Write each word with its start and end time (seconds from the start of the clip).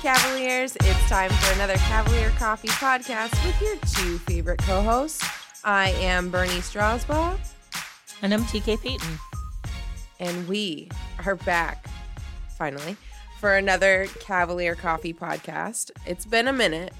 Cavaliers. 0.00 0.76
It's 0.80 1.08
time 1.08 1.30
for 1.30 1.52
another 1.54 1.74
Cavalier 1.76 2.30
Coffee 2.30 2.68
podcast 2.68 3.32
with 3.44 3.60
your 3.60 3.76
two 3.94 4.18
favorite 4.18 4.58
co 4.60 4.82
hosts. 4.82 5.22
I 5.62 5.90
am 5.90 6.30
Bernie 6.30 6.60
Strasbaugh, 6.60 7.38
And 8.22 8.32
I'm 8.32 8.42
TK 8.44 8.80
Peyton. 8.80 9.18
and 10.18 10.48
we 10.48 10.88
are 11.26 11.34
back 11.36 11.86
finally 12.56 12.96
for 13.38 13.56
another 13.56 14.06
Cavalier 14.20 14.74
Coffee 14.74 15.12
podcast. 15.12 15.90
It's 16.06 16.24
been 16.24 16.48
a 16.48 16.52
minute. 16.52 16.94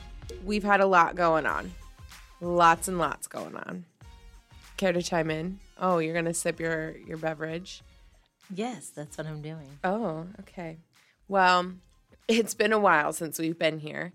We've 0.44 0.64
had 0.64 0.80
a 0.80 0.86
lot 0.86 1.16
going 1.16 1.46
on, 1.46 1.72
lots 2.40 2.86
and 2.86 2.98
lots 2.98 3.26
going 3.26 3.56
on. 3.56 3.84
Care 4.76 4.92
to 4.92 5.02
chime 5.02 5.30
in? 5.30 5.58
Oh, 5.78 5.98
you're 5.98 6.14
gonna 6.14 6.34
sip 6.34 6.60
your 6.60 6.96
your 7.06 7.16
beverage. 7.16 7.82
Yes, 8.54 8.90
that's 8.90 9.16
what 9.16 9.26
I'm 9.26 9.40
doing. 9.40 9.78
Oh, 9.84 10.26
okay. 10.40 10.78
Well, 11.28 11.72
it's 12.38 12.54
been 12.54 12.72
a 12.72 12.78
while 12.78 13.12
since 13.12 13.38
we've 13.38 13.58
been 13.58 13.78
here. 13.78 14.12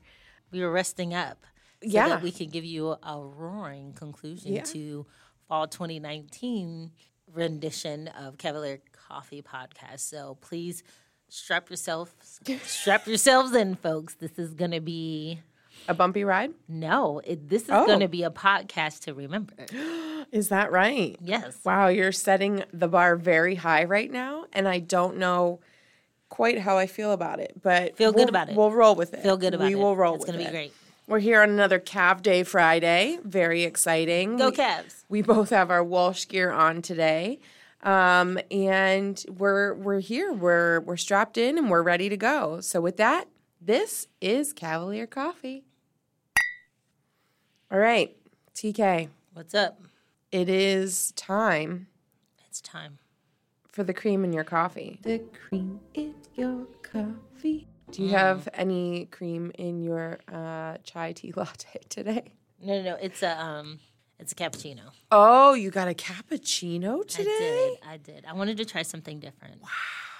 We 0.51 0.61
were 0.61 0.71
resting 0.71 1.13
up 1.13 1.45
so 1.83 1.89
Yeah. 1.89 2.07
that 2.09 2.21
we 2.21 2.31
could 2.31 2.51
give 2.51 2.65
you 2.65 2.95
a 3.03 3.19
roaring 3.21 3.93
conclusion 3.93 4.53
Yeah. 4.53 4.63
to 4.63 5.05
fall 5.47 5.67
2019 5.67 6.91
rendition 7.33 8.07
of 8.09 8.37
Cavalier 8.37 8.79
Coffee 8.91 9.41
Podcast. 9.41 9.99
So 10.01 10.37
please 10.41 10.83
strap 11.27 11.69
yourself 11.69 12.15
strap 12.65 13.07
yourselves 13.07 13.53
in, 13.55 13.75
folks. 13.75 14.15
This 14.15 14.37
is 14.37 14.53
gonna 14.53 14.81
be 14.81 15.41
A 15.87 15.93
bumpy 15.93 16.23
ride? 16.23 16.53
no, 16.67 17.19
it, 17.25 17.49
this 17.49 17.63
is 17.63 17.69
Oh. 17.71 17.85
gonna 17.85 18.07
be 18.07 18.23
a 18.23 18.29
podcast 18.31 19.01
to 19.01 19.13
remember. 19.13 19.53
Is 20.31 20.49
that 20.49 20.71
right? 20.71 21.15
Yes. 21.21 21.59
Wow, 21.63 21.87
you're 21.87 22.11
setting 22.11 22.63
the 22.73 22.87
bar 22.87 23.15
very 23.15 23.55
high 23.55 23.83
right 23.83 24.09
now, 24.11 24.45
and 24.53 24.67
I 24.67 24.79
don't 24.79 25.17
know 25.17 25.59
quite 26.35 26.59
how 26.59 26.77
I 26.77 26.85
feel 26.85 27.13
about 27.13 27.39
it, 27.39 27.53
but 27.63 27.95
Feel 27.95 28.11
good 28.11 28.17
we'll- 28.19 28.29
about 28.29 28.49
it. 28.49 28.55
We'll 28.57 28.71
roll 28.71 28.93
with 28.95 29.13
it. 29.13 29.21
Feel 29.23 29.37
good 29.37 29.53
about 29.53 29.67
we 29.67 29.73
it. 29.73 29.77
We 29.77 29.81
will 29.83 29.95
roll 29.95 30.15
It's 30.15 30.25
with 30.25 30.33
gonna 30.35 30.43
it. 30.43 30.47
be 30.47 30.51
great. 30.51 30.73
We're 31.07 31.19
here 31.19 31.41
on 31.41 31.49
another 31.49 31.79
Cav 31.79 32.21
Day 32.21 32.43
Friday. 32.43 33.19
Very 33.23 33.63
exciting. 33.63 34.35
Go 34.37 34.49
We- 34.49 34.55
Cavs. 34.57 35.03
We 35.07 35.21
both 35.21 35.49
have 35.51 35.71
our 35.71 35.83
Walsh 35.83 36.27
gear 36.27 36.51
on 36.51 36.81
today. 36.81 37.39
Um, 37.83 38.37
and 38.51 39.23
we're 39.29 39.75
we're 39.75 39.99
here. 39.99 40.33
We're 40.33 40.79
we're 40.81 40.97
strapped 40.97 41.37
in 41.37 41.57
and 41.57 41.69
we're 41.69 41.83
ready 41.83 42.09
to 42.09 42.17
go. 42.17 42.59
So 42.59 42.81
with 42.81 42.97
that, 42.97 43.27
this 43.61 44.07
is 44.19 44.51
Cavalier 44.51 45.05
Coffee. 45.07 45.63
All 47.71 47.79
right, 47.79 48.15
TK. 48.55 49.09
What's 49.33 49.53
up? 49.53 49.79
It 50.31 50.49
is 50.49 51.11
time 51.15 51.87
It's 52.47 52.59
time. 52.61 52.97
For 53.75 53.83
the 53.83 53.93
cream 53.93 54.23
in 54.23 54.31
your 54.31 54.45
coffee. 54.45 54.99
The 55.03 55.19
cream 55.19 55.81
in 55.93 56.15
your 56.33 56.65
coffee. 56.81 57.67
Do 57.91 58.03
you 58.03 58.09
have 58.11 58.47
any 58.53 59.05
cream 59.07 59.51
in 59.55 59.83
your 59.83 60.19
uh, 60.31 60.77
chai 60.83 61.11
tea 61.11 61.33
latte 61.35 61.81
today? 61.89 62.33
No, 62.61 62.77
no, 62.77 62.91
no. 62.91 62.97
It's 63.01 63.21
a 63.21 63.39
um, 63.39 63.79
it's 64.17 64.31
a 64.31 64.35
cappuccino. 64.35 64.91
Oh, 65.11 65.53
you 65.53 65.71
got 65.71 65.89
a 65.89 65.93
cappuccino 65.93 67.05
today? 67.05 67.29
I 67.29 67.37
today? 67.37 67.77
did. 67.81 67.89
I 67.89 67.97
did. 67.97 68.25
I 68.25 68.33
wanted 68.33 68.57
to 68.57 68.65
try 68.65 68.81
something 68.81 69.19
different. 69.19 69.61
Wow. 69.61 69.67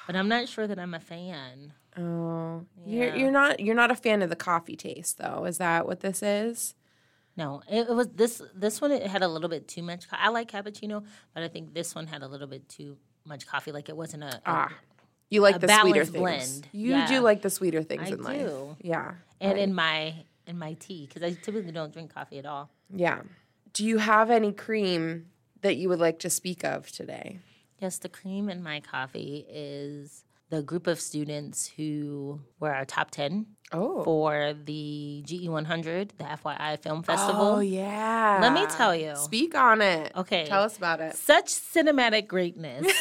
But 0.06 0.18
I'm 0.18 0.28
not 0.28 0.50
sure 0.50 0.68
that 0.68 0.78
I'm 0.78 0.94
a 0.94 1.00
fan. 1.00 1.74
Oh, 1.98 2.66
you're 2.86 3.16
you're 3.16 3.32
not 3.32 3.62
you're 3.62 3.74
not 3.74 3.90
a 3.90 3.96
fan 3.96 4.22
of 4.22 4.30
the 4.30 4.36
coffee 4.36 4.76
taste 4.76 5.18
though. 5.18 5.46
Is 5.46 5.60
that 5.60 5.88
what 5.88 6.02
this 6.02 6.22
is? 6.22 6.76
No, 7.38 7.62
it, 7.70 7.90
it 7.90 7.96
was 7.96 8.10
this 8.10 8.42
this 8.54 8.82
one. 8.82 8.92
It 8.92 9.08
had 9.08 9.24
a 9.24 9.30
little 9.30 9.50
bit 9.50 9.70
too 9.70 9.82
much. 9.82 10.06
I 10.12 10.28
like 10.30 10.52
cappuccino, 10.52 11.06
but 11.34 11.42
I 11.42 11.48
think 11.48 11.74
this 11.74 11.96
one 11.96 12.08
had 12.08 12.22
a 12.22 12.28
little 12.28 12.48
bit 12.48 12.68
too 12.68 12.98
much 13.26 13.48
coffee. 13.48 13.72
Like 13.72 13.90
it 13.90 13.98
wasn't 13.98 14.24
a. 14.24 14.42
Ah, 14.46 14.72
you 15.30 15.42
like 15.42 15.60
the 15.60 15.68
sweeter 15.68 16.06
things. 16.06 16.18
blend. 16.18 16.68
You 16.72 16.92
Yeah. 16.92 17.08
do 17.08 17.20
like 17.22 17.42
the 17.42 17.50
sweeter 17.50 17.84
things 17.84 18.10
I 18.10 18.14
in 18.14 18.22
life. 18.24 18.40
do. 18.48 18.76
Yeah, 18.82 19.14
and 19.42 19.58
in 19.58 19.74
my 19.74 20.26
in 20.48 20.58
my 20.60 20.74
tea 20.74 21.08
because 21.08 21.24
I 21.24 21.34
typically 21.34 21.72
don't 21.72 21.92
drink 21.92 22.14
coffee 22.14 22.40
at 22.40 22.46
all. 22.46 22.70
yeah. 22.94 23.22
Do 23.74 23.84
you 23.86 23.98
have 23.98 24.32
any 24.32 24.54
cream 24.54 25.26
that 25.62 25.76
you 25.76 25.90
would 25.90 26.00
like 26.00 26.20
to 26.20 26.30
speak 26.30 26.64
of 26.64 26.90
today? 26.92 27.40
Yes, 27.80 27.98
the 27.98 28.08
cream 28.08 28.48
in 28.50 28.64
my 28.64 28.80
coffee 28.80 29.46
is 29.50 30.24
the 30.50 30.62
group 30.62 30.88
of 30.88 31.02
students 31.02 31.68
who 31.76 32.40
were 32.62 32.74
our 32.74 32.86
top 32.86 33.12
ten 33.12 33.48
Oh, 33.76 34.04
for 34.04 34.54
the 34.66 35.22
GE 35.26 35.50
100, 35.50 36.14
the 36.18 36.24
FYI 36.24 36.80
Film 36.80 37.04
Festival. 37.04 37.56
oh 37.56 37.60
yeah. 37.60 38.40
Let 38.42 38.54
me 38.54 38.66
tell 38.68 38.96
you. 38.96 39.16
Speak 39.16 39.54
on 39.56 39.82
it. 39.82 40.12
Okay. 40.16 40.46
tell 40.46 40.64
us 40.64 40.78
about 40.78 41.02
it. 41.02 41.16
Such 41.16 41.48
cinematic 41.48 42.28
greatness 42.28 42.92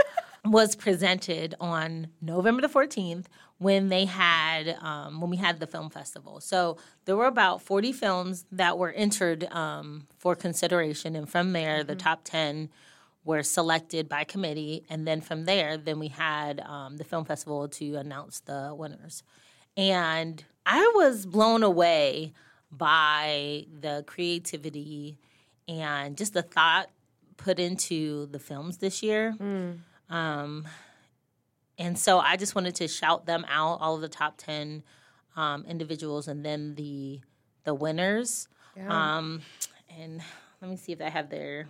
was 0.44 0.74
presented 0.76 1.54
on 1.60 2.08
November 2.20 2.62
the 2.62 2.68
14th 2.68 3.26
when 3.58 3.88
they 3.88 4.04
had 4.04 4.76
um, 4.80 5.20
when 5.20 5.30
we 5.30 5.36
had 5.36 5.60
the 5.60 5.66
film 5.66 5.90
festival. 5.90 6.40
So 6.40 6.76
there 7.04 7.16
were 7.16 7.26
about 7.26 7.62
40 7.62 7.92
films 7.92 8.44
that 8.52 8.78
were 8.78 8.90
entered 8.90 9.44
um, 9.52 10.06
for 10.18 10.34
consideration, 10.34 11.14
and 11.16 11.28
from 11.28 11.52
there, 11.52 11.84
the 11.84 11.94
top 11.94 12.22
10 12.24 12.68
were 13.24 13.42
selected 13.42 14.08
by 14.08 14.24
committee, 14.24 14.84
and 14.90 15.06
then 15.06 15.20
from 15.20 15.44
there, 15.44 15.78
then 15.78 15.98
we 15.98 16.08
had 16.08 16.60
um, 16.60 16.98
the 16.98 17.04
film 17.04 17.24
festival 17.24 17.68
to 17.68 17.94
announce 17.96 18.40
the 18.40 18.74
winners. 18.76 19.22
And 19.76 20.44
I 20.66 20.92
was 20.94 21.26
blown 21.26 21.62
away 21.62 22.32
by 22.70 23.66
the 23.80 24.04
creativity 24.06 25.18
and 25.68 26.16
just 26.16 26.32
the 26.34 26.42
thought 26.42 26.90
put 27.36 27.58
into 27.58 28.26
the 28.26 28.38
films 28.38 28.78
this 28.78 29.02
year. 29.02 29.34
Um, 30.10 30.66
and 31.78 31.98
so 31.98 32.18
I 32.20 32.36
just 32.36 32.54
wanted 32.54 32.76
to 32.76 32.88
shout 32.88 33.26
them 33.26 33.44
out, 33.48 33.80
all 33.80 33.96
of 33.96 34.00
the 34.00 34.08
top 34.08 34.34
10 34.38 34.82
um, 35.36 35.64
individuals, 35.66 36.28
and 36.28 36.44
then 36.44 36.74
the 36.76 37.20
the 37.64 37.74
winners. 37.74 38.46
Um, 39.18 39.40
and 39.98 40.20
let 40.60 40.70
me 40.70 40.76
see 40.76 40.92
if 40.92 41.00
I 41.00 41.08
have 41.08 41.30
their. 41.30 41.66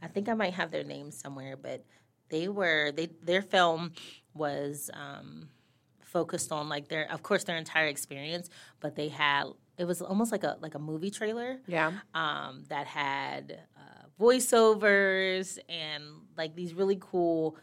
I 0.00 0.06
think 0.08 0.28
I 0.28 0.34
might 0.34 0.54
have 0.54 0.70
their 0.70 0.84
names 0.84 1.16
somewhere, 1.16 1.56
but 1.56 1.84
they 2.30 2.48
were 2.48 2.90
they 2.92 3.08
their 3.22 3.42
film 3.42 3.92
was 4.34 4.90
um, 4.94 5.48
focused 6.12 6.52
on 6.52 6.68
like 6.68 6.88
their 6.88 7.10
of 7.12 7.22
course 7.22 7.44
their 7.44 7.56
entire 7.56 7.86
experience, 7.86 8.50
but 8.80 8.94
they 8.96 9.08
had 9.08 9.44
it 9.78 9.84
was 9.86 10.02
almost 10.02 10.30
like 10.32 10.44
a 10.44 10.56
like 10.60 10.74
a 10.74 10.78
movie 10.78 11.10
trailer 11.10 11.58
Yeah. 11.66 11.92
um, 12.14 12.64
that 12.68 12.86
had 12.86 13.58
uh, 13.76 14.04
voiceovers 14.20 15.58
and 15.68 16.04
like 16.36 16.54
these 16.54 16.74
really 16.74 16.98
cool 17.00 17.56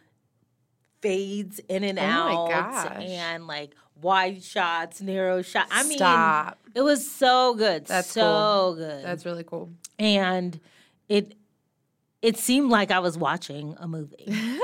fades 1.01 1.59
in 1.69 1.83
and 1.83 1.97
Oh 1.99 2.01
my 2.03 2.33
out 2.33 2.49
gosh. 2.73 2.97
and 3.05 3.47
like 3.47 3.71
wide 4.01 4.43
shots, 4.43 5.01
narrow 5.01 5.41
shots. 5.41 5.69
I 5.71 5.83
mean, 5.83 5.97
Stop. 5.97 6.57
it 6.75 6.81
was 6.81 7.09
so 7.09 7.53
good, 7.53 7.85
That's 7.85 8.11
so 8.11 8.21
cool. 8.21 8.75
good, 8.75 9.05
That's 9.05 9.25
really 9.25 9.43
cool. 9.43 9.69
and 9.97 10.59
it 11.07 11.35
it 12.21 12.35
seemed 12.37 12.69
like 12.69 12.91
I 12.91 12.99
was 12.99 13.17
watching 13.17 13.75
a 13.79 13.87
movie. 13.87 14.25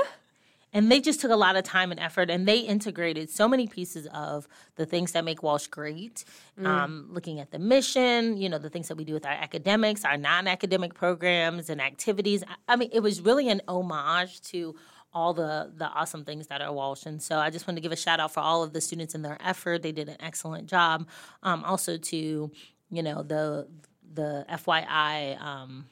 And 0.76 0.92
they 0.92 1.00
just 1.00 1.22
took 1.22 1.30
a 1.30 1.36
lot 1.36 1.56
of 1.56 1.64
time 1.64 1.90
and 1.90 1.98
effort, 1.98 2.28
and 2.28 2.46
they 2.46 2.58
integrated 2.58 3.30
so 3.30 3.48
many 3.48 3.66
pieces 3.66 4.06
of 4.12 4.46
the 4.74 4.84
things 4.84 5.12
that 5.12 5.24
make 5.24 5.42
Walsh 5.42 5.68
great. 5.68 6.26
Um, 6.62 7.08
looking 7.10 7.40
at 7.40 7.50
the 7.50 7.58
mission, 7.58 8.36
you 8.36 8.50
know, 8.50 8.58
the 8.58 8.68
things 8.68 8.88
that 8.88 8.96
we 8.98 9.04
do 9.04 9.14
with 9.14 9.24
our 9.24 9.32
academics, 9.32 10.04
our 10.04 10.18
non-academic 10.18 10.92
programs 10.92 11.70
and 11.70 11.80
activities. 11.80 12.44
I- 12.68 12.76
mean, 12.76 12.90
it 12.92 13.00
was 13.00 13.22
really 13.22 13.48
an 13.48 13.62
homage 13.66 14.42
to 14.52 14.74
all 15.14 15.32
the 15.32 15.72
the 15.74 15.86
awesome 15.86 16.26
things 16.26 16.48
that 16.48 16.60
are 16.60 16.70
Walsh. 16.70 17.06
And 17.06 17.22
so 17.22 17.38
I 17.38 17.48
just 17.48 17.66
wanted 17.66 17.76
to 17.76 17.82
give 17.82 17.92
a 17.92 17.96
shout 17.96 18.20
out 18.20 18.34
for 18.34 18.40
all 18.40 18.62
of 18.62 18.74
the 18.74 18.82
students 18.82 19.14
and 19.14 19.24
their 19.24 19.38
effort. 19.40 19.80
They 19.82 19.92
did 19.92 20.10
an 20.10 20.18
excellent 20.20 20.68
job. 20.68 21.08
Um, 21.42 21.64
also 21.64 21.96
to 21.96 22.50
you 22.90 23.02
know 23.02 23.22
the 23.22 23.66
the 24.12 24.44
FYI. 24.50 25.40
Um, 25.40 25.86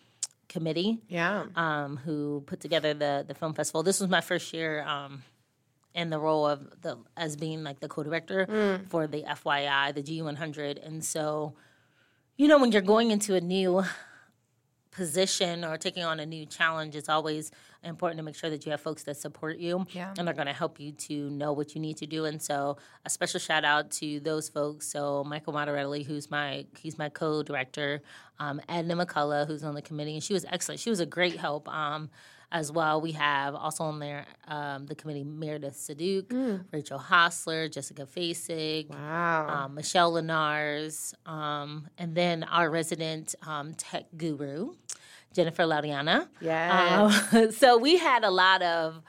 committee 0.54 0.92
Yeah. 1.08 1.46
um, 1.64 1.90
who 2.04 2.16
put 2.50 2.58
together 2.66 2.90
the 3.04 3.12
the 3.30 3.34
film 3.40 3.52
festival. 3.54 3.82
This 3.82 3.98
was 4.02 4.08
my 4.18 4.20
first 4.30 4.46
year 4.56 4.72
um, 4.94 5.12
in 6.00 6.06
the 6.14 6.18
role 6.28 6.44
of 6.54 6.58
the 6.84 6.92
as 7.16 7.36
being 7.44 7.60
like 7.68 7.78
the 7.84 7.88
co-director 7.94 8.40
for 8.92 9.02
the 9.14 9.22
FYI, 9.40 9.84
the 9.98 10.02
G100, 10.08 10.74
and 10.86 11.04
so 11.14 11.24
you 12.40 12.46
know 12.48 12.58
when 12.62 12.70
you're 12.72 12.88
going 12.94 13.08
into 13.16 13.30
a 13.34 13.40
new 13.56 13.72
position 14.90 15.64
or 15.64 15.76
taking 15.76 16.04
on 16.04 16.20
a 16.20 16.26
new 16.26 16.46
challenge, 16.46 16.94
it's 16.94 17.08
always 17.08 17.50
important 17.84 18.19
to 18.19 18.22
make 18.22 18.34
sure 18.34 18.50
that 18.50 18.64
you 18.66 18.70
have 18.72 18.81
folks 18.81 19.02
that 19.04 19.16
support 19.16 19.58
you 19.58 19.86
Yeah. 19.92 20.12
and 20.19 20.28
are 20.28 20.32
going 20.34 20.46
to 20.46 20.52
help 20.52 20.81
you 20.81 20.92
to 20.92 21.31
know 21.31 21.52
what 21.52 21.75
you 21.75 21.81
need 21.81 21.96
to 21.98 22.06
do. 22.06 22.25
And 22.25 22.40
so, 22.42 22.76
a 23.04 23.10
special 23.10 23.40
shout 23.40 23.64
out 23.64 23.90
to 23.92 24.20
those 24.20 24.48
folks. 24.48 24.86
So, 24.86 25.25
Michael 25.25 25.52
Moderelli, 25.52 26.04
who's 26.04 26.31
my 26.31 26.66
he's 26.78 26.98
my 26.98 27.08
co-director, 27.08 28.02
um, 28.38 28.60
Edna 28.69 28.96
McCullough, 28.96 29.46
who's 29.46 29.62
on 29.64 29.75
the 29.75 29.82
committee, 29.82 30.14
and 30.14 30.22
she 30.22 30.32
was 30.32 30.44
excellent. 30.50 30.81
She 30.81 30.90
was 30.90 31.00
a 31.00 31.06
great 31.06 31.36
help. 31.36 31.69
Um, 31.69 32.10
as 32.52 32.70
well, 32.70 33.00
we 33.00 33.10
have 33.12 33.56
also 33.56 33.82
on 33.82 33.98
there 33.98 34.26
um, 34.46 34.86
the 34.86 34.94
committee 34.94 35.25
Meredith 35.25 35.75
Saduk, 35.75 36.62
Rachel 36.70 36.98
Hostler, 36.98 37.69
Jessica 37.69 38.06
Fasig, 38.06 38.90
Wow. 38.90 39.48
um, 39.48 39.75
Michelle 39.75 40.12
Lenars, 40.12 41.14
um, 41.28 41.88
and 41.98 42.14
then 42.14 42.44
our 42.44 42.70
resident 42.70 43.34
um, 43.44 43.75
tech 43.75 44.04
guru, 44.16 44.75
Jennifer 45.34 45.64
Laudiana. 45.64 46.28
yeah. 46.40 47.10
Um, 47.32 47.50
so 47.60 47.76
we 47.76 47.98
had 47.98 48.25
a 48.25 48.31
lot 48.31 48.62
of 48.62 49.02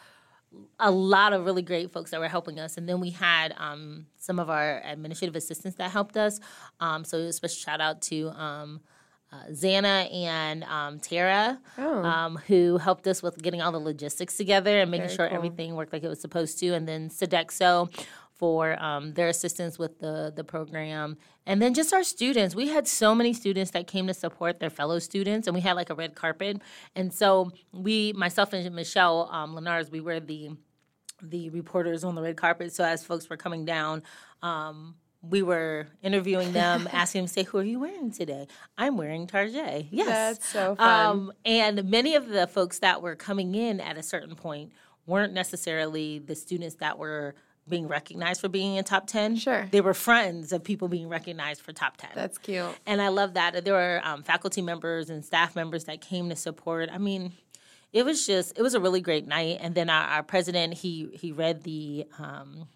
a 0.79 0.89
lot 0.91 1.33
of 1.33 1.45
really 1.45 1.61
great 1.61 1.91
folks 1.91 2.11
that 2.11 2.19
were 2.19 2.29
helping 2.29 2.59
us. 2.59 2.77
And 2.77 2.87
then 2.87 2.99
we 3.01 3.09
had 3.09 3.53
um, 3.57 4.05
some 4.17 4.39
of 4.39 4.49
our 4.49 4.81
administrative 4.85 5.35
assistants 5.35 5.77
that 5.77 5.91
helped 5.91 6.15
us. 6.17 6.39
Um, 6.79 7.03
so 7.03 7.17
a 7.19 7.33
special 7.33 7.55
shout 7.57 7.81
out 7.81 8.01
to 8.03 8.29
um, 8.29 8.79
uh, 9.33 9.47
Xana 9.51 10.13
and 10.13 10.63
um, 10.63 10.99
Tara, 10.99 11.59
Oh. 11.77 12.03
um, 12.03 12.37
who 12.47 12.77
helped 12.77 13.05
us 13.05 13.21
with 13.21 13.41
getting 13.41 13.61
all 13.61 13.73
the 13.73 13.79
logistics 13.79 14.37
together 14.37 14.79
and 14.79 14.89
making 14.91 15.07
Very 15.07 15.15
sure 15.17 15.27
cool. 15.27 15.35
everything 15.37 15.75
worked 15.75 15.91
like 15.91 16.03
it 16.03 16.07
was 16.07 16.21
supposed 16.21 16.57
to. 16.59 16.69
And 16.73 16.87
then 16.87 17.09
Sodexo 17.09 17.89
for 18.33 18.81
um, 18.81 19.13
their 19.13 19.27
assistance 19.29 19.77
with 19.79 19.99
the 19.99 20.31
the 20.35 20.43
program, 20.45 21.17
and 21.45 21.61
then 21.61 21.73
just 21.73 21.93
our 21.93 22.03
students. 22.03 22.55
We 22.55 22.69
had 22.69 22.87
so 22.87 23.13
many 23.13 23.33
students 23.33 23.71
that 23.71 23.87
came 23.87 24.07
to 24.07 24.13
support 24.13 24.59
their 24.59 24.69
fellow 24.69 24.99
students, 24.99 25.47
and 25.47 25.55
we 25.55 25.61
had 25.61 25.73
like 25.73 25.89
a 25.89 25.95
red 25.95 26.15
carpet. 26.15 26.61
And 26.95 27.13
so 27.13 27.51
we, 27.71 28.13
myself 28.13 28.53
and 28.53 28.75
Michelle 28.75 29.29
um, 29.31 29.55
Lenars, 29.55 29.91
we 29.91 30.01
were 30.01 30.19
the 30.19 30.51
the 31.21 31.49
reporters 31.49 32.03
on 32.03 32.13
the 32.13 32.21
red 32.21 32.35
carpet. 32.35 32.73
So 32.73 32.83
as 32.83 33.03
folks 33.03 33.29
were 33.29 33.37
coming 33.37 33.65
down. 33.65 34.03
Um, 34.41 34.95
we 35.29 35.41
were 35.41 35.87
interviewing 36.03 36.53
them, 36.53 36.87
asking 36.93 37.21
them, 37.21 37.27
say, 37.27 37.43
who 37.43 37.57
are 37.57 37.63
you 37.63 37.79
wearing 37.79 38.11
today? 38.11 38.47
I'm 38.77 38.97
wearing 38.97 39.27
Tarjay. 39.27 39.87
Yes. 39.91 40.07
That's 40.07 40.47
so 40.47 40.75
fun. 40.75 41.07
Um, 41.07 41.33
and 41.43 41.89
many 41.89 42.15
of 42.15 42.27
the 42.27 42.47
folks 42.47 42.79
that 42.79 43.01
were 43.01 43.15
coming 43.15 43.55
in 43.55 43.79
at 43.79 43.97
a 43.97 44.03
certain 44.03 44.35
point 44.35 44.71
weren't 45.05 45.33
necessarily 45.33 46.19
the 46.19 46.35
students 46.35 46.75
that 46.75 46.97
were 46.97 47.35
being 47.67 47.87
recognized 47.87 48.41
for 48.41 48.49
being 48.49 48.75
in 48.75 48.83
top 48.83 49.07
10. 49.07 49.37
Sure. 49.37 49.67
They 49.71 49.81
were 49.81 49.93
friends 49.93 50.51
of 50.51 50.63
people 50.63 50.87
being 50.87 51.09
recognized 51.09 51.61
for 51.61 51.71
top 51.71 51.97
10. 51.97 52.11
That's 52.13 52.37
cute. 52.37 52.65
And 52.85 53.01
I 53.01 53.07
love 53.07 53.33
that. 53.33 53.65
There 53.65 53.73
were 53.73 54.01
um, 54.03 54.23
faculty 54.23 54.61
members 54.61 55.09
and 55.09 55.25
staff 55.25 55.55
members 55.55 55.85
that 55.85 56.01
came 56.01 56.29
to 56.29 56.35
support. 56.35 56.89
I 56.91 56.97
mean, 56.97 57.33
it 57.91 58.05
was 58.05 58.27
just, 58.27 58.57
it 58.57 58.61
was 58.61 58.73
a 58.73 58.79
really 58.79 59.01
great 59.01 59.27
night. 59.27 59.57
And 59.61 59.73
then 59.73 59.89
our, 59.89 60.07
our 60.07 60.23
president, 60.23 60.75
he 60.75 61.09
he 61.13 61.31
read 61.31 61.63
the 61.63 62.05
um, 62.19 62.67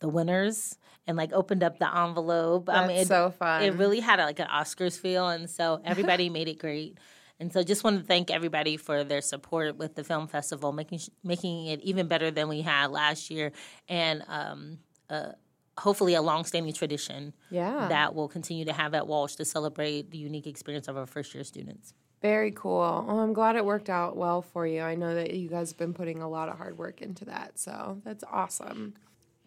the 0.00 0.08
winners 0.08 0.76
and 1.06 1.16
like 1.16 1.32
opened 1.32 1.62
up 1.62 1.78
the 1.78 1.96
envelope. 1.96 2.68
I 2.68 2.86
mean, 2.86 2.96
That's 2.96 3.02
it, 3.02 3.08
so 3.08 3.30
fun. 3.30 3.62
It 3.62 3.74
really 3.74 4.00
had 4.00 4.20
a, 4.20 4.24
like 4.24 4.38
an 4.38 4.48
Oscars 4.48 4.98
feel, 4.98 5.28
and 5.28 5.48
so 5.48 5.80
everybody 5.84 6.28
made 6.30 6.48
it 6.48 6.58
great. 6.58 6.98
And 7.40 7.50
so, 7.52 7.62
just 7.62 7.82
want 7.82 7.98
to 7.98 8.04
thank 8.04 8.30
everybody 8.30 8.76
for 8.76 9.02
their 9.02 9.22
support 9.22 9.78
with 9.78 9.94
the 9.94 10.04
film 10.04 10.28
festival, 10.28 10.72
making 10.72 11.00
making 11.24 11.66
it 11.66 11.80
even 11.80 12.06
better 12.06 12.30
than 12.30 12.48
we 12.48 12.60
had 12.60 12.90
last 12.90 13.30
year, 13.30 13.50
and 13.88 14.22
um, 14.28 14.78
uh, 15.08 15.32
hopefully 15.78 16.14
a 16.14 16.20
long-standing 16.20 16.74
tradition 16.74 17.32
Yeah. 17.50 17.88
that 17.88 18.14
we'll 18.14 18.28
continue 18.28 18.66
to 18.66 18.72
have 18.74 18.92
at 18.94 19.06
Walsh 19.06 19.36
to 19.36 19.46
celebrate 19.46 20.10
the 20.10 20.18
unique 20.18 20.46
experience 20.46 20.86
of 20.88 20.98
our 20.98 21.06
first-year 21.06 21.42
students. 21.44 21.94
Very 22.20 22.50
cool. 22.50 23.06
Oh, 23.08 23.18
I'm 23.20 23.32
glad 23.32 23.56
it 23.56 23.64
worked 23.64 23.88
out 23.88 24.14
well 24.14 24.42
for 24.42 24.66
you. 24.66 24.82
I 24.82 24.94
know 24.94 25.14
that 25.14 25.32
you 25.32 25.48
guys 25.48 25.70
have 25.70 25.78
been 25.78 25.94
putting 25.94 26.20
a 26.20 26.28
lot 26.28 26.50
of 26.50 26.58
hard 26.58 26.76
work 26.76 27.00
into 27.00 27.24
that. 27.24 27.58
So 27.58 28.02
that's 28.04 28.22
awesome. 28.30 28.92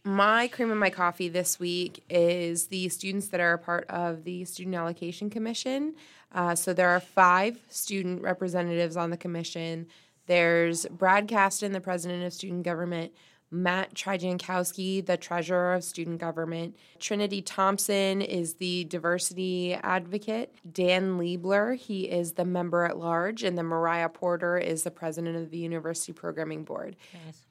My 0.03 0.47
cream 0.47 0.71
in 0.71 0.77
my 0.79 0.89
coffee 0.89 1.29
this 1.29 1.59
week 1.59 2.03
is 2.09 2.67
the 2.67 2.89
students 2.89 3.27
that 3.27 3.39
are 3.39 3.53
a 3.53 3.57
part 3.57 3.85
of 3.89 4.23
the 4.23 4.43
Student 4.43 4.75
Allocation 4.75 5.29
Commission. 5.29 5.93
Uh, 6.33 6.55
so 6.55 6.73
there 6.73 6.89
are 6.89 6.99
five 6.99 7.59
student 7.69 8.21
representatives 8.21 8.97
on 8.97 9.09
the 9.09 9.17
commission. 9.17 9.87
There's 10.25 10.85
Brad 10.87 11.27
Caston, 11.27 11.73
the 11.73 11.81
president 11.81 12.23
of 12.23 12.33
student 12.33 12.63
government, 12.63 13.11
Matt 13.51 13.93
Trijankowski, 13.93 15.05
the 15.05 15.15
treasurer 15.15 15.75
of 15.75 15.83
student 15.83 16.19
government. 16.19 16.75
Trinity 16.99 17.39
Thompson 17.41 18.21
is 18.21 18.55
the 18.55 18.85
diversity 18.85 19.75
advocate. 19.75 20.55
Dan 20.71 21.19
Liebler, 21.19 21.77
he 21.77 22.09
is 22.09 22.31
the 22.31 22.45
member 22.45 22.83
at 22.83 22.97
large. 22.97 23.43
And 23.43 23.55
then 23.55 23.67
Mariah 23.67 24.09
Porter 24.09 24.57
is 24.57 24.83
the 24.83 24.91
president 24.91 25.37
of 25.37 25.51
the 25.51 25.59
University 25.59 26.13
Programming 26.13 26.63
Board. 26.63 26.95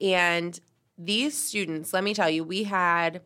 And 0.01 0.59
these 0.97 1.37
students, 1.41 1.93
let 1.93 2.03
me 2.03 2.13
tell 2.13 2.29
you, 2.29 2.43
we 2.43 2.63
had, 2.63 3.21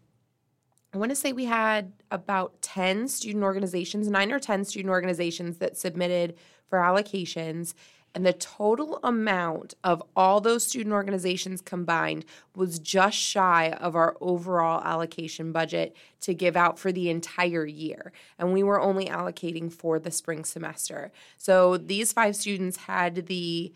I 0.94 0.98
want 0.98 1.10
to 1.12 1.16
say 1.16 1.34
we 1.34 1.46
had 1.46 1.92
about 2.12 2.62
10 2.62 3.08
student 3.08 3.44
organizations, 3.44 4.08
nine 4.08 4.32
or 4.32 4.40
10 4.40 4.66
student 4.66 4.90
organizations 4.90 5.58
that 5.58 5.78
submitted 5.78 6.36
for 6.70 6.80
allocations. 6.80 7.74
And 8.16 8.26
the 8.26 8.34
total 8.34 9.00
amount 9.04 9.76
of 9.84 10.02
all 10.16 10.42
those 10.42 10.66
student 10.66 10.94
organizations 10.94 11.62
combined 11.62 12.26
was 12.56 12.80
just 12.80 13.18
shy 13.18 13.70
of 13.80 13.96
our 13.96 14.16
overall 14.22 14.82
allocation 14.84 15.52
budget 15.52 15.96
to 16.22 16.34
give 16.34 16.56
out 16.56 16.80
for 16.80 16.92
the 16.92 17.10
entire 17.10 17.66
year. 17.66 18.12
And 18.40 18.54
we 18.54 18.64
were 18.64 18.82
only 18.82 19.06
allocating 19.06 19.72
for 19.72 20.00
the 20.00 20.10
spring 20.10 20.46
semester. 20.46 21.12
So 21.38 21.78
these 21.78 22.14
five 22.14 22.36
students 22.36 22.78
had 22.78 23.28
the 23.28 23.74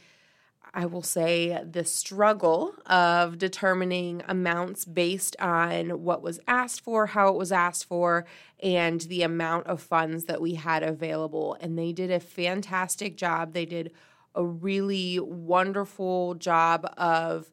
I 0.73 0.85
will 0.85 1.03
say, 1.03 1.61
the 1.69 1.83
struggle 1.83 2.73
of 2.85 3.37
determining 3.37 4.23
amounts 4.27 4.85
based 4.85 5.35
on 5.39 6.03
what 6.03 6.21
was 6.21 6.39
asked 6.47 6.81
for, 6.81 7.07
how 7.07 7.27
it 7.27 7.35
was 7.35 7.51
asked 7.51 7.85
for, 7.85 8.25
and 8.61 9.01
the 9.01 9.23
amount 9.23 9.67
of 9.67 9.81
funds 9.81 10.25
that 10.25 10.41
we 10.41 10.55
had 10.55 10.81
available. 10.81 11.57
And 11.59 11.77
they 11.77 11.91
did 11.91 12.09
a 12.09 12.21
fantastic 12.21 13.17
job. 13.17 13.53
They 13.53 13.65
did 13.65 13.91
a 14.33 14.45
really 14.45 15.19
wonderful 15.19 16.35
job 16.35 16.89
of 16.95 17.51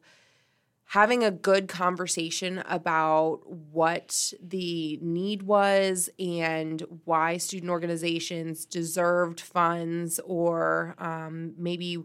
having 0.85 1.23
a 1.23 1.29
good 1.29 1.67
conversation 1.67 2.63
about 2.67 3.41
what 3.47 4.33
the 4.41 4.97
need 5.01 5.43
was 5.43 6.09
and 6.17 6.81
why 7.05 7.37
student 7.37 7.69
organizations 7.69 8.65
deserved 8.65 9.39
funds 9.39 10.19
or 10.25 10.95
um, 10.97 11.53
maybe 11.57 11.97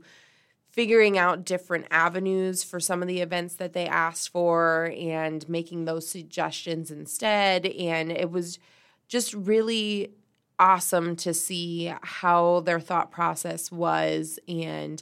figuring 0.75 1.17
out 1.17 1.45
different 1.45 1.87
avenues 1.93 2.65
for 2.65 2.81
some 2.81 3.01
of 3.01 3.07
the 3.07 3.21
events 3.21 3.55
that 3.55 3.75
they 3.75 3.87
asked 3.87 4.29
for 4.31 4.93
and 4.99 5.49
making 5.49 5.85
those 5.85 6.09
suggestions 6.09 6.91
instead. 6.91 7.65
And 7.65 8.11
it 8.11 8.33
was 8.33 8.59
just 9.07 9.35
really 9.35 10.11
awesome 10.59 11.15
to 11.15 11.33
see 11.33 11.93
how 12.03 12.59
their 12.61 12.81
thought 12.81 13.13
process 13.13 13.71
was 13.71 14.41
and 14.49 15.01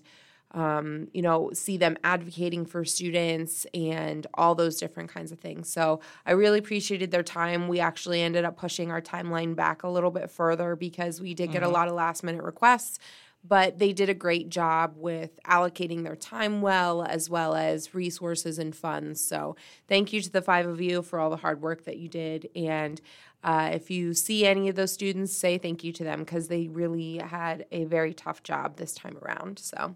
um, 0.51 1.09
you 1.15 1.23
know, 1.23 1.51
see 1.55 1.79
them 1.79 1.97
advocating 2.05 2.67
for 2.67 2.85
students 2.85 3.67
and 3.73 4.27
all 4.35 4.55
those 4.55 4.79
different 4.79 5.09
kinds 5.09 5.33
of 5.33 5.39
things. 5.39 5.71
So 5.71 6.01
I 6.27 6.33
really 6.33 6.59
appreciated 6.59 7.11
their 7.11 7.23
time. 7.23 7.69
We 7.69 7.81
actually 7.81 8.21
ended 8.21 8.45
up 8.45 8.59
pushing 8.59 8.91
our 8.91 9.01
timeline 9.01 9.57
back 9.57 9.83
a 9.83 9.89
little 9.89 10.11
bit 10.11 10.31
further 10.31 10.77
because 10.77 11.23
we 11.23 11.33
did 11.33 11.53
get 11.53 11.63
a 11.63 11.69
lot 11.71 11.89
of 11.89 11.95
last 11.95 12.23
minute 12.23 12.43
requests 12.43 12.99
but 13.45 13.79
they 13.79 13.93
did 13.93 14.09
a 14.09 14.15
great 14.15 14.49
job 14.49 14.95
with 14.97 15.41
allocating 15.45 16.05
their 16.05 16.15
time 16.17 16.63
well 16.63 17.03
as 17.03 17.29
well 17.29 17.55
as 17.55 17.95
resources 17.95 18.59
and 18.59 18.75
funds 18.77 19.21
so 19.21 19.57
thank 19.89 20.13
you 20.13 20.21
to 20.21 20.31
the 20.31 20.43
five 20.43 20.67
of 20.67 20.81
you 20.81 21.03
for 21.03 21.19
all 21.19 21.31
the 21.31 21.37
hard 21.37 21.61
work 21.61 21.85
that 21.85 21.97
you 21.99 22.09
did 22.09 22.49
and 22.55 23.01
uh, 23.45 23.71
if 23.73 23.91
you 23.91 24.15
see 24.15 24.47
any 24.47 24.69
of 24.69 24.77
those 24.77 24.93
students 24.93 25.33
say 25.37 25.59
thank 25.59 25.83
you 25.83 25.93
to 25.93 26.05
them 26.05 26.21
because 26.21 26.47
they 26.49 26.69
really 26.69 27.17
had 27.19 27.67
a 27.73 27.85
very 27.85 28.15
tough 28.15 28.43
job 28.45 28.77
this 28.77 28.95
time 28.95 29.19
around 29.23 29.59
so 29.59 29.95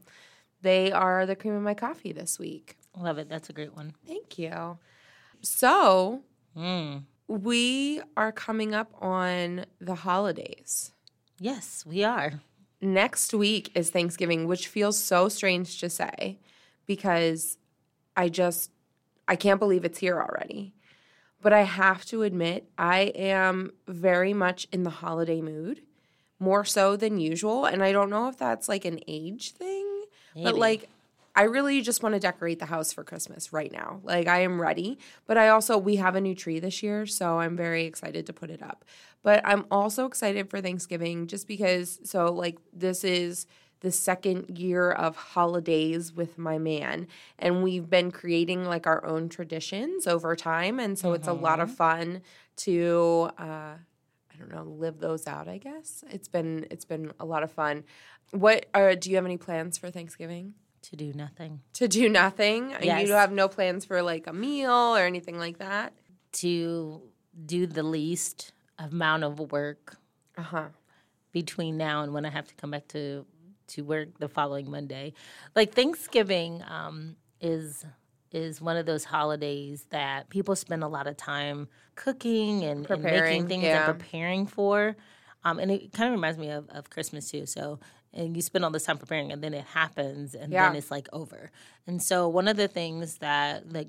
they 0.62 0.90
are 0.90 1.24
the 1.26 1.36
cream 1.36 1.54
of 1.54 1.62
my 1.62 1.74
coffee 1.74 2.12
this 2.12 2.38
week 2.38 2.76
Love 2.98 3.18
it. 3.18 3.28
That's 3.28 3.50
a 3.50 3.52
great 3.52 3.76
one. 3.76 3.94
thank 4.06 4.38
you 4.38 4.78
so 5.42 6.22
Mm. 6.56 7.02
we 7.28 8.00
are 8.16 8.32
coming 8.32 8.74
up 8.74 8.90
on 9.00 9.66
the 9.80 9.94
holidays 9.94 10.92
Yes, 11.38 11.84
we 11.86 12.02
are. 12.02 12.40
Next 12.94 13.34
week 13.34 13.70
is 13.74 13.90
Thanksgiving, 13.90 14.46
which 14.46 14.68
feels 14.68 14.98
so 14.98 15.28
strange 15.28 15.78
to 15.80 15.90
say 15.90 16.38
because 16.86 17.58
I 18.16 18.28
just 18.28 18.70
I 19.28 19.36
can't 19.36 19.58
believe 19.58 19.84
it's 19.84 19.98
here 19.98 20.20
already. 20.20 20.72
But 21.42 21.52
I 21.52 21.62
have 21.62 22.04
to 22.06 22.22
admit, 22.22 22.68
I 22.78 23.12
am 23.14 23.72
very 23.86 24.32
much 24.32 24.66
in 24.72 24.84
the 24.84 24.90
holiday 24.90 25.40
mood, 25.40 25.82
more 26.38 26.64
so 26.64 26.96
than 26.96 27.18
usual, 27.18 27.66
and 27.66 27.82
I 27.82 27.92
don't 27.92 28.10
know 28.10 28.28
if 28.28 28.36
that's 28.38 28.68
like 28.68 28.84
an 28.84 29.00
age 29.06 29.52
thing, 29.52 30.04
but 30.34 30.54
like 30.60 30.88
I 31.36 31.42
really 31.42 31.82
just 31.82 32.02
want 32.02 32.14
to 32.14 32.18
decorate 32.18 32.58
the 32.58 32.66
house 32.66 32.92
for 32.92 33.04
Christmas 33.04 33.52
right 33.52 33.70
now. 33.70 34.00
Like 34.02 34.26
I 34.26 34.40
am 34.40 34.60
ready, 34.60 34.98
but 35.26 35.36
I 35.36 35.48
also 35.48 35.76
we 35.76 35.96
have 35.96 36.16
a 36.16 36.20
new 36.20 36.34
tree 36.34 36.58
this 36.58 36.82
year, 36.82 37.04
so 37.04 37.38
I'm 37.38 37.56
very 37.56 37.84
excited 37.84 38.24
to 38.26 38.32
put 38.32 38.50
it 38.50 38.62
up. 38.62 38.84
But 39.22 39.42
I'm 39.44 39.66
also 39.70 40.06
excited 40.06 40.48
for 40.48 40.62
Thanksgiving 40.62 41.26
just 41.26 41.46
because 41.46 42.00
so 42.04 42.32
like 42.32 42.58
this 42.72 43.04
is 43.04 43.46
the 43.80 43.92
second 43.92 44.58
year 44.58 44.90
of 44.90 45.14
holidays 45.14 46.12
with 46.12 46.38
my 46.38 46.56
man 46.56 47.06
and 47.38 47.62
we've 47.62 47.90
been 47.90 48.10
creating 48.10 48.64
like 48.64 48.86
our 48.86 49.04
own 49.04 49.28
traditions 49.28 50.06
over 50.06 50.34
time 50.34 50.80
and 50.80 50.98
so 50.98 51.12
it's 51.12 51.28
a 51.28 51.32
lot 51.34 51.60
of 51.60 51.70
fun 51.70 52.22
to 52.56 53.28
uh 53.38 53.74
I 54.36 54.38
don't 54.38 54.52
know, 54.52 54.64
live 54.64 54.98
those 54.98 55.26
out, 55.26 55.48
I 55.48 55.58
guess. 55.58 56.04
It's 56.10 56.28
been 56.28 56.66
it's 56.70 56.84
been 56.84 57.12
a 57.20 57.24
lot 57.24 57.42
of 57.42 57.50
fun. 57.50 57.84
What 58.32 58.66
are 58.74 58.94
do 58.94 59.10
you 59.10 59.16
have 59.16 59.24
any 59.24 59.36
plans 59.38 59.78
for 59.78 59.90
Thanksgiving? 59.90 60.54
To 60.90 60.96
do 60.96 61.12
nothing. 61.12 61.60
To 61.74 61.88
do 61.88 62.08
nothing? 62.08 62.72
Yes. 62.80 63.06
You 63.08 63.14
have 63.14 63.32
no 63.32 63.48
plans 63.48 63.84
for 63.84 64.02
like 64.02 64.26
a 64.26 64.32
meal 64.32 64.70
or 64.72 65.00
anything 65.00 65.38
like 65.38 65.58
that? 65.58 65.92
To 66.34 67.02
do 67.44 67.66
the 67.66 67.82
least 67.82 68.52
amount 68.78 69.24
of 69.24 69.38
work 69.52 69.96
Uh-huh. 70.38 70.66
between 71.32 71.76
now 71.76 72.02
and 72.02 72.12
when 72.12 72.24
I 72.24 72.30
have 72.30 72.46
to 72.48 72.54
come 72.54 72.70
back 72.70 72.88
to 72.88 73.26
to 73.68 73.82
work 73.82 74.18
the 74.20 74.28
following 74.28 74.70
Monday. 74.70 75.12
Like 75.56 75.72
Thanksgiving 75.74 76.62
um, 76.68 77.16
is 77.40 77.84
is 78.30 78.60
one 78.60 78.76
of 78.76 78.86
those 78.86 79.02
holidays 79.04 79.86
that 79.90 80.28
people 80.28 80.54
spend 80.54 80.84
a 80.84 80.88
lot 80.88 81.06
of 81.06 81.16
time 81.16 81.68
cooking 81.96 82.62
and, 82.64 82.78
and 82.80 82.86
Preparing, 82.86 83.22
making 83.42 83.48
things 83.48 83.62
yeah. 83.64 83.88
and 83.90 83.98
preparing 83.98 84.46
for. 84.46 84.94
Um, 85.44 85.58
and 85.58 85.70
it 85.70 85.92
kind 85.92 86.08
of 86.08 86.12
reminds 86.12 86.38
me 86.38 86.50
of, 86.50 86.68
of 86.70 86.90
Christmas 86.90 87.30
too. 87.30 87.46
So, 87.46 87.78
and 88.14 88.34
you 88.36 88.42
spend 88.42 88.64
all 88.64 88.70
this 88.70 88.84
time 88.84 88.98
preparing, 88.98 89.30
and 89.32 89.42
then 89.42 89.52
it 89.54 89.64
happens, 89.64 90.34
and 90.34 90.52
Yeah. 90.52 90.66
then 90.68 90.76
it's 90.76 90.90
like 90.90 91.08
over. 91.12 91.50
And 91.86 92.02
so, 92.02 92.28
one 92.28 92.48
of 92.48 92.56
the 92.56 92.68
things 92.68 93.18
that 93.18 93.72
like 93.72 93.88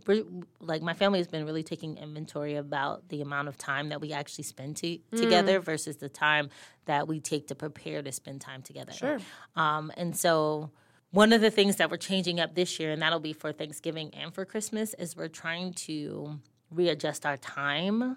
like 0.59 0.81
my 0.81 0.93
family 0.93 1.19
has 1.19 1.27
been 1.27 1.45
really 1.45 1.63
taking 1.63 1.97
inventory 1.97 2.55
about 2.55 3.09
the 3.09 3.21
amount 3.21 3.47
of 3.47 3.57
time 3.57 3.89
that 3.89 4.01
we 4.01 4.11
actually 4.13 4.43
spend 4.43 4.77
to, 4.77 4.97
Mm. 4.97 5.19
together 5.19 5.59
versus 5.59 5.97
the 5.97 6.09
time 6.09 6.49
that 6.85 7.07
we 7.07 7.19
take 7.19 7.47
to 7.47 7.55
prepare 7.55 8.01
to 8.01 8.11
spend 8.11 8.41
time 8.41 8.61
together. 8.61 8.91
Sure. 8.93 9.19
Um, 9.55 9.91
and 9.97 10.15
so 10.15 10.71
one 11.11 11.31
of 11.33 11.41
the 11.41 11.49
things 11.51 11.77
that 11.77 11.89
we're 11.89 11.97
changing 11.97 12.39
up 12.39 12.53
this 12.55 12.79
year, 12.79 12.91
and 12.91 13.01
that'll 13.01 13.19
be 13.19 13.33
for 13.33 13.51
Thanksgiving 13.53 14.13
and 14.13 14.33
for 14.33 14.43
Christmas, 14.45 14.93
is 14.95 15.15
we're 15.15 15.27
trying 15.29 15.73
to 15.73 16.39
readjust 16.71 17.25
our 17.25 17.37
time 17.37 18.15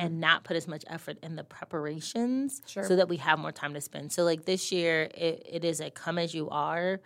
and 0.00 0.20
not 0.20 0.42
put 0.44 0.56
as 0.56 0.66
much 0.66 0.84
effort 0.88 1.18
in 1.22 1.36
the 1.36 1.44
preparations 1.44 2.60
Sure. 2.66 2.84
so 2.84 2.96
that 2.96 3.08
we 3.08 3.16
have 3.18 3.38
more 3.38 3.52
time 3.52 3.74
to 3.74 3.80
spend. 3.80 4.12
So 4.12 4.24
like 4.24 4.44
this 4.44 4.72
year 4.72 5.08
it, 5.14 5.46
it 5.48 5.64
is 5.64 5.80
a 5.80 5.90
come 5.90 6.18
as 6.18 6.34
you 6.34 6.48
are 6.50 7.00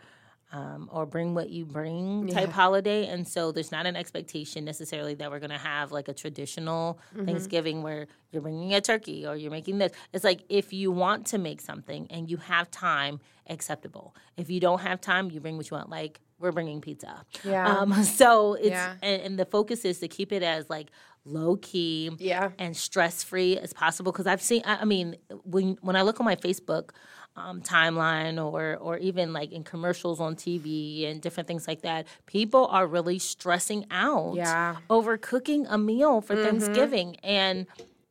um, 0.53 0.89
or 0.93 1.05
bring 1.07 1.35
what 1.35 1.51
you 1.51 1.65
bring 1.67 2.29
type 2.29 2.51
holiday. 2.51 3.07
And 3.09 3.27
so 3.27 3.51
there's 3.53 3.73
not 3.73 3.85
an 3.85 3.97
expectation 3.97 4.65
necessarily 4.65 5.15
that 5.15 5.31
we're 5.31 5.41
going 5.41 5.51
to 5.51 5.59
have 5.59 5.91
like 5.93 6.09
a 6.09 6.15
traditional 6.15 6.99
Thanksgiving 7.25 7.83
where 7.83 8.07
you're 8.31 8.43
bringing 8.43 8.73
a 8.73 8.81
turkey 8.81 9.27
or 9.27 9.37
you're 9.37 9.51
making 9.51 9.79
this. 9.79 9.93
It's 10.13 10.25
like 10.25 10.45
if 10.49 10.73
you 10.73 10.93
want 10.93 11.27
to 11.27 11.39
make 11.39 11.61
something 11.61 12.07
and 12.11 12.31
you 12.31 12.37
have 12.39 12.71
time, 12.71 13.21
acceptable. 13.51 14.15
If 14.37 14.49
you 14.49 14.61
don't 14.61 14.81
have 14.81 15.01
time, 15.01 15.31
you 15.31 15.41
bring 15.41 15.57
what 15.57 15.69
you 15.71 15.77
want. 15.77 15.91
Like 15.91 16.21
we're 16.39 16.53
bringing 16.53 16.81
pizza. 16.81 17.25
Yeah. 17.45 17.79
Um, 17.79 17.93
so 18.21 18.55
it's, 18.55 18.69
Yeah. 18.69 18.95
and, 19.03 19.23
and 19.23 19.39
the 19.39 19.45
focus 19.47 19.85
is 19.85 20.01
to 20.01 20.09
keep 20.09 20.33
it 20.33 20.43
as 20.43 20.69
like 20.71 20.89
low 21.25 21.57
key 21.57 22.11
Yeah. 22.19 22.51
and 22.59 22.77
stress 22.77 23.23
free 23.25 23.59
as 23.59 23.73
possible. 23.73 24.13
Because 24.13 24.27
I've 24.27 24.43
seen, 24.43 24.63
I 24.65 24.77
I 24.83 24.85
mean, 24.85 25.17
when 25.45 25.77
when 25.83 25.97
I 25.97 26.03
look 26.03 26.21
on 26.21 26.25
my 26.27 26.37
Facebook 26.37 26.91
um, 27.37 27.61
timeline 27.61 28.43
or 28.43 28.77
or 28.77 28.97
even 28.99 29.33
like 29.33 29.53
in 29.53 29.63
commercials 29.65 30.21
on 30.21 30.37
TV 30.37 31.11
and 31.11 31.21
different 31.21 31.47
things 31.49 31.67
like 31.69 31.83
that, 31.83 32.07
people 32.27 32.67
are 32.69 32.87
really 32.87 33.19
stressing 33.19 33.85
out 33.91 34.35
Yeah. 34.37 34.75
Mm-hmm. 34.75 34.85
over 34.91 35.17
cooking 35.19 35.67
a 35.67 35.77
meal 35.79 36.21
for 36.21 36.35
Thanksgiving 36.37 37.17
and 37.23 37.67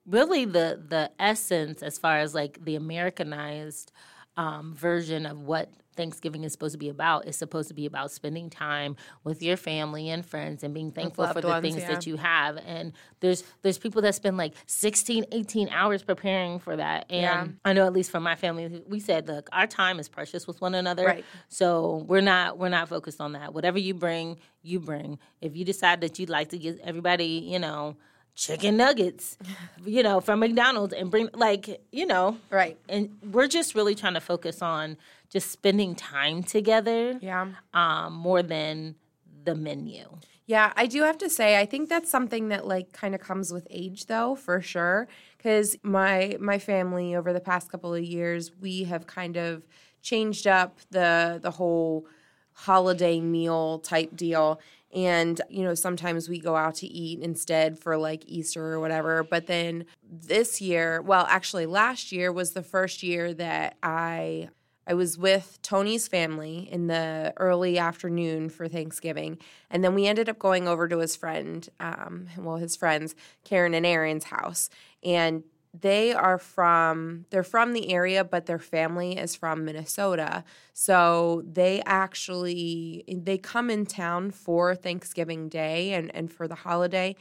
really 0.06 0.46
the 0.46 0.80
the 0.90 1.10
essence 1.20 1.82
as 1.82 1.98
far 1.98 2.20
as 2.20 2.36
like 2.36 2.64
the 2.66 2.76
Americanized 2.76 3.92
um, 4.38 4.74
version 4.76 5.26
of 5.26 5.40
what 5.42 5.70
Thanksgiving 5.96 6.44
is 6.44 6.52
supposed 6.52 6.74
to 6.74 6.78
be 6.78 6.90
about 6.90 7.28
is 7.28 7.36
supposed 7.36 7.68
to 7.70 7.74
be 7.74 7.86
about 7.86 8.12
spending 8.12 8.50
time 8.50 8.96
with 9.24 9.42
your 9.42 9.58
family 9.58 10.10
and 10.10 10.26
friends 10.26 10.64
and 10.64 10.74
being 10.74 10.92
thankful 10.92 11.26
for 11.28 11.42
the 11.42 11.48
ones, 11.48 11.62
things 11.62 11.78
yeah. 11.78 11.88
that 11.94 12.06
you 12.06 12.18
have 12.18 12.58
and 12.66 12.94
there's 13.22 13.44
there's 13.62 13.78
people 13.78 14.02
that 14.02 14.14
spend 14.16 14.38
like 14.38 14.54
16 14.68 15.26
18 15.32 15.70
hours 15.70 16.04
preparing 16.04 16.60
for 16.60 16.76
that 16.76 17.06
and 17.10 17.22
Yeah. 17.22 17.48
I 17.64 17.74
know 17.74 17.86
at 17.86 17.94
least 17.94 18.12
for 18.12 18.20
my 18.20 18.36
family 18.36 18.84
we 18.88 19.00
said 19.00 19.28
look 19.28 19.50
our 19.52 19.68
time 19.68 20.00
is 20.00 20.10
precious 20.10 20.46
with 20.48 20.62
one 20.62 20.76
another 20.76 21.06
Right. 21.06 21.26
so 21.50 22.04
we're 22.08 22.22
not 22.22 22.58
we're 22.58 22.70
not 22.70 22.90
focused 22.90 23.22
on 23.22 23.32
that 23.34 23.54
whatever 23.54 23.80
you 23.80 23.94
bring 23.94 24.38
you 24.62 24.80
bring 24.80 25.20
if 25.42 25.56
you 25.56 25.64
decide 25.66 26.02
that 26.02 26.20
you'd 26.20 26.30
like 26.30 26.50
to 26.50 26.58
give 26.58 26.78
everybody 26.84 27.26
you 27.52 27.60
know 27.60 27.96
chicken 28.36 28.76
nuggets 28.76 29.38
you 29.86 30.04
know 30.04 30.20
from 30.20 30.40
McDonald's 30.42 30.94
and 30.94 31.10
bring 31.10 31.30
like 31.34 31.82
you 31.92 32.06
know 32.06 32.38
Right. 32.50 32.78
and 32.90 33.18
we're 33.32 33.48
just 33.48 33.76
really 33.76 33.96
trying 33.96 34.16
to 34.16 34.20
focus 34.22 34.62
on 34.62 34.98
just 35.30 35.52
spending 35.52 35.96
time 35.96 36.44
together 36.44 37.18
Yeah. 37.22 37.48
um, 37.74 38.14
more 38.14 38.42
than 38.44 38.96
the 39.44 39.56
menu. 39.56 40.06
Yeah, 40.48 40.74
I 40.76 40.86
do 40.86 41.02
have 41.04 41.18
to 41.20 41.30
say 41.30 41.60
I 41.60 41.66
think 41.66 41.90
that's 41.90 42.10
something 42.10 42.50
that 42.50 42.68
like 42.68 42.92
kind 42.94 43.16
of 43.16 43.22
comes 43.22 43.52
with 43.52 43.68
age 43.72 44.06
though, 44.06 44.36
for 44.36 44.62
sure, 44.62 45.08
cuz 45.42 45.76
my 45.84 46.38
my 46.40 46.60
family 46.60 47.16
over 47.16 47.34
the 47.34 47.40
past 47.40 47.72
couple 47.72 47.94
of 47.94 48.04
years, 48.04 48.52
we 48.60 48.84
have 48.84 49.08
kind 49.08 49.38
of 49.38 49.66
changed 50.04 50.46
up 50.46 50.80
the 50.92 51.40
the 51.42 51.52
whole 51.52 52.06
holiday 52.54 53.20
meal 53.20 53.80
type 53.80 54.16
deal 54.16 54.60
and 54.94 55.42
you 55.50 55.64
know 55.64 55.74
sometimes 55.76 56.30
we 56.30 56.40
go 56.40 56.56
out 56.56 56.76
to 56.76 56.88
eat 56.88 57.20
instead 57.20 57.78
for 57.78 57.98
like 57.98 58.24
Easter 58.28 58.64
or 58.74 58.80
whatever 58.80 59.24
but 59.24 59.48
then 59.48 59.86
this 60.10 60.62
year 60.62 61.02
well 61.02 61.26
actually 61.30 61.66
last 61.66 62.12
year 62.14 62.32
was 62.32 62.54
the 62.54 62.64
first 62.64 63.04
year 63.04 63.34
that 63.34 63.76
I 63.84 64.48
I 64.88 64.94
was 64.94 65.18
with 65.18 65.60
Tony's 65.62 66.08
family 66.08 66.70
in 66.72 66.88
the 66.88 67.34
early 67.38 67.78
afternoon 67.78 68.50
for 68.50 68.68
Thanksgiving, 68.68 69.40
and 69.70 69.84
then 69.84 69.96
we 69.96 70.08
ended 70.08 70.30
up 70.30 70.40
going 70.40 70.68
over 70.68 70.88
to 70.88 71.00
his 71.00 71.16
friend, 71.16 71.68
um, 71.80 72.28
well, 72.38 72.58
his 72.58 72.76
friends, 72.76 73.16
Karen 73.44 73.74
and 73.74 73.86
Aaron's 73.86 74.26
house, 74.26 74.70
and 75.04 75.44
they 75.82 76.14
are 76.14 76.38
from 76.38 77.26
they're 77.32 77.44
from 77.44 77.74
the 77.74 77.92
area, 77.92 78.24
but 78.24 78.46
their 78.46 78.60
family 78.60 79.18
is 79.18 79.36
from 79.36 79.66
Minnesota, 79.66 80.44
so 80.74 81.44
they 81.46 81.82
actually 81.86 83.04
they 83.08 83.38
come 83.38 83.70
in 83.70 83.86
town 83.86 84.32
for 84.32 84.76
Thanksgiving 84.76 85.50
Day 85.50 85.94
and 85.94 86.14
and 86.16 86.32
for 86.32 86.48
the 86.48 86.56
holiday, 86.56 87.16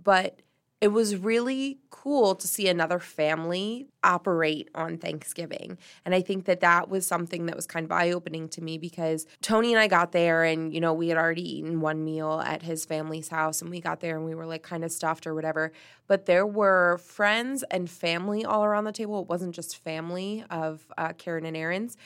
but 0.00 0.40
it 0.80 0.88
was 0.88 1.16
really 1.16 1.78
cool 1.90 2.34
to 2.34 2.46
see 2.46 2.68
another 2.68 2.98
family 2.98 3.86
operate 4.04 4.68
on 4.74 4.98
Thanksgiving. 4.98 5.78
And 6.04 6.14
I 6.14 6.20
think 6.20 6.44
that 6.44 6.60
that 6.60 6.90
was 6.90 7.06
something 7.06 7.46
that 7.46 7.56
was 7.56 7.66
kind 7.66 7.84
of 7.84 7.92
eye 7.92 8.10
opening 8.10 8.48
to 8.50 8.62
me 8.62 8.76
because 8.76 9.26
Tony 9.40 9.72
and 9.72 9.80
I 9.80 9.88
got 9.88 10.12
there 10.12 10.44
and, 10.44 10.72
you 10.72 10.80
know, 10.80 10.92
we 10.92 11.08
had 11.08 11.16
already 11.16 11.58
eaten 11.58 11.80
one 11.80 12.04
meal 12.04 12.42
at 12.44 12.62
his 12.62 12.84
family's 12.84 13.28
house 13.28 13.62
and 13.62 13.70
we 13.70 13.80
got 13.80 14.00
there 14.00 14.16
and 14.16 14.26
we 14.26 14.34
were 14.34 14.46
like 14.46 14.62
kind 14.62 14.84
of 14.84 14.92
stuffed 14.92 15.26
or 15.26 15.34
whatever. 15.34 15.72
But 16.06 16.26
there 16.26 16.46
were 16.46 16.98
friends 16.98 17.64
and 17.70 17.88
family 17.88 18.44
all 18.44 18.64
around 18.64 18.84
the 18.84 18.92
table. 18.92 19.22
It 19.22 19.28
wasn't 19.28 19.54
just 19.54 19.78
family 19.78 20.44
of 20.50 20.84
uh, 20.98 21.14
Karen 21.14 21.46
and 21.46 21.56
Aaron's. 21.56 21.96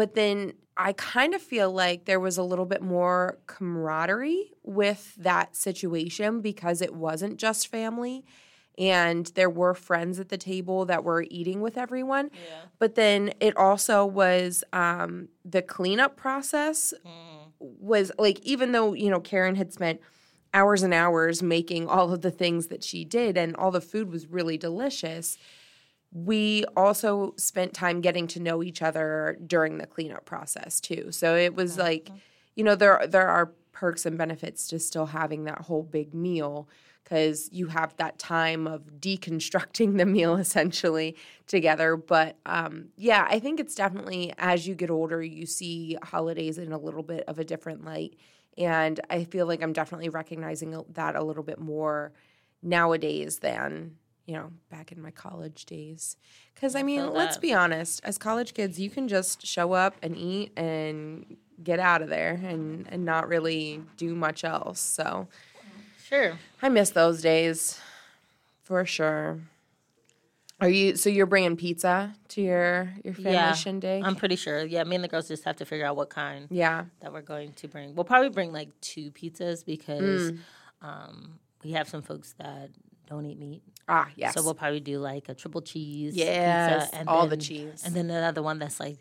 But 0.00 0.14
then 0.14 0.54
I 0.78 0.94
kind 0.94 1.34
of 1.34 1.42
feel 1.42 1.70
like 1.70 2.06
there 2.06 2.18
was 2.18 2.38
a 2.38 2.42
little 2.42 2.64
bit 2.64 2.80
more 2.80 3.36
camaraderie 3.46 4.52
with 4.62 5.14
that 5.16 5.54
situation 5.54 6.40
because 6.40 6.80
it 6.80 6.94
wasn't 6.94 7.36
just 7.36 7.68
family 7.68 8.24
and 8.78 9.26
there 9.34 9.50
were 9.50 9.74
friends 9.74 10.18
at 10.18 10.30
the 10.30 10.38
table 10.38 10.86
that 10.86 11.04
were 11.04 11.26
eating 11.28 11.60
with 11.60 11.76
everyone. 11.76 12.30
But 12.78 12.94
then 12.94 13.34
it 13.40 13.54
also 13.58 14.06
was 14.06 14.64
um, 14.72 15.28
the 15.44 15.60
cleanup 15.60 16.16
process 16.16 16.94
was 17.58 18.10
like, 18.18 18.40
even 18.40 18.72
though, 18.72 18.94
you 18.94 19.10
know, 19.10 19.20
Karen 19.20 19.56
had 19.56 19.70
spent 19.70 20.00
hours 20.54 20.82
and 20.82 20.94
hours 20.94 21.42
making 21.42 21.88
all 21.88 22.10
of 22.10 22.22
the 22.22 22.30
things 22.30 22.68
that 22.68 22.82
she 22.82 23.04
did 23.04 23.36
and 23.36 23.54
all 23.54 23.70
the 23.70 23.82
food 23.82 24.10
was 24.10 24.28
really 24.28 24.56
delicious 24.56 25.36
we 26.12 26.64
also 26.76 27.34
spent 27.36 27.72
time 27.72 28.00
getting 28.00 28.26
to 28.28 28.40
know 28.40 28.62
each 28.62 28.82
other 28.82 29.38
during 29.46 29.78
the 29.78 29.86
cleanup 29.86 30.24
process 30.24 30.80
too. 30.80 31.12
So 31.12 31.36
it 31.36 31.54
was 31.54 31.78
like, 31.78 32.10
you 32.56 32.64
know, 32.64 32.74
there 32.74 33.06
there 33.06 33.28
are 33.28 33.52
perks 33.72 34.04
and 34.04 34.18
benefits 34.18 34.66
to 34.68 34.78
still 34.78 35.06
having 35.06 35.44
that 35.44 35.62
whole 35.62 35.82
big 35.82 36.12
meal 36.12 36.68
because 37.04 37.48
you 37.52 37.68
have 37.68 37.96
that 37.96 38.18
time 38.18 38.66
of 38.66 38.82
deconstructing 39.00 39.96
the 39.98 40.06
meal 40.06 40.36
essentially 40.36 41.16
together. 41.46 41.96
But 41.96 42.36
um, 42.44 42.88
yeah, 42.96 43.26
I 43.28 43.38
think 43.38 43.60
it's 43.60 43.74
definitely 43.74 44.32
as 44.38 44.66
you 44.66 44.74
get 44.74 44.90
older, 44.90 45.22
you 45.22 45.46
see 45.46 45.96
holidays 46.02 46.58
in 46.58 46.72
a 46.72 46.78
little 46.78 47.02
bit 47.02 47.24
of 47.28 47.38
a 47.38 47.44
different 47.44 47.84
light. 47.84 48.16
And 48.58 48.98
I 49.08 49.24
feel 49.24 49.46
like 49.46 49.62
I'm 49.62 49.72
definitely 49.72 50.08
recognizing 50.08 50.84
that 50.90 51.14
a 51.14 51.22
little 51.22 51.44
bit 51.44 51.60
more 51.60 52.12
nowadays 52.62 53.38
than 53.38 53.96
you 54.30 54.36
know, 54.36 54.52
back 54.70 54.92
in 54.92 55.02
my 55.02 55.10
college 55.10 55.64
days. 55.64 56.16
Because, 56.54 56.76
I 56.76 56.84
mean, 56.84 57.12
let's 57.12 57.36
be 57.36 57.52
honest, 57.52 58.00
as 58.04 58.16
college 58.16 58.54
kids, 58.54 58.78
you 58.78 58.88
can 58.88 59.08
just 59.08 59.44
show 59.44 59.72
up 59.72 59.96
and 60.04 60.16
eat 60.16 60.52
and 60.56 61.36
get 61.64 61.80
out 61.80 62.00
of 62.00 62.08
there 62.08 62.40
and, 62.46 62.86
and 62.92 63.04
not 63.04 63.26
really 63.26 63.82
do 63.96 64.14
much 64.14 64.44
else. 64.44 64.78
So 64.78 65.26
Sure. 66.06 66.38
I 66.62 66.68
miss 66.68 66.90
those 66.90 67.22
days 67.22 67.80
for 68.62 68.84
sure. 68.84 69.40
Are 70.60 70.68
you, 70.68 70.94
so 70.94 71.10
you're 71.10 71.26
bringing 71.26 71.56
pizza 71.56 72.14
to 72.28 72.40
your, 72.40 72.92
your 73.04 73.14
family 73.14 73.32
Yeah. 73.32 73.52
shindig? 73.54 74.04
I'm 74.04 74.14
pretty 74.14 74.36
sure. 74.36 74.64
Yeah, 74.64 74.84
me 74.84 74.94
and 74.94 75.02
the 75.02 75.08
girls 75.08 75.26
just 75.26 75.42
have 75.44 75.56
to 75.56 75.64
figure 75.64 75.86
out 75.86 75.96
what 75.96 76.08
kind 76.10 76.46
yeah. 76.50 76.84
that 77.00 77.12
we're 77.12 77.22
going 77.22 77.52
to 77.54 77.66
bring. 77.66 77.96
We'll 77.96 78.04
probably 78.04 78.28
bring 78.30 78.52
like 78.52 78.68
two 78.80 79.10
pizzas 79.10 79.64
because 79.66 80.30
Mm. 80.32 80.38
um, 80.82 81.38
we 81.64 81.72
have 81.72 81.88
some 81.88 82.02
folks 82.02 82.34
that 82.38 82.70
don't 83.08 83.24
eat 83.26 83.38
meat. 83.40 83.62
Ah, 83.92 84.08
yes. 84.16 84.34
So 84.34 84.42
we'll 84.44 84.54
probably 84.54 84.78
do 84.80 84.98
like 85.00 85.28
a 85.28 85.34
triple 85.34 85.60
cheese 85.62 86.14
Yes, 86.14 86.90
pizza. 86.90 87.04
all 87.08 87.26
the 87.26 87.36
cheese. 87.36 87.82
And 87.84 87.94
then 87.94 88.08
another 88.08 88.40
one 88.42 88.58
that's 88.60 88.78
like, 88.78 88.98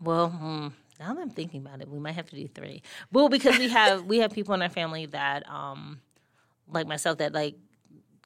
well, 0.00 0.30
hmm, 0.30 0.68
now 1.00 1.14
that 1.14 1.20
I'm 1.20 1.30
thinking 1.30 1.60
about 1.66 1.80
it, 1.80 1.88
we 1.88 1.98
might 1.98 2.12
have 2.12 2.28
to 2.30 2.36
do 2.36 2.46
three. 2.48 2.82
Well, 3.12 3.28
because 3.28 3.58
we 3.58 3.68
have 3.68 4.04
we 4.04 4.18
have 4.18 4.30
people 4.32 4.54
in 4.54 4.62
our 4.62 4.68
family 4.68 5.06
that, 5.06 5.48
um, 5.50 6.00
like 6.68 6.86
myself, 6.86 7.18
that 7.18 7.32
like 7.32 7.56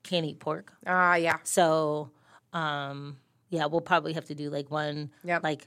can't 0.03 0.27
eat 0.27 0.39
pork. 0.41 0.73
Ah, 0.87 1.15
yeah. 1.17 1.39
So, 1.43 2.11
um, 2.53 3.17
yeah, 3.51 3.67
we'll 3.67 3.81
probably 3.81 4.13
have 4.13 4.27
to 4.27 4.35
do 4.35 4.51
like 4.51 4.71
one, 4.71 5.11
Yep. 5.25 5.43
like 5.43 5.67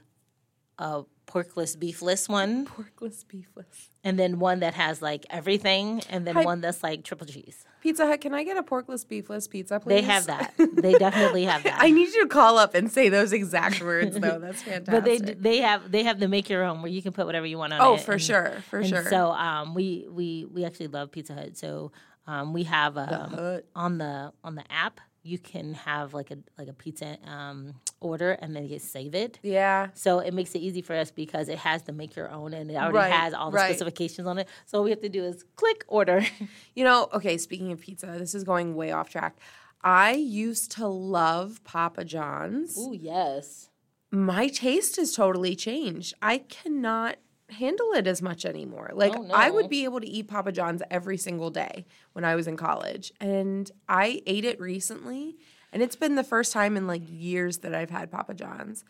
a 0.78 1.02
porkless, 1.30 1.76
beefless 1.76 2.28
one, 2.28 2.66
Porkless, 2.66 3.24
beefless. 3.24 3.88
and 4.02 4.18
then 4.18 4.38
one 4.38 4.60
that 4.60 4.74
has 4.74 5.00
like 5.00 5.24
everything, 5.30 6.02
and 6.10 6.26
then 6.26 6.34
Hi. 6.34 6.44
one 6.44 6.60
that's 6.60 6.82
like 6.82 7.04
triple 7.04 7.26
cheese. 7.26 7.64
Pizza 7.80 8.06
Hut, 8.06 8.20
can 8.20 8.34
I 8.34 8.44
get 8.44 8.56
a 8.56 8.62
porkless, 8.62 9.06
beefless 9.06 9.48
pizza, 9.48 9.80
please? 9.80 9.94
They 9.94 10.02
have 10.02 10.26
that. 10.26 10.52
They 10.80 10.94
definitely 10.94 11.44
have 11.44 11.62
that. 11.62 11.78
I 11.80 11.90
need 11.90 12.08
you 12.08 12.22
to 12.22 12.28
call 12.28 12.58
up 12.58 12.74
and 12.74 12.90
say 12.90 13.08
those 13.08 13.32
exact 13.32 13.80
words, 13.80 14.18
though. 14.18 14.38
That's 14.38 14.62
fantastic. 14.62 14.86
but 14.86 15.04
they 15.04 15.18
they 15.18 15.58
have 15.58 15.90
they 15.90 16.02
have 16.04 16.18
the 16.18 16.28
make 16.28 16.48
your 16.50 16.64
own 16.64 16.82
where 16.82 16.90
you 16.90 17.02
can 17.02 17.12
put 17.12 17.26
whatever 17.26 17.46
you 17.46 17.58
want 17.58 17.72
on 17.72 17.80
oh, 17.80 17.94
it. 17.94 18.00
for 18.00 18.12
and- 18.12 18.22
sure, 18.22 18.52
for 18.68 18.80
and 18.80 18.88
sure. 18.88 19.08
So 19.08 19.30
um, 19.30 19.74
we 19.74 20.06
we 20.10 20.46
we 20.52 20.64
actually 20.64 20.88
love 20.88 21.12
Pizza 21.12 21.34
Hut. 21.34 21.56
So 21.56 21.92
um, 22.26 22.52
we 22.52 22.64
have 22.64 22.96
um, 22.98 23.32
Hut. 23.32 23.66
on 23.74 23.98
the 23.98 24.32
on 24.42 24.54
the 24.56 24.64
app 24.70 25.00
you 25.22 25.38
can 25.38 25.74
have 25.74 26.14
like 26.14 26.30
a 26.30 26.38
like 26.56 26.68
a 26.68 26.72
pizza 26.72 27.18
um, 27.28 27.74
order 28.00 28.32
and 28.32 28.56
then 28.56 28.66
you 28.66 28.78
save 28.78 29.14
it. 29.14 29.38
yeah. 29.42 29.88
So 29.94 30.20
it 30.20 30.32
makes 30.32 30.54
it 30.54 30.60
easy 30.60 30.80
for 30.82 30.94
us 30.96 31.10
because 31.10 31.48
it 31.48 31.58
has 31.58 31.82
the 31.82 31.92
make 31.92 32.16
your 32.16 32.30
own 32.30 32.54
and 32.54 32.70
it 32.70 32.74
already 32.76 32.96
Right, 32.96 33.12
has 33.12 33.34
all 33.34 33.50
the 33.50 33.56
right. 33.56 33.68
specifications 33.70 34.26
on 34.26 34.38
it. 34.38 34.48
So 34.66 34.78
all 34.78 34.84
we 34.84 34.90
have 34.90 35.02
to 35.02 35.08
do 35.10 35.24
is 35.24 35.44
click 35.56 35.84
order. 35.88 36.24
You 36.74 36.84
know, 36.84 37.08
okay, 37.12 37.36
speaking 37.36 37.72
of 37.72 37.80
pizza, 37.80 38.06
this 38.18 38.34
is 38.34 38.44
going 38.44 38.74
way 38.74 38.92
off 38.92 39.10
track. 39.10 39.36
I 39.82 40.12
used 40.12 40.72
to 40.72 40.86
love 40.86 41.62
Papa 41.64 42.04
John's. 42.04 42.74
Oh, 42.78 42.92
yes. 42.92 43.68
My 44.10 44.48
taste 44.48 44.96
has 44.96 45.12
totally 45.12 45.54
changed. 45.54 46.14
I 46.22 46.38
cannot 46.38 47.16
handle 47.50 47.92
it 47.92 48.06
as 48.06 48.22
much 48.22 48.44
anymore. 48.44 48.90
Like 48.92 49.12
Oh, 49.16 49.28
I 49.32 49.50
would 49.50 49.68
be 49.68 49.84
able 49.84 50.00
to 50.00 50.06
eat 50.08 50.28
Papa 50.28 50.52
John's 50.52 50.82
every 50.90 51.16
single 51.16 51.50
day 51.50 51.84
when 52.12 52.24
I 52.24 52.34
was 52.34 52.46
in 52.46 52.56
college. 52.56 53.12
And 53.20 53.70
I 53.88 54.22
ate 54.26 54.44
it 54.44 54.60
recently, 54.60 55.36
and 55.72 55.82
it's 55.82 55.96
been 55.96 56.14
the 56.14 56.24
first 56.24 56.52
time 56.52 56.76
in 56.76 56.86
like 56.86 57.02
years 57.06 57.58
that 57.58 57.74
I've 57.74 57.90
had 57.90 58.10
Papa 58.10 58.34
John's. 58.34 58.84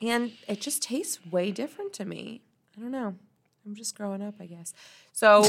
And 0.00 0.32
it 0.46 0.60
just 0.60 0.82
tastes 0.82 1.24
way 1.26 1.50
different 1.50 1.92
to 1.94 2.04
me. 2.04 2.42
I 2.76 2.80
don't 2.80 2.92
know. 2.92 3.16
I'm 3.68 3.74
just 3.74 3.94
growing 3.94 4.22
up, 4.22 4.36
I 4.40 4.46
guess. 4.46 4.72
So 5.12 5.44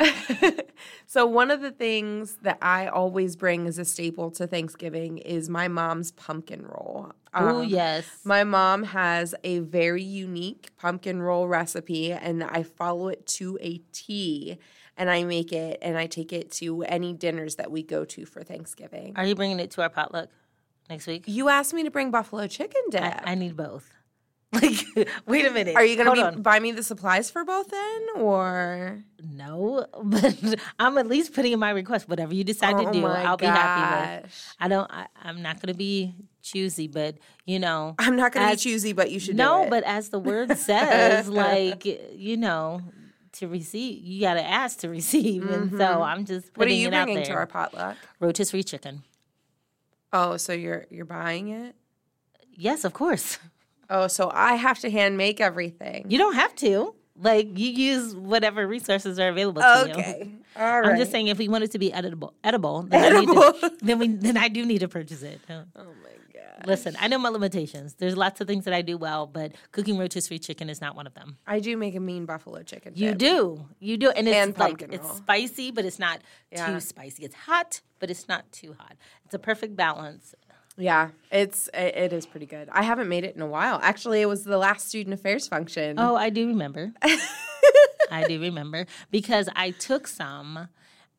so 1.06 1.26
one 1.26 1.50
of 1.50 1.60
the 1.60 1.70
things 1.70 2.38
that 2.42 2.56
I 2.62 2.86
always 2.86 3.36
bring 3.36 3.66
as 3.66 3.78
a 3.78 3.84
staple 3.84 4.30
to 4.32 4.46
Thanksgiving 4.46 5.18
is 5.18 5.50
my 5.50 5.68
mom's 5.68 6.12
pumpkin 6.12 6.62
roll. 6.62 7.12
Um, 7.34 7.64
yes. 7.64 8.06
my 8.24 8.42
mom 8.42 8.84
has 8.84 9.34
a 9.44 9.58
very 9.58 10.02
unique 10.02 10.70
pumpkin 10.78 11.20
roll 11.20 11.46
recipe, 11.46 12.10
and 12.10 12.42
I 12.42 12.62
follow 12.62 13.08
it 13.08 13.26
to 13.26 13.58
a 13.60 13.78
T. 13.92 14.58
And 14.96 15.10
I 15.10 15.24
make 15.24 15.52
it, 15.52 15.78
and 15.82 15.96
I 15.96 16.06
take 16.06 16.32
it 16.32 16.50
to 16.52 16.82
any 16.84 17.12
dinners 17.12 17.56
that 17.56 17.70
we 17.70 17.82
go 17.82 18.04
to 18.06 18.24
for 18.24 18.42
Thanksgiving. 18.42 19.12
Are 19.14 19.24
you 19.24 19.34
bringing 19.34 19.60
it 19.60 19.70
to 19.72 19.82
our 19.82 19.90
potluck 19.90 20.30
next 20.88 21.06
week? 21.06 21.24
You 21.26 21.50
asked 21.50 21.74
me 21.74 21.84
to 21.84 21.90
bring 21.90 22.10
buffalo 22.10 22.46
chicken 22.48 22.82
dip. 22.90 23.02
I, 23.02 23.22
I 23.26 23.34
need 23.34 23.56
both. 23.56 23.90
Like, 24.52 25.08
wait 25.26 25.44
a 25.44 25.50
minute. 25.50 25.76
Are 25.76 25.84
you 25.84 26.02
Hold 26.02 26.18
on. 26.18 26.32
to 26.32 26.38
buy 26.40 26.58
me 26.58 26.72
the 26.72 26.82
supplies 26.82 27.30
for 27.30 27.44
both 27.44 27.68
then, 27.68 28.06
or 28.16 29.04
No, 29.22 29.86
but 30.02 30.36
I'm 30.78 30.96
at 30.96 31.06
least 31.06 31.34
putting 31.34 31.52
in 31.52 31.58
my 31.58 31.68
request. 31.70 32.08
Whatever 32.08 32.34
you 32.34 32.44
decide 32.44 32.74
Oh 32.76 32.86
to 32.86 32.90
do, 32.92 33.04
I'll 33.06 33.36
be 33.36 33.44
happy 33.44 34.22
with. 34.24 34.54
I 34.58 34.68
don't. 34.68 34.90
I, 34.90 35.06
I'm 35.22 35.42
not 35.42 35.56
going 35.60 35.72
to 35.72 35.76
be 35.78 36.14
choosy, 36.40 36.88
but 36.88 37.16
you 37.44 37.58
know, 37.58 37.94
I'm 37.98 38.16
not 38.16 38.32
going 38.32 38.46
to 38.48 38.54
be 38.54 38.58
choosy, 38.58 38.94
but 38.94 39.10
you 39.10 39.20
should 39.20 39.36
no. 39.36 39.66
But 39.68 39.84
as 39.84 40.08
the 40.08 40.18
word 40.18 40.56
says, 40.58 41.28
like 41.28 41.84
you 42.14 42.38
know, 42.38 42.80
to 43.32 43.48
receive, 43.48 44.02
you 44.02 44.22
got 44.22 44.34
to 44.34 44.42
ask 44.46 44.78
to 44.78 44.88
receive, 44.88 45.46
and 45.46 45.70
so 45.76 46.00
I'm 46.00 46.24
just 46.24 46.46
Mm-hmm. 46.46 46.58
what 46.60 46.68
are 46.68 46.72
you 46.72 46.88
it 46.88 46.94
out 46.94 47.04
bringing 47.04 47.24
to 47.24 47.32
our 47.32 47.46
potluck? 47.46 47.98
Rotisserie 48.18 48.62
chicken. 48.64 49.02
Oh, 50.10 50.38
so 50.38 50.54
you're 50.54 50.86
you're 50.90 51.04
buying 51.04 51.48
it? 51.50 51.76
Yes, 52.50 52.84
of 52.84 52.94
course. 52.94 53.38
Oh, 53.90 54.06
so 54.06 54.30
I 54.32 54.54
have 54.56 54.78
to 54.80 54.90
hand 54.90 55.16
make 55.16 55.40
everything. 55.40 56.06
You 56.08 56.18
don't 56.18 56.34
have 56.34 56.54
to. 56.56 56.94
Like 57.20 57.58
you 57.58 57.70
use 57.70 58.14
whatever 58.14 58.64
resources 58.66 59.18
are 59.18 59.28
available 59.28 59.60
to 59.60 59.84
you. 59.88 59.92
Okay, 59.94 60.30
all 60.56 60.80
right. 60.82 60.90
I'm 60.90 60.96
just 60.98 61.10
saying, 61.10 61.26
if 61.26 61.38
we 61.38 61.48
want 61.48 61.64
it 61.64 61.72
to 61.72 61.78
be 61.80 61.92
edible, 61.92 62.32
edible, 62.44 62.82
then, 62.82 63.12
I 63.16 63.20
need 63.20 63.28
Edible. 63.28 63.52
to, 63.54 63.72
then 63.82 63.98
we 63.98 64.06
then 64.06 64.36
I 64.36 64.46
do 64.46 64.64
need 64.64 64.78
to 64.80 64.88
purchase 64.88 65.22
it. 65.22 65.40
Oh 65.50 65.64
my 65.76 65.84
god. 66.32 66.66
Listen, 66.66 66.96
I 67.00 67.08
know 67.08 67.18
my 67.18 67.28
limitations. 67.30 67.94
There's 67.94 68.16
lots 68.16 68.40
of 68.40 68.46
things 68.46 68.66
that 68.66 68.74
I 68.74 68.82
do 68.82 68.96
well, 68.96 69.26
but 69.26 69.52
cooking 69.72 69.98
rotisserie 69.98 70.38
chicken 70.38 70.70
is 70.70 70.80
not 70.80 70.94
one 70.94 71.08
of 71.08 71.14
them. 71.14 71.38
I 71.44 71.58
do 71.58 71.76
make 71.76 71.96
a 71.96 72.00
mean 72.00 72.24
buffalo 72.24 72.62
chicken. 72.62 72.92
You 72.94 73.10
dip. 73.10 73.18
do, 73.18 73.66
you 73.80 73.96
do, 73.96 74.10
and 74.10 74.28
it's 74.28 74.36
And 74.36 74.56
like 74.56 74.78
pumpkin 74.78 74.92
it's 74.92 75.16
spicy, 75.16 75.72
but 75.72 75.84
it's 75.84 75.98
not 75.98 76.20
Yeah. 76.52 76.66
too 76.72 76.78
spicy. 76.78 77.24
It's 77.24 77.34
hot, 77.34 77.80
but 77.98 78.10
it's 78.10 78.28
not 78.28 78.50
too 78.52 78.76
hot. 78.78 78.96
It's 79.24 79.34
a 79.34 79.40
perfect 79.40 79.74
balance. 79.74 80.36
Yeah, 80.78 81.10
it's 81.32 81.68
it, 81.74 81.96
it 81.96 82.12
is 82.12 82.24
pretty 82.24 82.46
good. 82.46 82.68
I 82.70 82.82
haven't 82.82 83.08
made 83.08 83.24
it 83.24 83.34
in 83.34 83.42
a 83.42 83.46
while. 83.46 83.80
Actually, 83.82 84.20
it 84.22 84.26
was 84.26 84.44
the 84.44 84.56
last 84.58 84.88
student 84.88 85.12
affairs 85.12 85.48
function. 85.48 85.98
Oh, 85.98 86.14
I 86.16 86.30
do 86.30 86.46
remember. 86.46 86.92
I 88.10 88.24
do 88.26 88.40
remember 88.40 88.86
because 89.10 89.48
I 89.54 89.72
took 89.72 90.06
some 90.06 90.68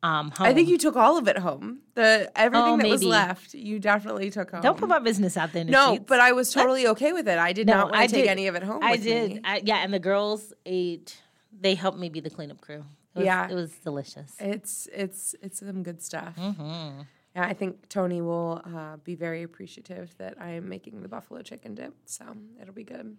um, 0.02 0.30
home. 0.30 0.46
I 0.46 0.54
think 0.54 0.68
you 0.68 0.78
took 0.78 0.96
all 0.96 1.18
of 1.18 1.28
it 1.28 1.38
home. 1.38 1.80
The 1.94 2.32
everything 2.34 2.64
Oh, 2.64 2.76
that 2.78 2.88
was 2.88 3.04
left, 3.04 3.54
you 3.54 3.78
definitely 3.78 4.30
took 4.30 4.50
home. 4.50 4.62
don't 4.62 4.78
put 4.78 4.88
my 4.88 4.98
business 4.98 5.36
out 5.36 5.52
there. 5.52 5.60
In 5.60 5.66
the 5.66 5.72
no, 5.72 5.86
streets. 5.88 6.04
but 6.08 6.20
I 6.20 6.32
was 6.32 6.52
totally 6.52 6.86
okay 6.88 7.12
with 7.12 7.28
it. 7.28 7.38
I 7.38 7.52
did 7.52 7.66
not 7.66 7.90
want 7.90 7.94
to 7.94 8.00
I 8.00 8.06
take 8.06 8.28
any 8.28 8.46
of 8.46 8.54
it 8.56 8.62
home. 8.62 8.82
I 8.82 8.92
with 8.92 9.02
did. 9.02 9.30
me. 9.34 9.40
I, 9.44 9.60
yeah, 9.64 9.76
and 9.84 9.92
the 9.92 9.98
girls 10.00 10.52
ate. 10.64 11.20
They 11.60 11.74
helped 11.74 11.98
me 11.98 12.08
be 12.08 12.20
the 12.20 12.30
cleanup 12.30 12.60
crew. 12.62 12.84
It 13.14 13.18
was, 13.18 13.24
Yeah. 13.26 13.48
it 13.50 13.54
was 13.54 13.72
delicious. 13.84 14.34
It's 14.40 14.88
it's 14.92 15.34
it's 15.42 15.58
some 15.60 15.82
good 15.82 16.02
stuff. 16.02 16.34
Mm-hmm. 16.36 17.02
Yeah, 17.34 17.44
I 17.44 17.52
think 17.52 17.88
Tony 17.88 18.20
will 18.20 18.60
uh, 18.64 18.96
be 18.96 19.14
very 19.14 19.42
appreciative 19.42 20.16
that 20.18 20.34
I 20.40 20.50
am 20.50 20.68
making 20.68 21.02
the 21.02 21.08
buffalo 21.08 21.42
chicken 21.42 21.74
dip. 21.74 21.94
So 22.06 22.24
it'll 22.60 22.74
be 22.74 22.84
good. 22.84 23.16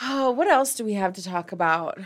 Oh, 0.00 0.30
what 0.30 0.48
else 0.48 0.74
do 0.74 0.84
we 0.84 0.94
have 0.94 1.12
to 1.14 1.24
talk 1.24 1.52
about? 1.52 1.98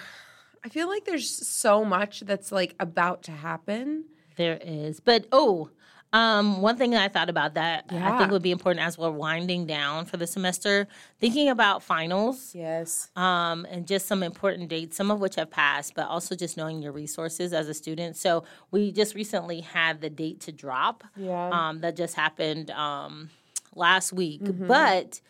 I 0.64 0.68
feel 0.68 0.88
like 0.88 1.04
there's 1.04 1.46
so 1.46 1.84
much 1.84 2.20
that's 2.20 2.52
like 2.52 2.74
about 2.78 3.22
to 3.24 3.32
happen. 3.32 4.04
There 4.36 4.58
is, 4.62 5.00
but 5.00 5.26
oh, 5.32 5.70
um, 6.12 6.60
one 6.60 6.76
thing 6.76 6.90
that 6.90 7.02
I 7.02 7.08
thought 7.08 7.30
about 7.30 7.54
that 7.54 7.86
I 7.90 8.18
think 8.18 8.30
would 8.30 8.42
be 8.42 8.50
important 8.50 8.84
as 8.84 8.98
we're 8.98 9.10
winding 9.10 9.66
down 9.66 10.04
for 10.04 10.18
the 10.18 10.26
semester, 10.26 10.86
thinking 11.20 11.48
about 11.48 11.82
finals. 11.82 12.52
Yes. 12.54 13.10
um, 13.16 13.66
and 13.70 13.86
just 13.86 14.06
some 14.06 14.22
important 14.22 14.68
dates, 14.68 14.96
some 14.96 15.10
of 15.10 15.20
which 15.20 15.36
have 15.36 15.50
passed, 15.50 15.94
but 15.94 16.06
also 16.08 16.34
just 16.34 16.56
knowing 16.56 16.82
your 16.82 16.92
resources 16.92 17.52
as 17.54 17.68
a 17.68 17.74
student. 17.74 18.16
So 18.16 18.44
we 18.70 18.92
just 18.92 19.14
recently 19.14 19.60
had 19.60 20.02
the 20.02 20.10
date 20.10 20.40
to 20.40 20.52
drop. 20.52 21.02
Yeah. 21.16 21.48
Um, 21.48 21.80
that 21.80 21.96
just 21.96 22.14
happened 22.14 22.70
um, 22.70 23.30
last 23.74 24.12
week. 24.12 24.42
Mm-hmm. 24.42 24.66
But 24.66 25.20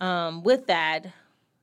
um, 0.00 0.44
with 0.44 0.66
that, 0.68 1.06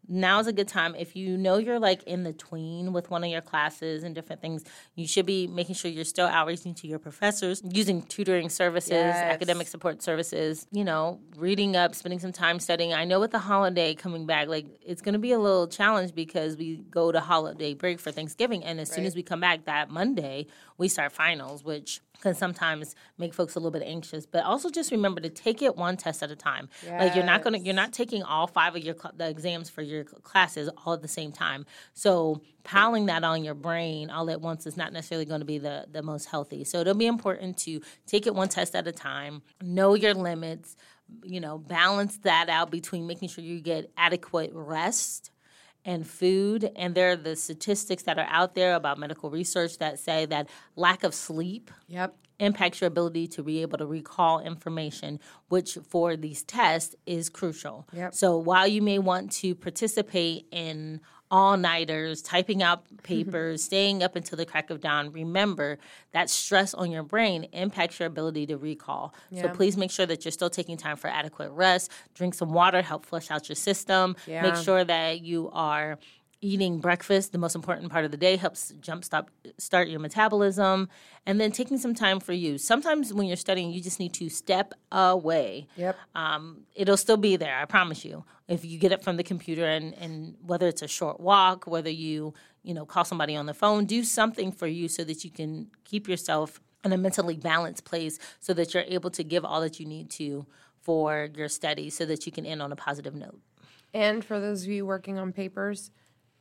now's 0.07 0.47
a 0.47 0.53
good 0.53 0.67
time. 0.67 0.95
If 0.95 1.15
you 1.15 1.37
know 1.37 1.57
you're 1.57 1.79
like 1.79 2.03
in 2.03 2.23
the 2.23 2.33
tween 2.33 2.93
with 2.93 3.09
one 3.09 3.23
of 3.23 3.29
your 3.29 3.41
classes 3.41 4.03
and 4.03 4.13
different 4.15 4.41
things 4.41 4.63
you 4.95 5.07
should 5.07 5.25
be 5.25 5.47
making 5.47 5.75
sure 5.75 5.89
you're 5.91 6.03
still 6.05 6.27
outreaching 6.27 6.73
to 6.75 6.87
your 6.87 6.99
professors 6.99 7.61
using 7.71 8.01
tutoring 8.03 8.49
services 8.49 8.91
Yes. 8.91 9.23
academic 9.23 9.67
support 9.67 10.01
services 10.03 10.67
you 10.71 10.83
know 10.83 11.19
reading 11.35 11.75
up 11.75 11.95
spending 11.95 12.19
some 12.19 12.31
time 12.31 12.59
studying. 12.59 12.93
I 12.93 13.05
know 13.05 13.19
with 13.19 13.31
the 13.31 13.39
holiday 13.39 13.93
coming 13.95 14.25
back 14.25 14.47
like 14.47 14.65
it's 14.85 15.01
going 15.01 15.13
to 15.13 15.19
be 15.19 15.31
a 15.31 15.39
little 15.39 15.67
challenge 15.67 16.13
because 16.13 16.57
we 16.57 16.77
go 16.89 17.11
to 17.11 17.19
holiday 17.19 17.73
break 17.73 17.99
for 17.99 18.11
thanksgiving 18.11 18.63
and 18.63 18.79
as 18.79 18.89
soon 18.91 19.05
as 19.05 19.15
we 19.15 19.23
come 19.23 19.39
back 19.39 19.65
that 19.65 19.89
monday 19.89 20.47
we 20.77 20.87
start 20.87 21.11
finals 21.11 21.63
which 21.63 22.01
can 22.25 22.33
sometimes 22.33 22.95
make 23.19 23.35
folks 23.35 23.55
a 23.55 23.59
little 23.59 23.69
bit 23.71 23.83
anxious 23.85 24.25
but 24.25 24.43
also 24.43 24.69
just 24.69 24.91
remember 24.91 25.21
to 25.21 25.29
take 25.29 25.61
it 25.61 25.75
one 25.75 25.95
test 25.95 26.23
at 26.23 26.31
a 26.31 26.35
time. 26.35 26.69
Like 27.05 27.15
you're 27.15 27.23
not 27.25 27.43
to 27.53 27.59
you're 27.59 27.75
not 27.75 27.93
taking 27.93 28.23
all 28.23 28.47
five 28.47 28.75
of 28.75 28.83
your 28.83 28.95
cl- 28.95 29.13
the 29.15 29.29
exams 29.29 29.69
for 29.69 29.83
your 29.83 30.03
cl- 30.05 30.21
classes 30.21 30.67
all 30.83 30.93
at 30.93 31.01
the 31.03 31.07
same 31.07 31.31
time. 31.31 31.65
So 31.93 32.41
piling 32.63 33.05
that 33.05 33.23
on 33.23 33.43
your 33.43 33.53
brain 33.53 34.09
all 34.09 34.29
at 34.31 34.41
once 34.41 34.65
is 34.65 34.75
not 34.75 34.91
necessarily 34.91 35.25
going 35.25 35.41
to 35.41 35.45
be 35.45 35.59
the 35.59 35.85
the 35.91 36.01
most 36.01 36.25
healthy. 36.25 36.63
So 36.63 36.79
it'll 36.79 36.95
be 36.95 37.05
important 37.05 37.57
to 37.59 37.79
take 38.07 38.25
it 38.25 38.33
one 38.33 38.49
test 38.49 38.75
at 38.75 38.88
a 38.88 38.91
time 38.91 39.43
know 39.61 39.93
your 39.93 40.15
limits 40.15 40.75
you 41.23 41.39
know 41.39 41.59
balance 41.59 42.17
that 42.23 42.49
out 42.49 42.71
between 42.71 43.05
making 43.05 43.29
sure 43.29 43.43
you 43.43 43.61
get 43.61 43.91
adequate 43.95 44.49
rest 44.53 45.29
and 45.85 46.05
food. 46.07 46.71
And 46.75 46.95
there 46.95 47.11
are 47.11 47.15
the 47.15 47.35
statistics 47.35 48.03
that 48.03 48.17
are 48.17 48.27
out 48.29 48.55
there 48.55 48.75
about 48.75 48.97
medical 48.97 49.29
research 49.29 49.77
that 49.77 49.99
say 49.99 50.25
that 50.25 50.49
lack 50.75 51.03
of 51.03 51.13
sleep 51.13 51.71
Yep. 51.87 52.15
Impacts 52.39 52.81
your 52.81 52.87
ability 52.87 53.27
to 53.27 53.43
be 53.43 53.61
able 53.61 53.77
to 53.77 53.85
recall 53.85 54.39
information, 54.39 55.19
which 55.49 55.77
for 55.89 56.15
these 56.15 56.43
tests 56.43 56.95
is 57.05 57.29
crucial. 57.29 57.87
Yep. 57.93 58.13
So 58.13 58.37
while 58.37 58.67
you 58.67 58.81
may 58.81 58.99
want 58.99 59.31
to 59.33 59.55
participate 59.55 60.47
in 60.51 61.01
all 61.31 61.57
nighters, 61.57 62.21
typing 62.21 62.61
out 62.61 62.85
mm-hmm. 62.85 62.97
papers, 62.97 63.63
staying 63.63 64.03
up 64.03 64.15
until 64.15 64.37
the 64.37 64.45
crack 64.45 64.69
of 64.69 64.79
dawn, 64.79 65.11
remember 65.11 65.79
that 66.11 66.29
stress 66.29 66.73
on 66.73 66.91
your 66.91 67.03
brain 67.03 67.45
impacts 67.51 67.99
your 67.99 68.07
ability 68.07 68.45
to 68.45 68.57
recall. 68.57 69.13
So 69.33 69.49
please 69.49 69.75
make 69.75 69.91
sure 69.91 70.05
that 70.05 70.23
you're 70.23 70.31
still 70.31 70.49
taking 70.49 70.77
time 70.77 70.97
for 70.97 71.07
adequate 71.07 71.51
rest, 71.51 71.91
drink 72.13 72.35
some 72.35 72.53
water, 72.53 72.81
help 72.81 73.05
flush 73.05 73.31
out 73.31 73.49
your 73.49 73.55
system, 73.55 74.15
Yeah. 74.27 74.43
make 74.43 74.55
sure 74.55 74.83
that 74.83 75.21
you 75.21 75.49
are 75.51 75.97
eating 76.45 76.79
breakfast, 76.79 77.31
the 77.31 77.38
most 77.38 77.55
important 77.55 77.91
part 77.91 78.05
of 78.05 78.12
the 78.12 78.17
day, 78.17 78.36
helps 78.36 78.71
jumpstart 78.79 79.27
start 79.58 79.88
your 79.88 79.99
metabolism, 79.99 80.88
and 81.25 81.41
then 81.41 81.51
taking 81.51 81.77
some 81.77 81.95
time 81.95 82.19
for 82.19 82.34
you. 82.34 82.58
Sometimes 82.58 83.13
when 83.13 83.27
you're 83.27 83.36
studying, 83.36 83.71
you 83.71 83.81
just 83.81 83.99
need 83.99 84.13
to 84.13 84.29
step 84.29 84.73
away. 84.91 85.67
Yep. 85.75 85.97
Um, 86.13 86.62
it'll 86.75 86.97
still 86.97 87.17
be 87.17 87.36
there, 87.36 87.58
I 87.58 87.65
promise 87.65 88.05
you. 88.05 88.23
If 88.47 88.63
you 88.63 88.77
get 88.77 88.91
up 88.91 89.03
from 89.03 89.17
the 89.17 89.23
computer 89.23 89.65
and, 89.65 89.95
and 89.95 90.36
whether 90.45 90.67
it's 90.67 90.84
a 90.84 90.88
short 90.88 91.19
walk, 91.19 91.65
whether 91.65 91.89
you 91.89 92.34
you 92.62 92.73
know 92.73 92.86
call 92.86 93.05
somebody 93.05 93.36
on 93.36 93.47
the 93.47 93.53
phone, 93.53 93.86
do 93.86 94.03
something 94.03 94.51
for 94.51 94.67
you 94.67 94.88
so 94.88 95.03
that 95.03 95.23
you 95.23 95.31
can 95.31 95.67
keep 95.84 96.08
yourself 96.08 96.62
in 96.84 96.93
a 96.93 96.97
mentally 96.97 97.38
balanced 97.38 97.84
place, 97.84 98.19
so 98.39 98.53
that 98.53 98.73
you're 98.73 98.84
able 98.84 99.10
to 99.10 99.23
give 99.23 99.43
all 99.43 99.62
that 99.62 99.79
you 99.79 99.88
need 99.88 100.12
to 100.12 100.45
for 100.81 101.29
your 101.36 101.49
studies, 101.49 101.97
so 101.97 102.05
that 102.05 102.27
you 102.27 102.31
can 102.31 102.45
end 102.45 102.62
on 102.62 102.71
a 102.71 102.75
positive 102.75 103.15
note. 103.15 103.39
And 103.95 104.23
for 104.23 104.39
those 104.39 104.63
of 104.63 104.69
you 104.69 104.86
working 104.86 105.17
on 105.17 105.31
papers, 105.31 105.89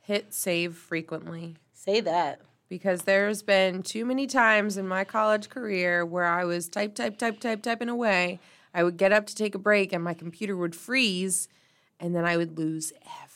hit 0.05 0.33
save 0.33 0.75
frequently 0.75 1.55
Say 1.73 1.99
that. 2.01 2.41
because 2.69 3.03
there's 3.03 3.41
been 3.43 3.83
too 3.83 4.05
many 4.05 4.27
times 4.27 4.77
in 4.77 4.87
my 4.87 5.03
college 5.03 5.49
career 5.49 6.05
where 6.05 6.25
I 6.25 6.45
was 6.45 6.67
type, 6.67 6.95
type, 6.95 7.17
type, 7.17 7.39
type, 7.39 7.61
typing 7.61 7.89
away. 7.89 8.39
I 8.73 8.83
would 8.83 8.97
get 8.97 9.11
up 9.11 9.25
to 9.27 9.35
take 9.35 9.55
a 9.55 9.59
break 9.59 9.93
and 9.93 10.03
my 10.03 10.13
computer 10.13 10.55
would 10.57 10.75
freeze 10.75 11.47
and 11.99 12.15
then 12.15 12.25
I 12.25 12.37
would 12.37 12.57
lose 12.57 12.91
everything. 13.23 13.29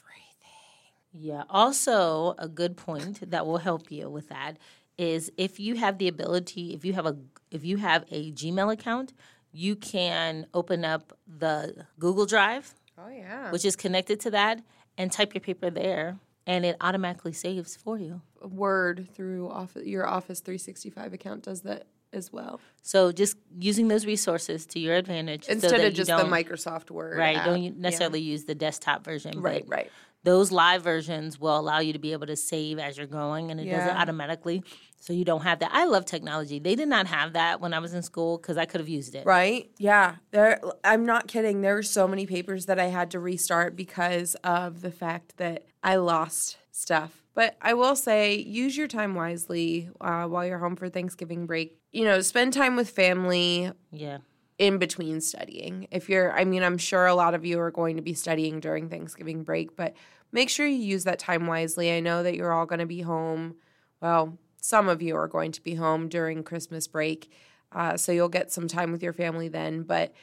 Yeah. 1.13 1.43
Also, 1.49 2.35
a 2.37 2.47
good 2.47 2.75
point 2.77 3.29
that 3.31 3.45
will 3.45 3.57
help 3.57 3.91
you 3.91 4.09
with 4.09 4.29
that 4.29 4.57
is 4.97 5.31
if 5.37 5.59
you 5.59 5.75
have 5.75 5.97
the 5.97 6.07
ability, 6.07 6.73
if 6.73 6.83
you 6.85 6.93
have 6.93 7.05
a 7.05 7.15
if 7.51 7.63
you 7.65 7.77
have 7.77 8.03
a 8.11 8.31
Gmail 8.33 8.71
account, 8.73 9.13
you 9.51 9.75
can 9.75 10.45
open 10.53 10.85
up 10.85 11.17
the 11.25 11.85
Google 11.97 12.25
Drive, 12.27 12.75
Oh, 12.97 13.07
yeah. 13.09 13.49
which 13.51 13.65
is 13.65 13.75
connected 13.75 14.19
to 14.19 14.31
that, 14.31 14.61
and 14.97 15.11
type 15.11 15.33
your 15.33 15.41
paper 15.41 15.69
there, 15.71 16.17
and 16.49 16.65
it 16.65 16.75
automatically 16.81 17.31
saves 17.33 17.75
for 17.75 17.99
you. 17.99 18.21
Word 18.41 19.07
through 19.13 19.49
office, 19.49 19.85
your 19.85 20.07
Office 20.07 20.39
365 20.39 21.13
account 21.13 21.43
does 21.43 21.61
that 21.61 21.85
as 22.11 22.33
well. 22.33 22.59
So 22.81 23.11
just 23.11 23.37
using 23.59 23.87
those 23.87 24.05
resources 24.07 24.65
to 24.67 24.79
your 24.79 24.95
advantage 24.95 25.45
so 25.45 25.51
Instead 25.51 25.79
that 25.81 25.87
of 25.89 25.93
just 25.93 26.07
the 26.09 26.15
Microsoft 26.23 26.89
Word. 26.89 27.17
right, 27.19 27.37
app. 27.37 27.45
don't 27.45 27.61
you 27.61 27.69
Yeah. 27.71 27.77
necessarily 27.77 28.21
use 28.21 28.45
the 28.45 28.55
desktop 28.55 29.05
version, 29.05 29.39
Right, 29.41 29.63
right. 29.67 29.91
Those 30.23 30.51
live 30.51 30.83
versions 30.83 31.39
will 31.39 31.57
allow 31.57 31.79
you 31.79 31.93
to 31.93 31.99
be 31.99 32.11
able 32.11 32.27
to 32.27 32.35
save 32.35 32.77
as 32.79 32.97
you're 32.97 33.07
going 33.07 33.51
and 33.51 33.59
it 33.59 33.65
does 33.65 33.85
it 33.85 33.95
automatically 33.95 34.63
so 34.99 35.13
you 35.13 35.23
don't 35.23 35.43
have 35.43 35.59
that 35.59 35.71
i 35.73 35.85
love 35.85 36.05
technology 36.05 36.59
they 36.59 36.75
did 36.75 36.87
not 36.89 37.07
have 37.07 37.33
that 37.33 37.61
when 37.61 37.73
i 37.73 37.79
was 37.79 37.93
in 37.93 38.01
school 38.01 38.37
because 38.37 38.57
i 38.57 38.65
could 38.65 38.81
have 38.81 38.89
used 38.89 39.15
it 39.15 39.25
Right? 39.25 39.69
Yeah. 39.77 40.15
There 40.31 40.59
I'm 40.83 41.05
not 41.05 41.27
kidding. 41.27 41.61
There 41.61 41.75
were 41.75 41.83
so 41.83 42.07
many 42.07 42.25
papers 42.25 42.65
that 42.65 42.79
I 42.79 42.85
had 42.87 43.11
to 43.11 43.19
restart 43.19 43.75
because 43.75 44.35
of 44.43 44.81
the 44.81 44.91
fact 44.91 45.37
that 45.37 45.65
I 45.83 45.95
lost 45.97 46.57
stuff. 46.71 47.23
But 47.33 47.55
I 47.61 47.73
will 47.73 47.95
say 47.95 48.35
use 48.35 48.75
your 48.75 48.87
time 48.87 49.15
wisely 49.15 49.89
uh, 50.01 50.25
while 50.25 50.45
you're 50.45 50.57
home 50.59 50.75
for 50.75 50.89
Thanksgiving 50.89 51.45
break. 51.45 51.77
You 51.91 52.05
know, 52.05 52.21
spend 52.21 52.53
time 52.53 52.75
with 52.75 52.89
family 52.89 53.71
yeah 53.91 54.17
in 54.59 54.77
between 54.77 55.21
studying. 55.21 55.87
If 55.89 56.09
you're 56.09 56.37
I 56.37 56.43
mean, 56.45 56.61
I'm 56.61 56.77
sure 56.77 57.07
a 57.07 57.15
lot 57.15 57.33
of 57.33 57.45
you 57.45 57.59
are 57.59 57.71
going 57.71 57.95
to 57.95 58.03
be 58.03 58.13
studying 58.13 58.59
during 58.59 58.89
Thanksgiving 58.89 59.43
break, 59.43 59.75
but 59.75 59.95
make 60.31 60.49
sure 60.49 60.67
you 60.67 60.75
use 60.75 61.05
that 61.05 61.17
time 61.17 61.47
wisely. 61.47 61.91
I 61.91 62.01
know 62.01 62.21
that 62.21 62.35
you're 62.35 62.53
all 62.53 62.67
going 62.67 62.79
to 62.79 62.85
be 62.85 63.01
home. 63.01 63.55
Well, 64.01 64.37
some 64.61 64.89
of 64.89 65.01
you 65.01 65.15
are 65.15 65.27
going 65.27 65.53
to 65.53 65.63
be 65.63 65.75
home 65.75 66.09
during 66.09 66.43
Christmas 66.43 66.87
break. 66.87 67.31
Uh, 67.71 67.97
so 67.97 68.11
you'll 68.11 68.29
get 68.29 68.51
some 68.51 68.67
time 68.67 68.91
with 68.91 69.01
your 69.01 69.13
family 69.13 69.47
then. 69.47 69.83
But 69.83 70.13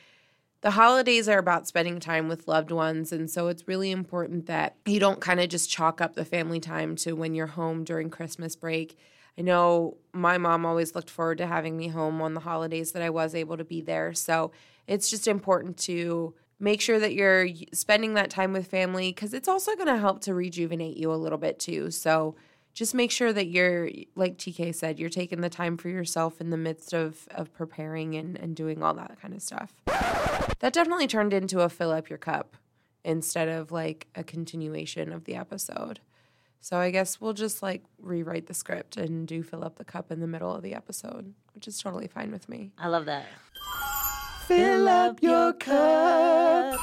the 0.61 0.73
holidays 0.73 1.29
are 1.29 1.39
about 1.39 1.67
spending 1.67 2.01
time 2.01 2.29
with 2.29 2.49
loved 2.49 2.71
ones. 2.71 3.13
And 3.13 3.31
so 3.31 3.49
it's 3.49 3.69
really 3.69 3.91
important 3.91 4.47
that 4.47 4.77
you 4.85 5.01
don't 5.01 5.21
kind 5.21 5.41
of 5.41 5.49
just 5.49 5.71
chalk 5.71 6.01
up 6.01 6.15
the 6.15 6.25
family 6.25 6.61
time 6.61 6.97
to 6.97 7.13
when 7.13 7.35
you're 7.35 7.47
home 7.47 7.85
during 7.85 8.11
Christmas 8.11 8.57
break. 8.57 8.99
I 9.39 9.43
know 9.43 9.99
my 10.13 10.39
mom 10.39 10.65
always 10.65 10.95
looked 10.95 11.11
forward 11.11 11.39
to 11.39 11.47
having 11.47 11.77
me 11.77 11.89
home 11.89 12.23
on 12.23 12.35
the 12.35 12.41
holidays 12.41 12.93
that 12.93 13.03
I 13.03 13.11
was 13.11 13.35
able 13.35 13.57
to 13.57 13.65
be 13.65 13.81
there. 13.81 14.15
So 14.15 14.53
it's 14.87 15.11
just 15.11 15.29
important 15.29 15.77
to 15.79 16.35
make 16.59 16.81
sure 16.81 16.99
that 16.99 17.15
you're 17.15 17.49
spending 17.73 18.15
that 18.15 18.31
time 18.31 18.53
with 18.53 18.67
family 18.67 19.11
because 19.13 19.35
it's 19.35 19.49
also 19.49 19.75
going 19.75 19.89
to 19.89 19.99
help 19.99 20.21
to 20.23 20.35
rejuvenate 20.35 20.97
you 20.97 21.13
a 21.13 21.15
little 21.15 21.39
bit 21.39 21.59
too. 21.59 21.91
So 21.91 22.35
just 22.73 22.95
make 22.95 23.11
sure 23.11 23.33
that 23.33 23.47
you're, 23.47 23.91
like 24.15 24.37
TK 24.39 24.75
said, 24.75 24.99
you're 24.99 25.11
taking 25.11 25.41
the 25.41 25.49
time 25.49 25.77
for 25.77 25.89
yourself 25.89 26.41
in 26.41 26.51
the 26.51 26.57
midst 26.57 26.93
of, 26.93 27.27
of 27.31 27.53
preparing 27.53 28.15
and, 28.15 28.39
and 28.39 28.55
doing 28.55 28.83
all 28.83 28.95
that 28.95 29.21
kind 29.21 29.35
of 29.35 29.43
stuff. 29.43 29.75
That 30.61 30.73
definitely 30.73 31.07
turned 31.07 31.33
into 31.33 31.61
a 31.61 31.69
fill 31.69 31.91
up 31.91 32.09
your 32.09 32.19
cup 32.19 32.57
instead 33.05 33.49
of 33.49 33.71
like 33.71 34.09
a 34.15 34.25
continuation 34.25 35.13
of 35.13 35.25
the 35.25 35.37
episode. 35.37 36.01
So 36.61 36.79
I 36.79 36.91
guess 36.91 37.21
we'll 37.21 37.33
just 37.33 37.63
like 37.63 37.83
rewrite 38.01 38.47
the 38.47 38.55
script 38.55 38.97
and 38.97 39.27
do 39.27 39.43
fill 39.43 39.65
up 39.65 39.77
the 39.77 39.85
cup 39.85 40.11
in 40.11 40.21
the 40.21 40.27
middle 40.27 40.55
of 40.55 40.63
the 40.63 40.75
episode, 40.75 41.35
which 41.55 41.69
is 41.69 41.79
totally 41.79 42.09
fine 42.09 42.33
with 42.33 42.49
me. 42.49 42.73
i 42.79 42.89
love 42.89 43.07
that 43.07 43.27
Fill 44.47 44.89
up 44.89 45.21
your 45.23 45.53
cup. 45.55 46.79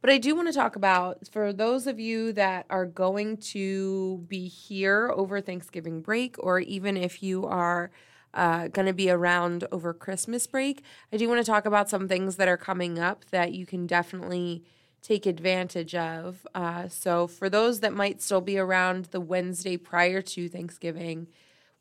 But 0.00 0.10
I 0.10 0.18
do 0.18 0.34
want 0.34 0.48
to 0.48 0.52
talk 0.52 0.74
about 0.74 1.28
for 1.30 1.52
those 1.52 1.86
of 1.86 2.00
you 2.00 2.32
that 2.32 2.66
are 2.68 2.84
going 2.84 3.36
to 3.38 4.24
be 4.26 4.48
here 4.48 5.12
over 5.14 5.40
Thanksgiving 5.40 6.00
break, 6.00 6.34
or 6.38 6.58
even 6.58 6.96
if 6.96 7.22
you 7.22 7.46
are 7.46 7.92
uh, 8.34 8.68
going 8.68 8.86
to 8.86 8.92
be 8.92 9.08
around 9.08 9.68
over 9.70 9.94
Christmas 9.94 10.48
break, 10.48 10.82
I 11.12 11.16
do 11.16 11.28
want 11.28 11.44
to 11.44 11.48
talk 11.48 11.64
about 11.64 11.88
some 11.88 12.08
things 12.08 12.36
that 12.36 12.48
are 12.48 12.56
coming 12.56 12.98
up 12.98 13.24
that 13.30 13.52
you 13.52 13.64
can 13.64 13.86
definitely 13.86 14.64
take 15.02 15.26
advantage 15.26 15.94
of. 15.94 16.46
Uh, 16.54 16.88
so, 16.88 17.26
for 17.26 17.48
those 17.48 17.80
that 17.80 17.92
might 17.92 18.20
still 18.20 18.40
be 18.40 18.58
around 18.58 19.06
the 19.06 19.20
Wednesday 19.20 19.76
prior 19.76 20.22
to 20.22 20.48
Thanksgiving, 20.48 21.28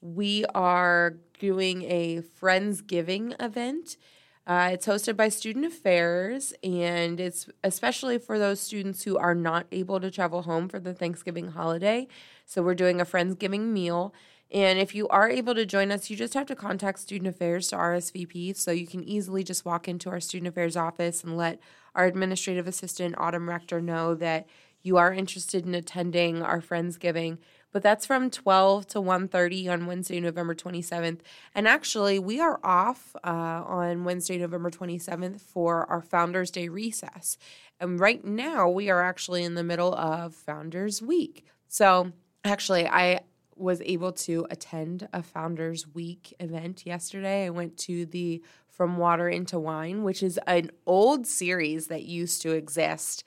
we 0.01 0.45
are 0.53 1.17
doing 1.39 1.83
a 1.83 2.21
Friendsgiving 2.41 3.35
event. 3.41 3.97
Uh, 4.45 4.69
it's 4.71 4.87
hosted 4.87 5.17
by 5.17 5.27
Student 5.27 5.65
Affairs, 5.65 6.53
and 6.63 7.19
it's 7.19 7.49
especially 7.63 8.17
for 8.17 8.39
those 8.39 8.61
students 8.61 9.03
who 9.03 9.17
are 9.17 9.35
not 9.35 9.65
able 9.71 9.99
to 9.99 10.09
travel 10.09 10.43
home 10.43 10.69
for 10.69 10.79
the 10.79 10.93
Thanksgiving 10.93 11.49
holiday. 11.49 12.07
So, 12.45 12.61
we're 12.61 12.75
doing 12.75 13.01
a 13.01 13.05
Friendsgiving 13.05 13.71
meal. 13.71 14.13
And 14.49 14.79
if 14.79 14.95
you 14.95 15.09
are 15.09 15.29
able 15.29 15.55
to 15.55 15.65
join 15.65 15.91
us, 15.91 16.09
you 16.09 16.15
just 16.15 16.33
have 16.33 16.47
to 16.47 16.55
contact 16.55 16.99
Student 16.99 17.27
Affairs 17.27 17.67
to 17.67 17.75
RSVP. 17.75 18.55
So, 18.55 18.71
you 18.71 18.87
can 18.87 19.03
easily 19.03 19.43
just 19.43 19.65
walk 19.65 19.89
into 19.89 20.09
our 20.09 20.21
Student 20.21 20.47
Affairs 20.47 20.77
office 20.77 21.23
and 21.23 21.35
let 21.35 21.59
our 21.97 22.05
administrative 22.05 22.67
assistant, 22.67 23.15
Autumn 23.17 23.49
Rector, 23.49 23.81
know 23.81 24.15
that 24.15 24.47
you 24.81 24.95
are 24.95 25.11
interested 25.11 25.65
in 25.65 25.75
attending 25.75 26.41
our 26.41 26.61
Friendsgiving 26.61 27.39
but 27.73 27.83
that's 27.83 28.05
from 28.05 28.29
12 28.29 28.87
to 28.87 28.99
1.30 28.99 29.69
on 29.69 29.85
wednesday 29.85 30.19
november 30.19 30.55
27th 30.55 31.19
and 31.53 31.67
actually 31.67 32.17
we 32.17 32.39
are 32.39 32.59
off 32.63 33.15
uh, 33.23 33.29
on 33.29 34.03
wednesday 34.03 34.37
november 34.37 34.71
27th 34.71 35.41
for 35.41 35.85
our 35.89 36.01
founders 36.01 36.51
day 36.51 36.67
recess. 36.67 37.37
And 37.79 37.99
right 37.99 38.25
now 38.25 38.67
we 38.69 38.89
are 38.89 39.03
actually 39.03 39.43
in 39.43 39.53
the 39.53 39.63
middle 39.63 39.93
of 39.93 40.33
founders 40.33 41.01
week. 41.01 41.45
So 41.67 42.11
actually 42.43 42.87
i 42.87 43.19
was 43.59 43.81
able 43.81 44.11
to 44.11 44.45
attend 44.49 45.07
a 45.13 45.21
founders 45.23 45.87
week 45.93 46.33
event 46.39 46.85
yesterday 46.85 47.45
i 47.45 47.49
went 47.49 47.77
to 47.77 48.05
the 48.05 48.41
from 48.69 48.97
water 48.97 49.27
into 49.27 49.59
wine 49.59 50.03
which 50.03 50.21
is 50.21 50.39
an 50.47 50.69
old 50.85 51.25
series 51.25 51.87
that 51.87 52.03
used 52.03 52.41
to 52.41 52.51
exist 52.51 53.23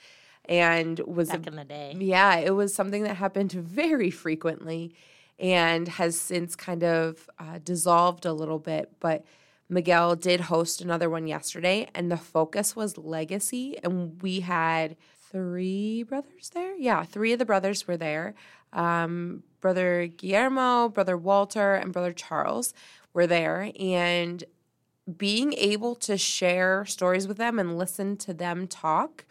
and 0.46 0.98
was 1.00 1.28
back 1.28 1.46
in 1.46 1.56
the 1.56 1.64
day 1.64 1.94
yeah, 1.98 2.36
it 2.36 2.54
was 2.54 2.74
something 2.74 3.04
that 3.04 3.16
happened 3.16 3.52
very 3.52 4.10
frequently 4.10 4.94
and 5.38 5.88
has 5.88 6.20
since 6.20 6.54
kind 6.54 6.84
of 6.84 7.28
uh, 7.38 7.58
dissolved 7.64 8.26
a 8.26 8.32
little 8.32 8.58
bit. 8.58 8.92
But 9.00 9.24
Miguel 9.68 10.16
did 10.16 10.42
host 10.42 10.82
another 10.82 11.08
one 11.08 11.26
yesterday, 11.26 11.88
and 11.94 12.10
the 12.10 12.18
focus 12.18 12.76
was 12.76 12.98
legacy. 12.98 13.78
And 13.82 14.20
we 14.20 14.40
had 14.40 14.96
three 15.30 16.02
brothers 16.02 16.50
there. 16.52 16.76
Yeah, 16.76 17.04
three 17.04 17.32
of 17.32 17.38
the 17.38 17.46
brothers 17.46 17.88
were 17.88 17.96
there. 17.96 18.34
Um, 18.72 19.44
brother 19.60 20.06
Guillermo, 20.06 20.88
brother 20.88 21.16
Walter, 21.16 21.74
and 21.74 21.92
brother 21.92 22.12
Charles 22.12 22.74
were 23.12 23.26
there. 23.26 23.70
And 23.78 24.44
being 25.16 25.52
able 25.54 25.94
to 25.96 26.16
share 26.16 26.84
stories 26.86 27.26
with 27.26 27.36
them 27.36 27.58
and 27.58 27.76
listen 27.76 28.16
to 28.18 28.34
them 28.34 28.66
talk 28.66 29.24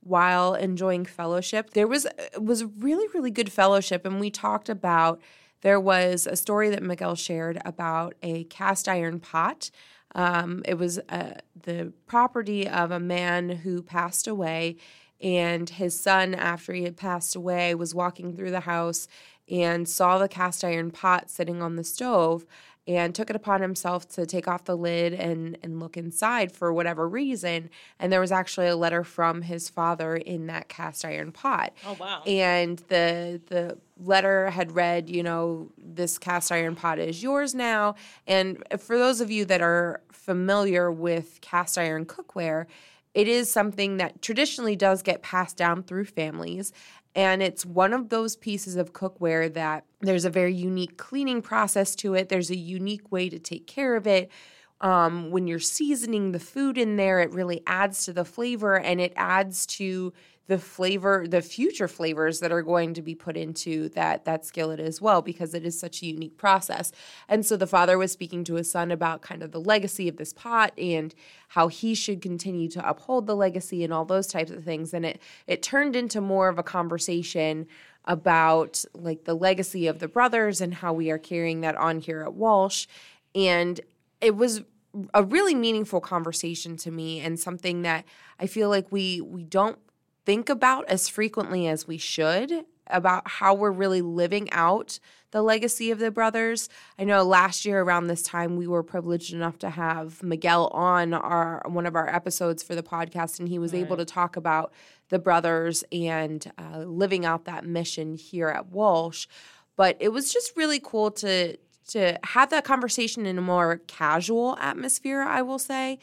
while 0.00 0.54
enjoying 0.54 1.04
fellowship. 1.04 1.70
There 1.70 1.88
was 1.88 2.06
was 2.38 2.64
really 2.64 3.08
really 3.14 3.30
good 3.30 3.50
fellowship, 3.50 4.04
and 4.04 4.20
we 4.20 4.30
talked 4.30 4.68
about. 4.68 5.20
There 5.62 5.80
was 5.80 6.26
a 6.26 6.36
story 6.36 6.68
that 6.68 6.82
Miguel 6.82 7.14
shared 7.14 7.58
about 7.64 8.14
a 8.22 8.44
cast 8.44 8.86
iron 8.86 9.18
pot. 9.18 9.70
Um, 10.14 10.62
it 10.66 10.74
was 10.74 10.98
uh, 11.08 11.38
the 11.62 11.94
property 12.06 12.68
of 12.68 12.90
a 12.90 13.00
man 13.00 13.48
who 13.48 13.82
passed 13.82 14.28
away, 14.28 14.76
and 15.22 15.70
his 15.70 15.98
son, 15.98 16.34
after 16.34 16.74
he 16.74 16.82
had 16.82 16.98
passed 16.98 17.34
away, 17.34 17.74
was 17.74 17.94
walking 17.94 18.36
through 18.36 18.50
the 18.50 18.60
house 18.60 19.08
and 19.50 19.88
saw 19.88 20.18
the 20.18 20.28
cast 20.28 20.64
iron 20.64 20.90
pot 20.90 21.30
sitting 21.30 21.62
on 21.62 21.76
the 21.76 21.84
stove 21.84 22.46
and 22.86 23.14
took 23.14 23.30
it 23.30 23.36
upon 23.36 23.62
himself 23.62 24.06
to 24.10 24.26
take 24.26 24.46
off 24.46 24.64
the 24.64 24.76
lid 24.76 25.14
and 25.14 25.56
and 25.62 25.80
look 25.80 25.96
inside 25.96 26.52
for 26.52 26.72
whatever 26.72 27.08
reason. 27.08 27.70
And 27.98 28.12
there 28.12 28.20
was 28.20 28.32
actually 28.32 28.66
a 28.68 28.76
letter 28.76 29.04
from 29.04 29.42
his 29.42 29.68
father 29.68 30.16
in 30.16 30.46
that 30.48 30.68
cast 30.68 31.04
iron 31.04 31.32
pot. 31.32 31.72
Oh, 31.86 31.96
wow. 31.98 32.22
and 32.26 32.78
the 32.88 33.40
the 33.46 33.78
letter 33.98 34.50
had 34.50 34.72
read 34.72 35.08
you 35.08 35.22
know 35.22 35.70
this 35.78 36.18
cast 36.18 36.52
iron 36.52 36.76
pot 36.76 36.98
is 36.98 37.22
yours 37.22 37.54
now. 37.54 37.94
And 38.26 38.62
for 38.78 38.98
those 38.98 39.20
of 39.20 39.30
you 39.30 39.44
that 39.46 39.62
are 39.62 40.02
familiar 40.12 40.90
with 40.90 41.40
cast 41.40 41.78
iron 41.78 42.06
cookware 42.06 42.66
it 43.14 43.28
is 43.28 43.48
something 43.48 43.98
that 43.98 44.20
traditionally 44.20 44.74
does 44.74 45.02
get 45.02 45.22
passed 45.22 45.56
down 45.56 45.84
through 45.84 46.04
families 46.04 46.72
and 47.14 47.42
it's 47.42 47.64
one 47.64 47.92
of 47.92 48.08
those 48.08 48.36
pieces 48.36 48.76
of 48.76 48.92
cookware 48.92 49.52
that 49.54 49.84
there's 50.00 50.24
a 50.24 50.30
very 50.30 50.54
unique 50.54 50.96
cleaning 50.96 51.42
process 51.42 51.94
to 51.96 52.14
it. 52.14 52.28
There's 52.28 52.50
a 52.50 52.56
unique 52.56 53.12
way 53.12 53.28
to 53.28 53.38
take 53.38 53.66
care 53.66 53.94
of 53.94 54.06
it. 54.06 54.30
Um, 54.80 55.30
when 55.30 55.46
you're 55.46 55.60
seasoning 55.60 56.32
the 56.32 56.40
food 56.40 56.76
in 56.76 56.96
there, 56.96 57.20
it 57.20 57.30
really 57.30 57.62
adds 57.66 58.04
to 58.06 58.12
the 58.12 58.24
flavor 58.24 58.78
and 58.78 59.00
it 59.00 59.12
adds 59.16 59.66
to 59.66 60.12
the 60.46 60.58
flavor, 60.58 61.26
the 61.26 61.40
future 61.40 61.88
flavors 61.88 62.40
that 62.40 62.52
are 62.52 62.62
going 62.62 62.92
to 62.94 63.02
be 63.02 63.14
put 63.14 63.36
into 63.36 63.88
that 63.90 64.24
that 64.24 64.44
skillet 64.44 64.78
as 64.78 65.00
well, 65.00 65.22
because 65.22 65.54
it 65.54 65.64
is 65.64 65.78
such 65.78 66.02
a 66.02 66.06
unique 66.06 66.36
process. 66.36 66.92
And 67.28 67.46
so 67.46 67.56
the 67.56 67.66
father 67.66 67.96
was 67.96 68.12
speaking 68.12 68.44
to 68.44 68.54
his 68.54 68.70
son 68.70 68.90
about 68.90 69.22
kind 69.22 69.42
of 69.42 69.52
the 69.52 69.60
legacy 69.60 70.08
of 70.08 70.16
this 70.16 70.32
pot 70.32 70.72
and 70.78 71.14
how 71.48 71.68
he 71.68 71.94
should 71.94 72.20
continue 72.20 72.68
to 72.70 72.88
uphold 72.88 73.26
the 73.26 73.36
legacy 73.36 73.84
and 73.84 73.92
all 73.92 74.04
those 74.04 74.26
types 74.26 74.50
of 74.50 74.64
things. 74.64 74.92
And 74.92 75.06
it 75.06 75.20
it 75.46 75.62
turned 75.62 75.96
into 75.96 76.20
more 76.20 76.48
of 76.48 76.58
a 76.58 76.62
conversation 76.62 77.66
about 78.04 78.84
like 78.92 79.24
the 79.24 79.34
legacy 79.34 79.86
of 79.86 79.98
the 79.98 80.08
brothers 80.08 80.60
and 80.60 80.74
how 80.74 80.92
we 80.92 81.10
are 81.10 81.18
carrying 81.18 81.62
that 81.62 81.76
on 81.76 82.00
here 82.00 82.22
at 82.22 82.34
Walsh. 82.34 82.86
And 83.34 83.80
it 84.20 84.36
was 84.36 84.62
a 85.12 85.24
really 85.24 85.54
meaningful 85.54 86.00
conversation 86.00 86.76
to 86.76 86.90
me 86.90 87.20
and 87.20 87.40
something 87.40 87.82
that 87.82 88.04
I 88.38 88.46
feel 88.46 88.68
like 88.68 88.92
we 88.92 89.20
we 89.20 89.42
don't 89.42 89.78
think 90.24 90.48
about 90.48 90.86
as 90.88 91.08
frequently 91.08 91.66
as 91.66 91.86
we 91.86 91.98
should 91.98 92.64
about 92.86 93.26
how 93.26 93.54
we're 93.54 93.70
really 93.70 94.02
living 94.02 94.50
out 94.52 94.98
the 95.30 95.42
legacy 95.42 95.90
of 95.90 95.98
the 95.98 96.10
brothers. 96.10 96.68
I 96.98 97.04
know 97.04 97.24
last 97.24 97.64
year 97.64 97.80
around 97.80 98.06
this 98.06 98.22
time 98.22 98.56
we 98.56 98.66
were 98.66 98.82
privileged 98.82 99.32
enough 99.32 99.58
to 99.60 99.70
have 99.70 100.22
Miguel 100.22 100.68
on 100.68 101.12
our 101.12 101.62
one 101.66 101.86
of 101.86 101.96
our 101.96 102.08
episodes 102.08 102.62
for 102.62 102.74
the 102.74 102.82
podcast 102.82 103.40
and 103.40 103.48
he 103.48 103.58
was 103.58 103.74
able 103.74 103.96
to 103.96 104.04
talk 104.04 104.36
about 104.36 104.72
the 105.08 105.18
brothers 105.18 105.82
and 105.90 106.52
uh, 106.58 106.78
living 106.78 107.24
out 107.24 107.46
that 107.46 107.64
mission 107.64 108.14
here 108.14 108.48
at 108.48 108.66
Walsh. 108.66 109.26
But 109.76 109.96
it 109.98 110.10
was 110.10 110.32
just 110.32 110.56
really 110.56 110.80
cool 110.80 111.10
to 111.12 111.56
to 111.88 112.18
have 112.24 112.50
that 112.50 112.64
conversation 112.64 113.26
in 113.26 113.36
a 113.36 113.42
more 113.42 113.78
casual 113.86 114.56
atmosphere, 114.58 115.20
I 115.20 115.42
will 115.42 115.58
say, 115.58 115.98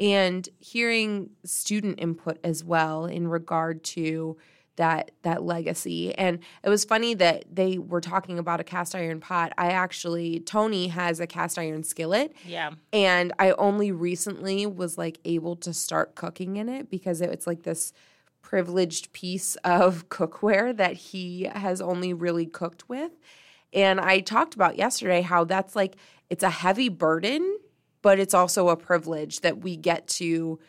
and 0.00 0.48
hearing 0.58 1.30
student 1.44 2.00
input 2.00 2.38
as 2.44 2.64
well 2.64 3.06
in 3.06 3.28
regard 3.28 3.82
to 3.84 4.36
that 4.76 5.12
that 5.22 5.44
legacy. 5.44 6.12
And 6.16 6.40
it 6.64 6.68
was 6.68 6.84
funny 6.84 7.14
that 7.14 7.44
they 7.54 7.78
were 7.78 8.00
talking 8.00 8.40
about 8.40 8.58
a 8.58 8.64
cast 8.64 8.96
iron 8.96 9.20
pot. 9.20 9.52
I 9.56 9.68
actually 9.68 10.40
Tony 10.40 10.88
has 10.88 11.20
a 11.20 11.28
cast 11.28 11.58
iron 11.58 11.84
skillet. 11.84 12.34
Yeah. 12.44 12.72
And 12.92 13.32
I 13.38 13.52
only 13.52 13.92
recently 13.92 14.66
was 14.66 14.98
like 14.98 15.20
able 15.24 15.54
to 15.56 15.72
start 15.72 16.16
cooking 16.16 16.56
in 16.56 16.68
it 16.68 16.90
because 16.90 17.20
it- 17.20 17.30
it's 17.30 17.46
like 17.46 17.62
this 17.62 17.92
privileged 18.42 19.12
piece 19.12 19.54
of 19.64 20.08
cookware 20.08 20.76
that 20.76 20.94
he 20.94 21.44
has 21.44 21.80
only 21.80 22.12
really 22.12 22.46
cooked 22.46 22.88
with. 22.88 23.12
And 23.72 24.00
I 24.00 24.20
talked 24.20 24.54
about 24.54 24.76
yesterday 24.76 25.20
how 25.22 25.44
that's 25.44 25.74
like 25.76 25.94
it's 26.30 26.42
a 26.42 26.50
heavy 26.50 26.88
burden, 26.88 27.58
but 28.04 28.18
it's 28.20 28.34
also 28.34 28.68
a 28.68 28.76
privilege 28.76 29.40
that 29.40 29.62
we 29.62 29.76
get 29.76 30.06
to 30.06 30.60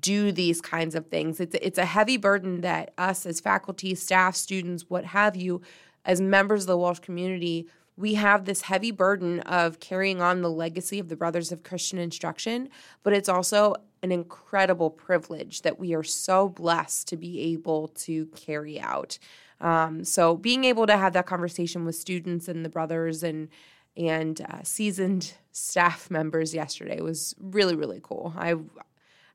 do 0.00 0.32
these 0.32 0.62
kinds 0.62 0.94
of 0.94 1.06
things. 1.08 1.38
It's 1.38 1.54
it's 1.60 1.76
a 1.78 1.84
heavy 1.84 2.16
burden 2.16 2.62
that 2.62 2.94
us 2.96 3.26
as 3.26 3.40
faculty, 3.40 3.94
staff, 3.94 4.34
students, 4.34 4.86
what 4.88 5.04
have 5.04 5.36
you, 5.36 5.60
as 6.06 6.18
members 6.20 6.62
of 6.62 6.68
the 6.68 6.78
Walsh 6.78 7.00
community, 7.00 7.68
we 7.98 8.14
have 8.14 8.46
this 8.46 8.62
heavy 8.62 8.90
burden 8.90 9.40
of 9.40 9.80
carrying 9.80 10.22
on 10.22 10.40
the 10.40 10.50
legacy 10.50 10.98
of 10.98 11.10
the 11.10 11.16
Brothers 11.16 11.52
of 11.52 11.62
Christian 11.62 11.98
Instruction, 11.98 12.70
but 13.02 13.12
it's 13.12 13.28
also 13.28 13.74
an 14.02 14.10
incredible 14.10 14.88
privilege 14.88 15.60
that 15.62 15.78
we 15.78 15.94
are 15.94 16.02
so 16.02 16.48
blessed 16.48 17.06
to 17.08 17.18
be 17.18 17.52
able 17.52 17.88
to 17.88 18.26
carry 18.28 18.80
out. 18.80 19.18
Um, 19.60 20.04
so 20.04 20.36
being 20.36 20.64
able 20.64 20.86
to 20.86 20.96
have 20.96 21.12
that 21.14 21.26
conversation 21.26 21.84
with 21.84 21.96
students 21.96 22.48
and 22.48 22.64
the 22.64 22.70
brothers 22.70 23.22
and 23.22 23.48
and 23.96 24.40
uh, 24.40 24.62
seasoned 24.62 25.34
staff 25.52 26.10
members 26.10 26.54
yesterday 26.54 27.00
was 27.00 27.34
really 27.40 27.74
really 27.74 28.00
cool. 28.02 28.32
I 28.36 28.54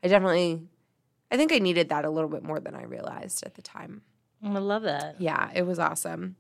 I 0.04 0.08
definitely 0.08 0.62
I 1.32 1.38
think 1.38 1.52
I 1.52 1.60
needed 1.60 1.90
that 1.90 2.06
a 2.06 2.10
little 2.10 2.30
bit 2.30 2.44
more 2.44 2.60
than 2.60 2.76
I 2.76 2.84
realized 2.84 3.44
at 3.46 3.56
the 3.56 3.62
time. 3.62 4.04
I 4.44 4.60
love 4.60 4.84
that. 4.84 5.20
Yeah, 5.20 5.50
it 5.56 5.64
was 5.64 5.80
awesome. 5.80 6.36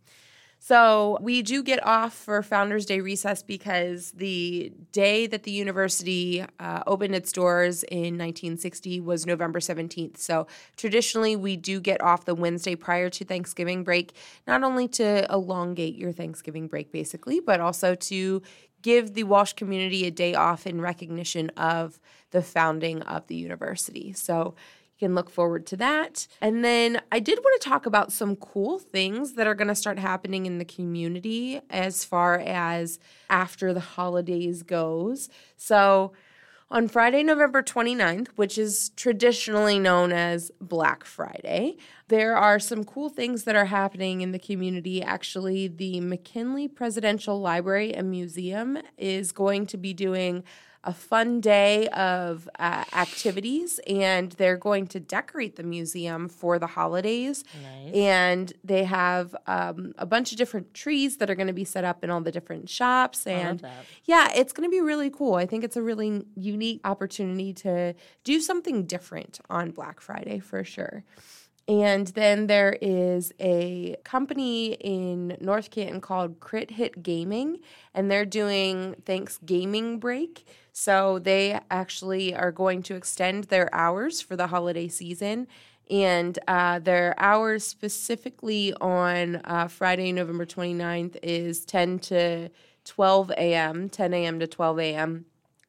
So 0.66 1.18
we 1.20 1.42
do 1.42 1.62
get 1.62 1.86
off 1.86 2.14
for 2.14 2.42
Founders 2.42 2.86
Day 2.86 3.02
recess 3.02 3.44
because 3.44 4.12
the 4.12 4.72
day 4.94 5.28
that 5.28 5.44
the 5.44 5.52
university 5.52 6.46
uh, 6.58 6.84
opened 6.88 7.16
its 7.16 7.34
doors 7.34 7.84
in 7.84 8.18
1960 8.18 9.02
was 9.02 9.26
November 9.26 9.60
17th. 9.60 10.20
So 10.20 10.48
traditionally, 10.78 11.36
we 11.36 11.58
do 11.58 11.82
get 11.82 12.02
off 12.02 12.24
the 12.24 12.34
Wednesday 12.34 12.76
prior 12.76 13.10
to 13.10 13.26
Thanksgiving 13.26 13.84
break, 13.84 14.16
not 14.48 14.64
only 14.64 14.88
to 14.88 15.30
elongate 15.30 15.96
your 15.96 16.14
Thanksgiving 16.14 16.70
break, 16.70 16.94
basically, 16.94 17.42
but 17.42 17.60
also 17.60 17.94
to 17.96 18.42
give 18.82 19.16
the 19.16 19.26
Walsh 19.26 19.52
community 19.52 20.06
a 20.06 20.12
day 20.12 20.34
off 20.34 20.66
in 20.66 20.80
recognition 20.80 21.50
of 21.58 22.00
the 22.32 22.42
founding 22.42 23.02
of 23.02 23.28
the 23.28 23.36
university. 23.36 24.14
So 24.14 24.56
you 24.98 25.08
can 25.08 25.16
look 25.16 25.30
forward 25.30 25.66
to 25.68 25.78
that. 25.78 26.28
And 26.42 26.64
then 26.64 27.02
I 27.12 27.20
did 27.20 27.40
want 27.40 27.62
to 27.62 27.70
talk 27.70 27.86
about 27.86 28.12
some 28.12 28.36
cool 28.36 28.80
things 28.80 29.34
that 29.34 29.48
are 29.48 29.56
going 29.56 29.68
to 29.68 29.76
start 29.76 30.00
happening 30.00 30.46
in 30.46 30.60
the 30.60 30.66
community 30.66 31.62
as 31.70 32.04
far 32.04 32.40
as 32.40 33.00
after 33.30 33.74
the 33.74 33.80
holidays 33.80 34.64
goes. 34.64 35.30
So 35.58 36.14
on 36.74 36.88
Friday, 36.88 37.22
November 37.22 37.62
29th, 37.62 38.30
which 38.36 38.58
is 38.58 38.90
traditionally 38.96 39.78
known 39.78 40.12
as 40.12 40.52
Black 40.60 41.06
Friday, 41.06 41.78
there 42.08 42.36
are 42.36 42.60
some 42.60 42.84
cool 42.84 43.10
things 43.10 43.44
that 43.44 43.56
are 43.56 43.66
happening 43.66 44.22
in 44.22 44.32
the 44.32 44.40
community. 44.40 45.02
Actually, 45.02 45.68
the 45.68 46.00
McKinley 46.00 46.68
Presidential 46.68 47.40
Library 47.40 47.94
and 47.94 48.10
Museum 48.10 48.80
is 48.98 49.32
going 49.32 49.68
to 49.68 49.78
be 49.78 49.94
doing 49.94 50.44
a 50.84 50.94
fun 50.94 51.40
day 51.40 51.88
of 51.90 52.50
uh, 52.60 52.84
activities, 52.94 53.80
and 53.88 54.34
they're 54.34 54.58
going 54.58 54.86
to 54.88 55.00
decorate 55.00 55.56
the 55.56 55.64
museum 55.64 56.28
for 56.28 56.60
the 56.60 56.68
holidays. 56.68 57.44
Nice. 57.62 57.94
And 57.94 58.54
they 58.64 58.84
have 58.84 59.36
um, 59.48 59.94
a 59.98 60.06
bunch 60.06 60.32
of 60.32 60.38
different 60.38 60.74
trees 60.74 61.18
that 61.18 61.30
are 61.30 61.36
going 61.36 61.48
to 61.48 61.54
be 61.54 61.64
set 61.64 61.84
up 61.84 62.04
in 62.04 62.10
all 62.10 62.22
the 62.22 62.32
different 62.32 62.70
shops. 62.70 63.26
And 63.26 63.66
yeah, 64.06 64.30
it's 64.36 64.52
going 64.52 64.68
to 64.70 64.72
be 64.72 64.82
really 64.82 65.10
cool. 65.10 65.36
I 65.36 65.46
think 65.46 65.64
it's 65.64 65.78
a 65.78 65.82
really 65.82 66.26
unique 66.36 66.82
opportunity 66.84 67.54
to 67.54 67.96
do 68.24 68.42
something 68.42 68.86
different 68.86 69.40
on 69.50 69.72
Black 69.72 70.02
Friday 70.02 70.40
for 70.40 70.64
sure. 70.64 71.04
And 71.68 72.08
then 72.08 72.48
there 72.48 72.78
is 72.82 73.32
a 73.40 73.96
company 74.04 74.74
in 74.74 75.38
North 75.40 75.72
Canton 75.72 76.02
called 76.02 76.42
Crit 76.42 76.72
Hit 76.72 77.02
Gaming, 77.02 77.60
and 77.94 78.12
they're 78.12 78.26
doing 78.26 78.96
Thanks 79.06 79.40
Gaming 79.46 79.98
break. 79.98 80.46
So 80.74 81.20
they 81.20 81.60
actually 81.70 82.36
are 82.36 82.52
going 82.52 82.82
to 82.84 82.96
extend 82.96 83.46
their 83.46 83.74
hours 83.74 84.22
for 84.22 84.36
the 84.36 84.48
holiday 84.48 84.88
season. 84.88 85.48
And 85.90 86.38
uh, 86.48 86.80
their 86.80 87.14
hours 87.20 87.64
specifically 87.64 88.74
on 88.82 89.36
uh, 89.46 89.68
Friday, 89.68 90.12
November 90.12 90.46
29th 90.46 91.18
is 91.22 91.64
10 91.66 92.00
to 92.00 92.50
12 92.86 93.32
a.m., 93.32 93.88
10 93.88 94.14
a.m. 94.14 94.40
to 94.40 94.48
12 94.48 94.80
a.m. 94.80 95.26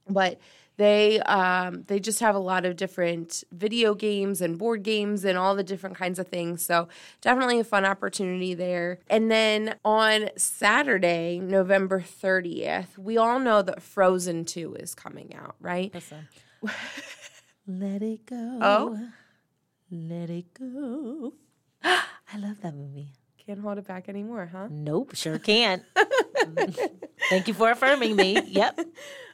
But 0.08 0.40
they 0.76 1.20
um, 1.20 1.84
they 1.86 2.00
just 2.00 2.20
have 2.20 2.34
a 2.34 2.40
lot 2.40 2.64
of 2.64 2.76
different 2.76 3.44
video 3.52 3.94
games 3.94 4.40
and 4.40 4.58
board 4.58 4.82
games 4.82 5.24
and 5.24 5.38
all 5.38 5.54
the 5.54 5.62
different 5.62 5.96
kinds 5.96 6.18
of 6.18 6.28
things. 6.28 6.64
So 6.64 6.88
definitely 7.20 7.60
a 7.60 7.64
fun 7.64 7.84
opportunity 7.84 8.54
there. 8.54 8.98
And 9.08 9.30
then 9.30 9.76
on 9.84 10.30
Saturday, 10.36 11.38
November 11.38 12.00
30th, 12.00 12.98
we 12.98 13.16
all 13.16 13.38
know 13.38 13.62
that 13.62 13.82
Frozen 13.82 14.46
2 14.46 14.74
is 14.76 14.94
coming 14.94 15.34
out, 15.34 15.54
right? 15.60 15.92
Listen. 15.94 16.28
Let 17.66 18.02
it 18.02 18.26
go. 18.26 18.58
Oh. 18.60 19.08
Let 19.90 20.30
it 20.30 20.52
go. 20.54 21.32
I 21.84 22.38
love 22.38 22.60
that 22.62 22.74
movie. 22.74 23.12
Can't 23.46 23.60
hold 23.60 23.78
it 23.78 23.86
back 23.86 24.08
anymore, 24.08 24.50
huh? 24.50 24.68
Nope, 24.70 25.14
sure 25.14 25.38
can't. 25.38 25.82
Thank 27.30 27.48
you 27.48 27.54
for 27.54 27.70
affirming 27.70 28.16
me. 28.16 28.40
Yep. 28.54 28.80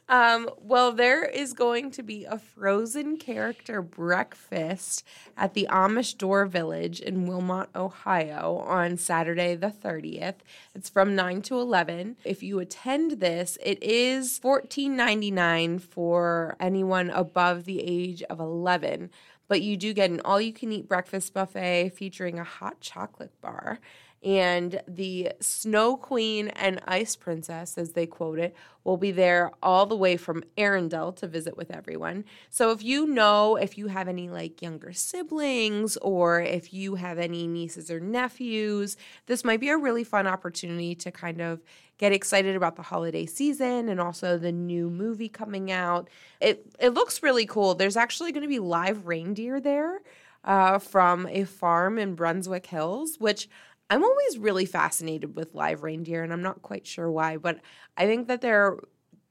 Um, 0.09 0.49
well, 0.59 0.91
there 0.91 1.23
is 1.23 1.53
going 1.53 1.91
to 1.91 2.03
be 2.03 2.25
a 2.25 2.37
frozen 2.37 3.15
character 3.17 3.81
breakfast 3.81 5.05
at 5.37 5.53
the 5.53 5.67
Amish 5.69 6.17
Door 6.17 6.47
Village 6.47 6.99
in 6.99 7.27
Wilmot, 7.27 7.69
Ohio 7.75 8.57
on 8.67 8.97
Saturday 8.97 9.55
the 9.55 9.69
30th. 9.69 10.35
It's 10.75 10.89
from 10.89 11.15
9 11.15 11.43
to 11.43 11.59
11. 11.59 12.17
If 12.25 12.43
you 12.43 12.59
attend 12.59 13.21
this, 13.21 13.57
it 13.63 13.81
is 13.81 14.37
$14.99 14.39 15.79
for 15.79 16.57
anyone 16.59 17.09
above 17.09 17.63
the 17.63 17.81
age 17.81 18.21
of 18.23 18.39
11 18.39 19.11
but 19.47 19.61
you 19.61 19.75
do 19.75 19.91
get 19.91 20.09
an 20.09 20.21
all 20.23 20.39
you 20.39 20.53
can 20.53 20.71
eat 20.71 20.87
breakfast 20.87 21.33
buffet 21.33 21.89
featuring 21.89 22.39
a 22.39 22.43
hot 22.43 22.79
chocolate 22.79 23.33
bar 23.41 23.79
and 24.23 24.81
the 24.87 25.31
Snow 25.39 25.97
Queen 25.97 26.49
and 26.49 26.79
Ice 26.87 27.15
Princess, 27.15 27.77
as 27.77 27.93
they 27.93 28.05
quote 28.05 28.37
it, 28.37 28.55
will 28.83 28.97
be 28.97 29.11
there 29.11 29.51
all 29.63 29.85
the 29.85 29.95
way 29.95 30.15
from 30.15 30.43
Arendelle 30.57 31.15
to 31.17 31.27
visit 31.27 31.57
with 31.57 31.71
everyone. 31.71 32.25
So 32.49 32.71
if 32.71 32.83
you 32.83 33.07
know 33.07 33.55
if 33.55 33.77
you 33.77 33.87
have 33.87 34.07
any 34.07 34.29
like 34.29 34.61
younger 34.61 34.93
siblings 34.93 35.97
or 35.97 36.39
if 36.41 36.73
you 36.73 36.95
have 36.95 37.17
any 37.17 37.47
nieces 37.47 37.89
or 37.89 37.99
nephews, 37.99 38.95
this 39.25 39.43
might 39.43 39.59
be 39.59 39.69
a 39.69 39.77
really 39.77 40.03
fun 40.03 40.27
opportunity 40.27 40.93
to 40.95 41.11
kind 41.11 41.41
of 41.41 41.61
get 41.97 42.11
excited 42.11 42.55
about 42.55 42.75
the 42.75 42.81
holiday 42.81 43.25
season 43.25 43.89
and 43.89 43.99
also 43.99 44.37
the 44.37 44.51
new 44.51 44.89
movie 44.89 45.29
coming 45.29 45.71
out. 45.71 46.09
It 46.39 46.65
it 46.79 46.89
looks 46.89 47.23
really 47.23 47.45
cool. 47.45 47.73
There's 47.73 47.97
actually 47.97 48.31
going 48.31 48.43
to 48.43 48.47
be 48.47 48.59
live 48.59 49.07
reindeer 49.07 49.59
there 49.59 50.01
uh, 50.43 50.79
from 50.79 51.27
a 51.27 51.43
farm 51.43 51.97
in 51.97 52.15
Brunswick 52.15 52.65
Hills, 52.65 53.17
which 53.19 53.47
I'm 53.91 54.05
always 54.05 54.37
really 54.37 54.65
fascinated 54.65 55.35
with 55.35 55.53
live 55.53 55.83
reindeer, 55.83 56.23
and 56.23 56.31
I'm 56.31 56.41
not 56.41 56.61
quite 56.61 56.87
sure 56.87 57.11
why, 57.11 57.35
but 57.35 57.59
I 57.97 58.05
think 58.05 58.29
that 58.29 58.39
they're 58.39 58.77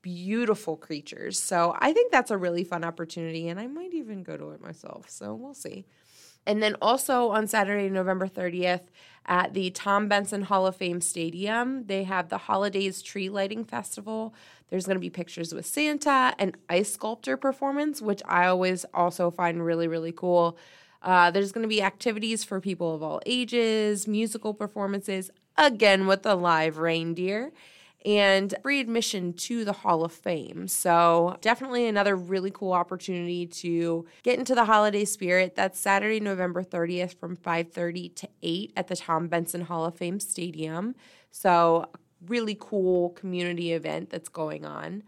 beautiful 0.02 0.76
creatures. 0.76 1.38
So 1.38 1.74
I 1.78 1.94
think 1.94 2.12
that's 2.12 2.30
a 2.30 2.36
really 2.36 2.62
fun 2.62 2.84
opportunity, 2.84 3.48
and 3.48 3.58
I 3.58 3.66
might 3.66 3.94
even 3.94 4.22
go 4.22 4.36
to 4.36 4.50
it 4.50 4.60
myself. 4.60 5.08
So 5.08 5.34
we'll 5.34 5.54
see. 5.54 5.86
And 6.46 6.62
then 6.62 6.76
also 6.82 7.30
on 7.30 7.46
Saturday, 7.46 7.88
November 7.88 8.28
30th, 8.28 8.88
at 9.24 9.54
the 9.54 9.70
Tom 9.70 10.08
Benson 10.08 10.42
Hall 10.42 10.66
of 10.66 10.76
Fame 10.76 11.00
Stadium, 11.00 11.86
they 11.86 12.04
have 12.04 12.28
the 12.28 12.38
Holidays 12.38 13.00
Tree 13.00 13.30
Lighting 13.30 13.64
Festival. 13.64 14.34
There's 14.68 14.84
going 14.84 14.96
to 14.96 15.00
be 15.00 15.10
pictures 15.10 15.54
with 15.54 15.64
Santa, 15.64 16.34
an 16.38 16.54
ice 16.68 16.92
sculptor 16.92 17.38
performance, 17.38 18.02
which 18.02 18.22
I 18.26 18.46
always 18.46 18.84
also 18.92 19.30
find 19.30 19.64
really, 19.64 19.88
really 19.88 20.12
cool. 20.12 20.58
Uh, 21.02 21.30
there's 21.30 21.52
going 21.52 21.62
to 21.62 21.68
be 21.68 21.82
activities 21.82 22.44
for 22.44 22.60
people 22.60 22.94
of 22.94 23.02
all 23.02 23.20
ages, 23.26 24.06
musical 24.06 24.52
performances, 24.52 25.30
again 25.56 26.06
with 26.06 26.22
the 26.22 26.34
live 26.34 26.78
reindeer, 26.78 27.52
and 28.04 28.54
free 28.62 28.80
admission 28.80 29.32
to 29.32 29.64
the 29.64 29.72
Hall 29.72 30.04
of 30.04 30.12
Fame. 30.12 30.68
So, 30.68 31.36
definitely 31.40 31.86
another 31.86 32.16
really 32.16 32.50
cool 32.50 32.72
opportunity 32.72 33.46
to 33.46 34.06
get 34.22 34.38
into 34.38 34.54
the 34.54 34.64
holiday 34.64 35.04
spirit. 35.04 35.54
That's 35.54 35.78
Saturday, 35.78 36.20
November 36.20 36.62
30th 36.62 37.14
from 37.18 37.36
5:30 37.36 38.08
to 38.16 38.28
8 38.42 38.72
at 38.76 38.88
the 38.88 38.96
Tom 38.96 39.28
Benson 39.28 39.62
Hall 39.62 39.84
of 39.84 39.96
Fame 39.96 40.20
Stadium. 40.20 40.94
So, 41.30 41.90
really 42.26 42.56
cool 42.58 43.10
community 43.10 43.72
event 43.72 44.10
that's 44.10 44.28
going 44.28 44.64
on. 44.64 45.02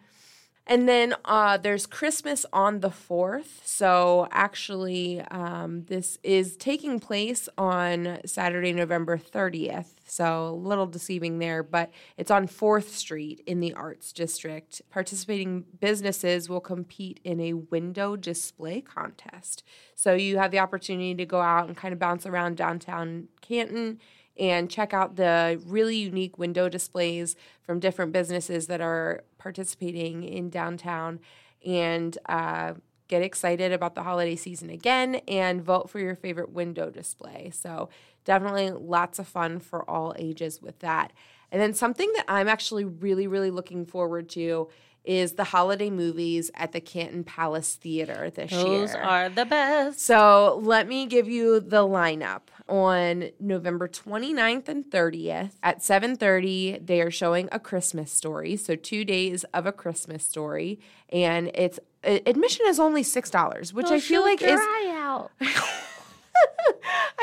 And 0.66 0.88
then 0.88 1.14
uh, 1.24 1.56
there's 1.56 1.86
Christmas 1.86 2.46
on 2.52 2.80
the 2.80 2.88
4th. 2.88 3.60
So 3.64 4.28
actually, 4.30 5.20
um, 5.22 5.84
this 5.86 6.18
is 6.22 6.56
taking 6.56 7.00
place 7.00 7.48
on 7.58 8.20
Saturday, 8.24 8.72
November 8.72 9.18
30th. 9.18 9.88
So 10.06 10.48
a 10.48 10.54
little 10.54 10.86
deceiving 10.86 11.40
there, 11.40 11.64
but 11.64 11.90
it's 12.16 12.30
on 12.30 12.46
4th 12.46 12.90
Street 12.90 13.42
in 13.44 13.58
the 13.58 13.74
Arts 13.74 14.12
District. 14.12 14.80
Participating 14.88 15.64
businesses 15.80 16.48
will 16.48 16.60
compete 16.60 17.18
in 17.24 17.40
a 17.40 17.54
window 17.54 18.14
display 18.14 18.80
contest. 18.80 19.64
So 19.96 20.14
you 20.14 20.38
have 20.38 20.52
the 20.52 20.60
opportunity 20.60 21.14
to 21.16 21.26
go 21.26 21.40
out 21.40 21.66
and 21.66 21.76
kind 21.76 21.92
of 21.92 21.98
bounce 21.98 22.24
around 22.24 22.56
downtown 22.56 23.28
Canton 23.40 23.98
and 24.38 24.70
check 24.70 24.94
out 24.94 25.16
the 25.16 25.60
really 25.66 25.96
unique 25.96 26.38
window 26.38 26.68
displays 26.68 27.36
from 27.62 27.80
different 27.80 28.12
businesses 28.12 28.66
that 28.66 28.80
are 28.80 29.24
participating 29.42 30.22
in 30.22 30.48
downtown 30.48 31.18
and 31.66 32.16
uh, 32.26 32.74
get 33.08 33.22
excited 33.22 33.72
about 33.72 33.94
the 33.94 34.02
holiday 34.02 34.36
season 34.36 34.70
again 34.70 35.16
and 35.26 35.62
vote 35.62 35.90
for 35.90 35.98
your 35.98 36.14
favorite 36.14 36.50
window 36.50 36.90
display. 36.90 37.50
So, 37.52 37.88
definitely 38.24 38.70
lots 38.70 39.18
of 39.18 39.26
fun 39.26 39.58
for 39.58 39.88
all 39.90 40.14
ages 40.16 40.62
with 40.62 40.78
that. 40.78 41.12
And 41.50 41.60
then 41.60 41.74
something 41.74 42.10
that 42.14 42.24
I'm 42.28 42.48
actually 42.48 42.84
really, 42.84 43.26
really 43.26 43.50
looking 43.50 43.84
forward 43.84 44.28
to 44.30 44.68
is 45.04 45.32
the 45.32 45.44
holiday 45.44 45.90
movies 45.90 46.50
at 46.54 46.72
the 46.72 46.80
Canton 46.80 47.24
Palace 47.24 47.74
Theater 47.74 48.30
this 48.30 48.50
Those 48.50 48.64
year. 48.64 48.78
Those 48.86 48.94
are 48.94 49.28
the 49.28 49.44
best. 49.44 50.00
So 50.00 50.60
let 50.62 50.86
me 50.86 51.06
give 51.06 51.28
you 51.28 51.60
the 51.60 51.82
lineup. 51.82 52.42
On 52.68 53.30
November 53.40 53.88
29th 53.88 54.68
and 54.68 54.84
30th 54.84 55.52
at 55.62 55.82
7:30, 55.82 56.78
they 56.86 57.02
are 57.02 57.10
showing 57.10 57.48
a 57.50 57.58
Christmas 57.58 58.12
story. 58.12 58.56
So 58.56 58.76
2 58.76 59.04
days 59.04 59.44
of 59.52 59.66
a 59.66 59.72
Christmas 59.72 60.24
story 60.24 60.78
and 61.10 61.50
it's 61.54 61.80
admission 62.04 62.66
is 62.66 62.80
only 62.80 63.02
$6, 63.02 63.72
which 63.72 63.86
I 63.86 64.00
feel 64.00 64.22
like 64.22 64.42
is 64.42 64.60
out. 64.60 65.30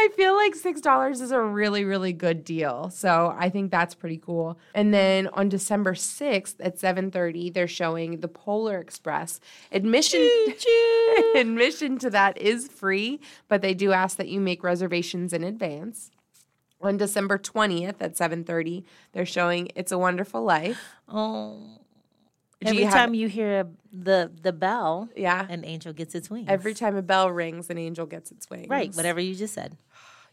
I 0.02 0.10
feel 0.16 0.34
like 0.34 0.56
$6 0.56 1.12
is 1.12 1.32
a 1.32 1.42
really, 1.42 1.84
really 1.84 2.14
good 2.14 2.46
deal. 2.46 2.90
So 2.90 3.36
I 3.38 3.50
think 3.50 3.70
that's 3.70 3.94
pretty 3.94 4.16
cool. 4.18 4.58
And 4.74 4.94
then 4.94 5.28
on 5.34 5.50
December 5.50 5.94
6th 5.94 6.56
at 6.62 6.78
7.30, 6.78 7.54
they're 7.54 7.68
showing 7.68 8.22
the 8.22 8.30
Polar 8.30 8.78
Express. 8.80 9.42
Admission, 9.74 10.30
admission 11.36 11.98
to 12.00 12.10
that 12.12 12.38
is 12.38 12.70
free, 12.70 13.20
but 13.50 13.62
they 13.62 13.74
do 13.74 13.92
ask 13.92 14.16
that 14.16 14.30
you 14.30 14.40
make 14.40 14.64
reservations 14.64 15.34
in 15.34 15.44
advance. 15.44 16.12
On 16.82 16.96
December 16.96 17.38
20th 17.38 17.96
at 18.00 18.16
7.30, 18.16 18.86
they're 19.12 19.26
showing 19.26 19.68
It's 19.76 19.92
a 19.92 19.98
Wonderful 19.98 20.44
Life. 20.44 20.80
Oh. 21.10 21.80
Every 22.62 22.80
you 22.80 22.84
time 22.86 22.94
have, 22.94 23.16
you 23.16 23.28
hear 23.30 23.68
the 23.94 24.30
the 24.42 24.52
bell, 24.52 25.08
yeah, 25.16 25.46
an 25.50 25.64
angel 25.64 25.94
gets 25.94 26.14
its 26.14 26.30
wings. 26.30 26.48
Every 26.50 26.74
time 26.74 26.98
a 26.98 27.02
bell 27.02 27.32
rings, 27.32 27.70
an 27.70 27.78
angel 27.78 28.06
gets 28.06 28.32
its 28.32 28.50
wings. 28.50 28.68
Right, 28.68 28.94
whatever 28.96 29.22
you 29.22 29.34
just 29.34 29.54
said. 29.54 29.78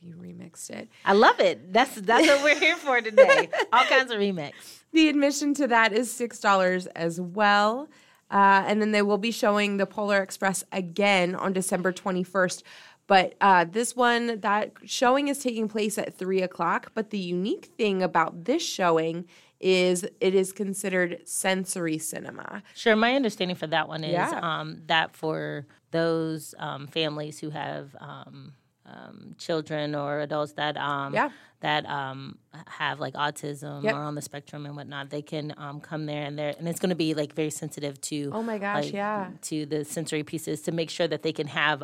You 0.00 0.14
remixed 0.14 0.70
it. 0.70 0.88
I 1.04 1.12
love 1.12 1.40
it. 1.40 1.72
That's 1.72 1.94
that's 1.96 2.26
what 2.26 2.42
we're 2.42 2.58
here 2.58 2.76
for 2.76 3.00
today. 3.00 3.48
All 3.72 3.84
kinds 3.84 4.10
of 4.10 4.18
remix. 4.18 4.52
The 4.92 5.08
admission 5.08 5.54
to 5.54 5.66
that 5.68 5.92
is 5.92 6.10
six 6.10 6.40
dollars 6.40 6.86
as 6.88 7.20
well. 7.20 7.88
Uh, 8.30 8.64
and 8.66 8.80
then 8.80 8.90
they 8.90 9.02
will 9.02 9.18
be 9.18 9.30
showing 9.30 9.76
the 9.76 9.86
Polar 9.86 10.20
Express 10.20 10.64
again 10.72 11.36
on 11.36 11.52
December 11.52 11.92
21st. 11.92 12.64
But 13.06 13.34
uh, 13.40 13.64
this 13.64 13.94
one, 13.94 14.40
that 14.40 14.72
showing 14.84 15.28
is 15.28 15.38
taking 15.38 15.68
place 15.68 15.96
at 15.96 16.18
three 16.18 16.42
o'clock. 16.42 16.90
But 16.94 17.10
the 17.10 17.18
unique 17.18 17.66
thing 17.78 18.02
about 18.02 18.44
this 18.44 18.66
showing 18.66 19.26
is 19.60 20.04
it 20.20 20.34
is 20.34 20.52
considered 20.52 21.20
sensory 21.24 21.98
cinema. 21.98 22.62
Sure, 22.74 22.96
my 22.96 23.14
understanding 23.14 23.56
for 23.56 23.66
that 23.68 23.88
one 23.88 24.04
is 24.04 24.12
yeah. 24.12 24.40
um, 24.42 24.82
that 24.86 25.16
for 25.16 25.66
those 25.92 26.54
um, 26.58 26.86
families 26.86 27.38
who 27.38 27.50
have 27.50 27.96
um, 28.00 28.52
um 28.86 29.34
children 29.38 29.94
or 29.94 30.20
adults 30.20 30.52
that 30.52 30.76
um, 30.76 31.14
yeah. 31.14 31.30
that 31.60 31.86
um, 31.86 32.38
have 32.66 33.00
like 33.00 33.14
autism 33.14 33.82
yep. 33.82 33.94
or 33.94 33.98
on 33.98 34.14
the 34.14 34.22
spectrum 34.22 34.66
and 34.66 34.76
whatnot, 34.76 35.10
they 35.10 35.22
can 35.22 35.54
come 35.82 36.06
there 36.06 36.24
and 36.24 36.38
there, 36.38 36.54
and 36.58 36.68
it's 36.68 36.80
going 36.80 36.90
to 36.90 36.96
be 36.96 37.14
like 37.14 37.34
very 37.34 37.50
sensitive 37.50 38.00
to. 38.02 38.30
Oh 38.32 38.42
my 38.42 38.58
gosh! 38.58 38.84
Like, 38.84 38.92
yeah. 38.92 39.30
To 39.42 39.66
the 39.66 39.84
sensory 39.84 40.22
pieces 40.22 40.62
to 40.62 40.72
make 40.72 40.90
sure 40.90 41.08
that 41.08 41.22
they 41.22 41.32
can 41.32 41.48
have 41.48 41.82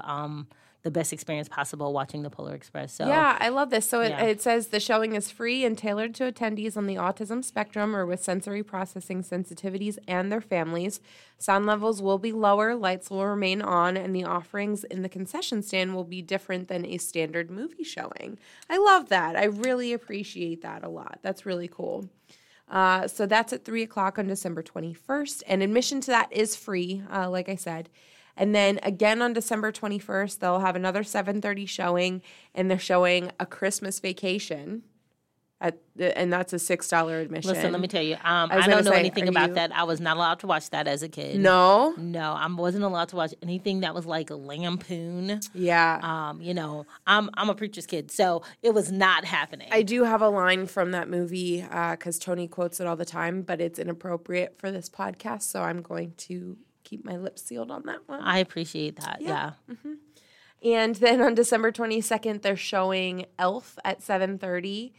the 0.83 0.91
best 0.91 1.13
experience 1.13 1.49
possible 1.49 1.93
watching 1.93 2.23
the 2.23 2.31
Polar 2.31 2.55
Express. 2.55 2.95
So 2.95 3.07
yeah, 3.07 3.37
I 3.41 3.51
love 3.51 3.71
this. 3.71 3.89
So 3.89 4.01
it, 4.01 4.11
yeah. 4.11 4.25
it 4.25 4.43
says 4.43 4.69
the 4.69 4.81
showing 4.81 5.15
is 5.15 5.31
free 5.31 5.65
and 5.65 5.79
tailored 5.79 6.15
to 6.17 6.31
attendees 6.31 6.77
on 6.77 6.87
the 6.87 6.97
autism 6.97 7.45
spectrum 7.45 7.95
or 7.95 8.05
with 8.05 8.23
sensory 8.23 8.65
processing 8.65 9.23
sensitivities 9.23 9.97
and 10.09 10.33
their 10.33 10.41
families. 10.41 11.01
Sound 11.39 11.67
levels 11.67 12.03
will 12.03 12.19
be 12.19 12.33
lower, 12.33 12.75
lights 12.75 13.11
will 13.11 13.27
remain 13.27 13.63
on, 13.63 13.97
and 13.97 14.15
the 14.15 14.25
offerings 14.25 14.83
in 14.85 15.03
the 15.03 15.09
concession 15.09 15.63
stand 15.63 15.95
will 15.95 16.05
be 16.05 16.23
different 16.23 16.69
than 16.69 16.85
a 16.85 16.99
standard 16.99 17.51
movie 17.51 17.85
showing. 17.85 18.39
I 18.69 18.79
love 18.79 19.09
that. 19.09 19.37
I 19.37 19.45
really 19.45 19.93
appreciate 19.93 20.63
that 20.63 20.83
a 20.83 20.89
lot. 20.89 21.21
That's 21.23 21.47
really 21.47 21.69
cool. 21.69 22.09
Uh, 22.69 23.07
so 23.07 23.27
that's 23.27 23.53
at 23.53 23.65
3 23.65 23.83
o'clock 23.83 24.19
on 24.19 24.27
December 24.27 24.63
21st, 24.63 25.43
and 25.47 25.63
admission 25.63 26.01
to 26.01 26.11
that 26.11 26.33
is 26.33 26.57
free, 26.57 27.03
uh, 27.13 27.29
like 27.29 27.49
I 27.49 27.57
said. 27.57 27.89
And 28.37 28.55
then 28.55 28.81
again 28.83 29.21
on 29.23 29.33
December 29.33 29.73
21st, 29.73 30.39
they'll 30.39 30.61
have 30.61 30.77
another 30.77 31.03
7:30 31.03 31.67
showing 31.69 32.23
and 32.55 32.71
they're 32.71 32.79
showing 32.79 33.31
A 33.39 33.47
Christmas 33.47 34.01
Vacation 34.01 34.83
at 35.61 35.79
the, 35.95 36.19
and 36.19 36.33
that's 36.33 36.53
a 36.53 36.59
six 36.59 36.89
dollar 36.89 37.21
admission. 37.21 37.53
Listen, 37.53 37.71
let 37.71 37.81
me 37.81 37.87
tell 37.87 38.03
you. 38.03 38.15
Um, 38.15 38.51
I 38.51 38.57
I, 38.57 38.67
don't 38.67 38.85
know 38.85 38.91
say, 38.91 38.99
anything 38.99 39.29
about 39.29 39.51
you- 39.51 39.55
that. 39.55 39.71
I 39.73 39.85
was 39.85 40.01
not 40.01 40.17
allowed 40.17 40.41
to 40.41 40.49
watch 40.49 40.71
that 40.71 40.89
as 40.89 41.05
a 41.05 41.09
kid. 41.09 41.39
No, 41.39 41.95
No, 41.97 42.33
I 42.33 42.49
wasn't 42.53 42.83
allowed 42.83 43.11
to 43.11 43.17
watch 43.17 43.33
anything 43.43 43.81
that 43.81 43.95
was 43.95 44.05
like 44.05 44.31
a 44.31 44.35
Lampoon. 44.35 45.39
yeah. 45.55 46.01
Um, 46.03 46.41
you 46.41 46.53
know, 46.53 46.85
I'm 47.07 47.31
I'm 47.35 47.49
a 47.49 47.55
preacher's 47.55 47.87
kid, 47.87 48.11
so 48.11 48.43
it 48.63 48.75
was 48.75 48.91
not 48.91 49.25
happening. 49.25 49.69
I 49.71 49.83
do 49.83 50.03
have 50.03 50.21
a 50.21 50.29
line 50.29 50.67
from 50.67 50.91
that 50.93 51.09
movie 51.09 51.61
because 51.63 52.19
Tony 52.19 52.49
quotes 52.49 52.81
it 52.81 52.89
all 52.89 52.97
the 52.97 53.05
time, 53.05 53.43
but 53.43 53.61
it's 53.61 53.79
inappropriate 53.79 54.59
for 54.59 54.73
this 54.73 54.89
podcast, 54.89 55.43
so 55.43 55.63
I'm 55.63 55.81
going 55.81 56.15
to 56.17 56.57
keep 56.93 57.05
my 57.07 57.17
lips 57.17 57.43
sealed 57.43 57.71
on 57.71 57.83
that 57.87 58.01
one. 58.07 58.21
I 58.21 58.39
appreciate 58.39 58.97
that. 58.97 59.19
Yeah. 59.23 59.53
And 60.63 60.95
then 60.97 61.23
on 61.23 61.35
December 61.35 61.73
22nd, 61.73 62.43
they're 62.43 62.55
showing 62.55 63.25
Elf 63.39 63.79
at 63.85 64.01
7:30, 64.01 64.93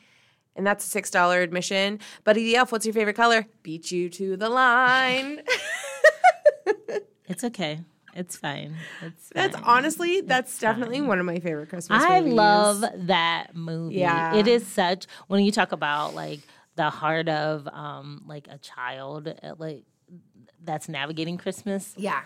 and 0.55 0.65
that's 0.65 0.83
a 0.85 0.89
six 0.89 1.11
dollar 1.11 1.41
admission. 1.41 1.99
Buddy 2.23 2.43
the 2.45 2.55
Elf, 2.55 2.71
what's 2.71 2.85
your 2.85 2.93
favorite 2.93 3.15
color? 3.15 3.45
Beat 3.61 3.91
you 3.91 4.09
to 4.09 4.35
the 4.37 4.49
line. 4.49 5.41
It's 7.25 7.43
okay. 7.45 7.79
It's 8.13 8.35
fine. 8.35 8.75
It's 9.01 9.29
that's 9.29 9.55
fine. 9.55 9.63
honestly, 9.65 10.21
that's 10.21 10.59
definitely 10.59 11.01
one 11.01 11.19
of 11.19 11.25
my 11.25 11.39
favorite 11.39 11.69
Christmas 11.69 11.99
movies. 12.01 12.11
I 12.13 12.19
movies. 12.19 12.33
love 12.33 12.83
that 13.07 13.55
movie. 13.55 13.95
Yeah. 13.95 14.35
It 14.35 14.47
is 14.47 14.67
such 14.67 15.07
when 15.27 15.43
you 15.43 15.51
talk 15.51 15.71
about 15.71 16.13
like 16.13 16.41
the 16.75 16.89
heart 16.89 17.29
of 17.29 17.67
um 17.69 18.23
like 18.27 18.47
a 18.49 18.57
child 18.59 19.33
like 19.57 19.85
that's 20.63 20.89
navigating 20.89 21.37
Christmas. 21.37 21.93
Yeah. 21.97 22.21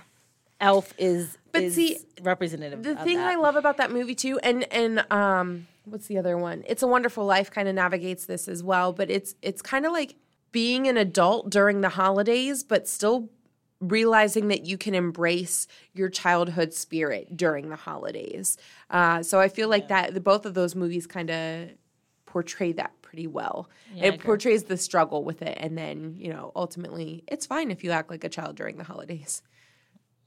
Elf 0.60 0.94
is 0.98 1.38
But 1.52 1.64
is 1.64 1.76
see, 1.76 1.98
representative. 2.22 2.84
The 2.84 2.96
thing 2.96 3.18
that. 3.18 3.32
I 3.32 3.36
love 3.36 3.56
about 3.56 3.78
that 3.78 3.92
movie 3.92 4.16
too, 4.16 4.40
and 4.40 4.64
and 4.74 5.06
um, 5.12 5.68
what's 5.86 6.08
the 6.08 6.18
other 6.18 6.38
one? 6.38 6.64
It's 6.68 6.82
a 6.82 6.88
Wonderful 6.88 7.26
Life 7.26 7.52
kind 7.52 7.68
of 7.68 7.76
navigates 7.76 8.26
this 8.26 8.48
as 8.48 8.64
well, 8.64 8.92
but 8.92 9.12
it's 9.12 9.36
it's 9.42 9.62
kind 9.62 9.86
of 9.86 9.92
like 9.92 10.16
being 10.52 10.88
an 10.88 10.98
adult 10.98 11.52
during 11.52 11.82
the 11.82 11.90
holidays, 11.90 12.64
but 12.64 12.88
still 12.88 13.30
realizing 13.80 14.48
that 14.48 14.66
you 14.66 14.78
can 14.78 14.96
embrace 14.96 15.68
your 15.94 16.10
childhood 16.10 16.74
spirit 16.74 17.38
during 17.38 17.70
the 17.70 17.76
holidays. 17.76 18.58
Uh, 18.90 19.22
so 19.22 19.40
I 19.40 19.50
feel 19.50 19.70
like 19.70 19.90
that 19.90 20.16
the, 20.16 20.20
both 20.20 20.48
of 20.48 20.56
those 20.56 20.74
movies 20.74 21.06
kind 21.06 21.30
of 21.30 21.70
portray 22.26 22.72
that 22.72 22.92
pretty 23.18 23.28
well. 23.28 23.68
Yeah, 23.95 24.05
it 24.05 24.20
portrays 24.20 24.65
the 24.65 24.78
struggle 24.78 25.24
with 25.24 25.41
it, 25.41 25.57
and 25.59 25.76
then 25.76 26.15
you 26.18 26.30
know 26.30 26.51
ultimately 26.55 27.24
it's 27.28 27.47
fine 27.47 27.72
if 27.72 27.84
you 27.84 27.89
act 27.89 28.11
like 28.11 28.24
a 28.24 28.30
child 28.30 28.55
during 28.55 28.78
the 28.78 28.84
holidays. 28.84 29.41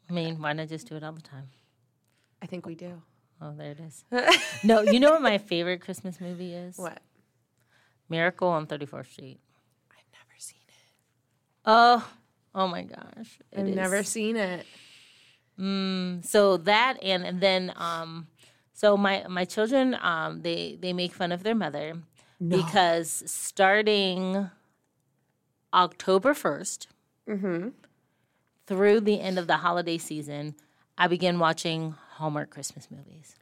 I 0.08 0.12
mean, 0.12 0.42
why 0.42 0.52
not 0.54 0.68
just 0.68 0.88
do 0.88 0.96
it 0.96 1.04
all 1.04 1.12
the 1.12 1.22
time? 1.22 1.50
I 2.42 2.46
think 2.46 2.66
we 2.66 2.74
do. 2.74 3.00
Oh, 3.40 3.54
there 3.56 3.70
it 3.70 3.80
is. 3.80 4.04
no, 4.64 4.82
you 4.82 4.98
know 4.98 5.12
what 5.12 5.22
my 5.22 5.38
favorite 5.38 5.80
Christmas 5.80 6.20
movie 6.20 6.52
is? 6.52 6.76
What? 6.76 6.98
Miracle 8.08 8.48
on 8.48 8.66
34th 8.66 9.12
Street. 9.12 9.38
I've 9.92 10.10
never 10.12 10.36
seen 10.38 10.58
it. 10.68 10.74
Oh, 11.64 12.10
oh 12.56 12.66
my 12.66 12.82
gosh. 12.82 13.38
I've 13.56 13.68
is 13.68 13.76
never 13.76 14.02
seen 14.02 14.36
it. 14.36 14.66
so 16.24 16.56
that 16.56 16.98
and 17.02 17.24
and 17.24 17.40
then 17.40 17.72
um 17.76 18.26
so 18.72 18.96
my 18.96 19.24
my 19.28 19.44
children 19.44 19.96
um 20.02 20.42
they 20.42 20.76
they 20.80 20.92
make 20.92 21.12
fun 21.12 21.30
of 21.30 21.44
their 21.44 21.54
mother 21.54 21.94
because 22.46 23.22
starting 23.26 24.50
October 25.72 26.34
1st 26.34 26.86
through 28.66 29.00
the 29.00 29.20
end 29.20 29.38
of 29.38 29.46
the 29.46 29.56
holiday 29.58 29.98
season 29.98 30.54
I 30.98 31.06
began 31.06 31.38
watching 31.38 31.94
Hallmark 32.16 32.50
Christmas 32.50 32.88
movies. 32.90 33.34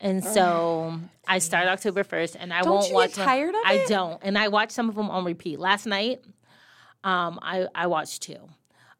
And 0.00 0.24
so 0.24 0.98
I 1.26 1.38
start 1.38 1.66
October 1.68 2.02
1st 2.04 2.36
and 2.40 2.52
I 2.52 2.62
Don't 2.62 2.72
won't 2.74 2.92
watch 2.94 3.14
them- 3.14 3.26
tired 3.26 3.54
of 3.54 3.60
I 3.64 3.84
don't. 3.88 4.20
And 4.22 4.38
I 4.38 4.48
watch 4.48 4.70
some 4.70 4.88
of 4.88 4.94
them 4.94 5.10
on 5.10 5.24
repeat. 5.24 5.58
Last 5.58 5.86
night 5.86 6.24
um 7.04 7.38
I 7.42 7.66
I 7.74 7.86
watched 7.88 8.22
two. 8.22 8.48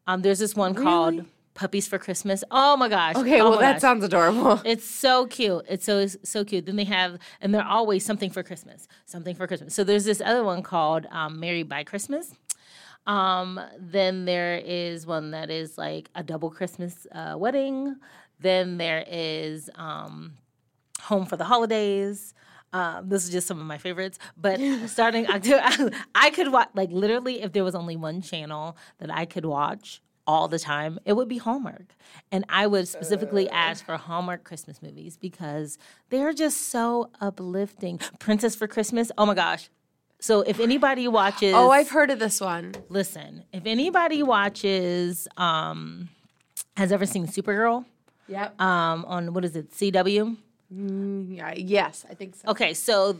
Um 0.07 0.21
there's 0.21 0.39
this 0.39 0.55
one 0.55 0.73
called 0.75 1.25
Puppies 1.59 1.87
for 1.89 1.99
Christmas. 1.99 2.41
Oh 2.51 2.77
my 2.77 2.87
gosh. 2.87 3.17
Okay, 3.17 3.41
Oh 3.41 3.49
well 3.49 3.59
that 3.59 3.73
gosh. 3.73 3.81
sounds 3.81 4.01
adorable. 4.03 4.61
It's 4.65 4.85
so 4.85 5.25
cute. 5.27 5.65
It's 5.67 5.85
so 5.85 6.07
so 6.07 6.45
cute. 6.45 6.65
Then 6.65 6.77
they 6.77 6.85
have, 6.85 7.19
and 7.41 7.53
they're 7.53 7.67
always 7.77 8.05
something 8.05 8.29
for 8.29 8.43
Christmas, 8.43 8.87
something 9.05 9.35
for 9.35 9.45
Christmas. 9.45 9.75
So 9.75 9.83
there's 9.83 10.05
this 10.05 10.21
other 10.21 10.45
one 10.45 10.63
called 10.63 11.05
um, 11.11 11.37
Married 11.39 11.67
by 11.67 11.83
Christmas. 11.83 12.33
Um, 13.07 13.59
then 13.77 14.23
there 14.23 14.57
is 14.63 15.05
one 15.05 15.31
that 15.31 15.49
is 15.49 15.77
like 15.77 16.09
a 16.15 16.23
double 16.23 16.49
Christmas 16.49 17.05
uh, 17.11 17.35
wedding. 17.37 17.95
Then 18.39 18.77
there 18.77 19.03
is 19.05 19.69
um, 19.75 20.35
Home 21.03 21.25
for 21.25 21.35
the 21.35 21.43
Holidays. 21.43 22.33
Um, 22.71 23.09
this 23.09 23.25
is 23.25 23.31
just 23.31 23.47
some 23.47 23.59
of 23.59 23.65
my 23.65 23.77
favorites. 23.79 24.17
But 24.37 24.59
starting 24.87 25.27
October, 25.27 25.91
I 26.15 26.29
could 26.29 26.51
watch 26.53 26.69
like 26.73 26.91
literally 26.91 27.41
if 27.41 27.51
there 27.51 27.65
was 27.65 27.75
only 27.75 27.97
one 27.97 28.21
channel 28.21 28.77
that 28.99 29.11
I 29.11 29.25
could 29.25 29.43
watch 29.45 30.01
all 30.29 30.47
the 30.47 30.59
time, 30.59 30.99
it 31.05 31.13
would 31.13 31.27
be 31.27 31.39
Hallmark. 31.39 31.95
And 32.31 32.45
I 32.49 32.67
would 32.67 32.87
specifically 32.87 33.49
ask 33.49 33.83
for 33.83 33.97
Hallmark 33.97 34.43
Christmas 34.43 34.79
movies 34.81 35.17
because 35.17 35.79
they're 36.09 36.33
just 36.33 36.67
so 36.69 37.09
uplifting. 37.19 37.97
Princess 38.19 38.55
for 38.55 38.67
Christmas, 38.67 39.11
oh 39.17 39.25
my 39.25 39.33
gosh. 39.33 39.69
So 40.21 40.41
if 40.41 40.59
anybody 40.59 41.07
watches 41.07 41.55
Oh, 41.55 41.71
I've 41.71 41.89
heard 41.89 42.11
of 42.11 42.19
this 42.19 42.39
one. 42.39 42.75
listen, 42.89 43.43
if 43.51 43.65
anybody 43.65 44.21
watches 44.21 45.27
um 45.35 46.09
has 46.77 46.91
ever 46.91 47.05
seen 47.07 47.25
Supergirl 47.25 47.85
Yep. 48.27 48.61
um 48.61 49.05
on 49.05 49.33
what 49.33 49.43
is 49.45 49.55
it, 49.55 49.71
CW? 49.71 50.37
yeah, 50.71 51.53
yes, 51.57 52.05
I 52.07 52.13
think 52.13 52.35
so. 52.35 52.49
Okay, 52.49 52.75
so 52.75 53.17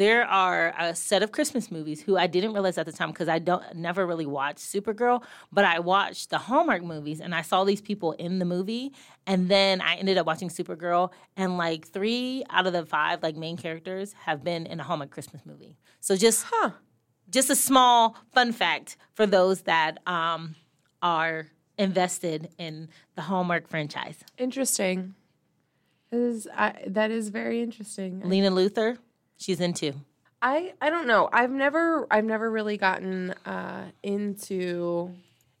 there 0.00 0.24
are 0.24 0.72
a 0.78 0.94
set 0.94 1.22
of 1.22 1.30
Christmas 1.30 1.70
movies 1.70 2.00
who 2.00 2.16
I 2.16 2.26
didn't 2.26 2.54
realize 2.54 2.78
at 2.78 2.86
the 2.86 2.92
time 2.92 3.10
because 3.10 3.28
I 3.28 3.38
don't 3.38 3.62
never 3.74 4.06
really 4.06 4.24
watched 4.24 4.60
Supergirl, 4.60 5.22
but 5.52 5.66
I 5.66 5.78
watched 5.78 6.30
the 6.30 6.38
Hallmark 6.38 6.82
movies 6.82 7.20
and 7.20 7.34
I 7.34 7.42
saw 7.42 7.64
these 7.64 7.82
people 7.82 8.12
in 8.12 8.38
the 8.38 8.46
movie, 8.46 8.94
and 9.26 9.50
then 9.50 9.82
I 9.82 9.96
ended 9.96 10.16
up 10.16 10.24
watching 10.26 10.48
Supergirl, 10.48 11.12
and 11.36 11.58
like 11.58 11.86
three 11.86 12.44
out 12.48 12.66
of 12.66 12.72
the 12.72 12.86
five 12.86 13.22
like 13.22 13.36
main 13.36 13.58
characters 13.58 14.14
have 14.24 14.42
been 14.42 14.64
in 14.64 14.80
a 14.80 14.82
Hallmark 14.82 15.10
Christmas 15.10 15.42
movie. 15.44 15.76
So 16.00 16.16
just 16.16 16.46
Huh. 16.48 16.70
just 17.28 17.50
a 17.50 17.54
small 17.56 18.16
fun 18.32 18.52
fact 18.52 18.96
for 19.12 19.26
those 19.26 19.62
that 19.62 19.98
um, 20.06 20.54
are 21.02 21.48
invested 21.76 22.48
in 22.56 22.88
the 23.16 23.22
Hallmark 23.22 23.68
franchise. 23.68 24.24
Interesting. 24.38 25.14
That 26.10 26.20
is, 26.20 26.48
I, 26.56 26.84
that 26.86 27.10
is 27.10 27.28
very 27.28 27.60
interesting. 27.60 28.22
Lena 28.24 28.50
Luthor, 28.50 28.96
she's 29.40 29.60
into? 29.60 29.94
I 30.42 30.74
I 30.80 30.90
don't 30.90 31.06
know. 31.06 31.28
I've 31.32 31.50
never 31.50 32.06
I've 32.10 32.24
never 32.24 32.50
really 32.50 32.76
gotten 32.76 33.30
uh, 33.44 33.90
into 34.02 35.14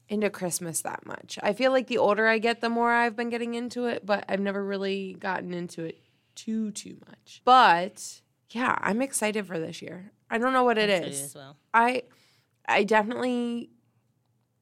into 0.08 0.30
Christmas 0.30 0.82
that 0.82 1.06
much. 1.06 1.38
I 1.42 1.52
feel 1.52 1.70
like 1.70 1.86
the 1.86 1.98
older 1.98 2.26
I 2.26 2.38
get, 2.38 2.60
the 2.60 2.68
more 2.68 2.90
I've 2.90 3.16
been 3.16 3.30
getting 3.30 3.54
into 3.54 3.86
it, 3.86 4.04
but 4.04 4.24
I've 4.28 4.40
never 4.40 4.64
really 4.64 5.14
gotten 5.18 5.52
into 5.54 5.84
it 5.84 5.98
too 6.34 6.70
too 6.72 6.96
much. 7.08 7.42
But 7.44 8.20
yeah, 8.50 8.76
I'm 8.80 9.02
excited 9.02 9.46
for 9.46 9.58
this 9.58 9.82
year. 9.82 10.12
I 10.30 10.38
don't 10.38 10.52
know 10.52 10.64
what 10.64 10.78
it 10.78 10.88
is. 10.90 11.22
as 11.22 11.34
well. 11.34 11.56
I 11.74 12.04
I 12.66 12.84
definitely 12.84 13.70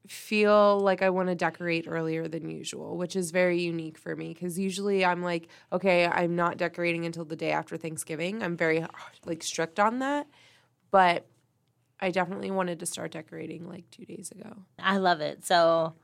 feel 0.08 0.80
like 0.80 1.02
I 1.02 1.10
want 1.10 1.28
to 1.28 1.34
decorate 1.34 1.86
earlier 1.86 2.28
than 2.28 2.50
usual, 2.50 2.96
which 2.96 3.16
is 3.16 3.30
very 3.30 3.60
unique 3.60 3.98
for 3.98 4.16
me 4.16 4.34
because 4.34 4.58
usually 4.58 5.04
I'm 5.04 5.22
like, 5.22 5.48
okay, 5.72 6.06
I'm 6.06 6.34
not 6.36 6.56
decorating 6.56 7.04
until 7.04 7.24
the 7.24 7.36
day 7.36 7.50
after 7.50 7.76
Thanksgiving. 7.76 8.42
I'm 8.42 8.56
very 8.56 8.84
like 9.24 9.42
strict 9.42 9.78
on 9.78 9.98
that, 10.00 10.26
but 10.90 11.26
I 12.00 12.10
definitely 12.10 12.50
wanted 12.50 12.80
to 12.80 12.86
start 12.86 13.12
decorating 13.12 13.68
like 13.68 13.90
two 13.90 14.04
days 14.04 14.30
ago. 14.30 14.56
I 14.78 14.98
love 14.98 15.20
it. 15.20 15.44
So, 15.44 15.94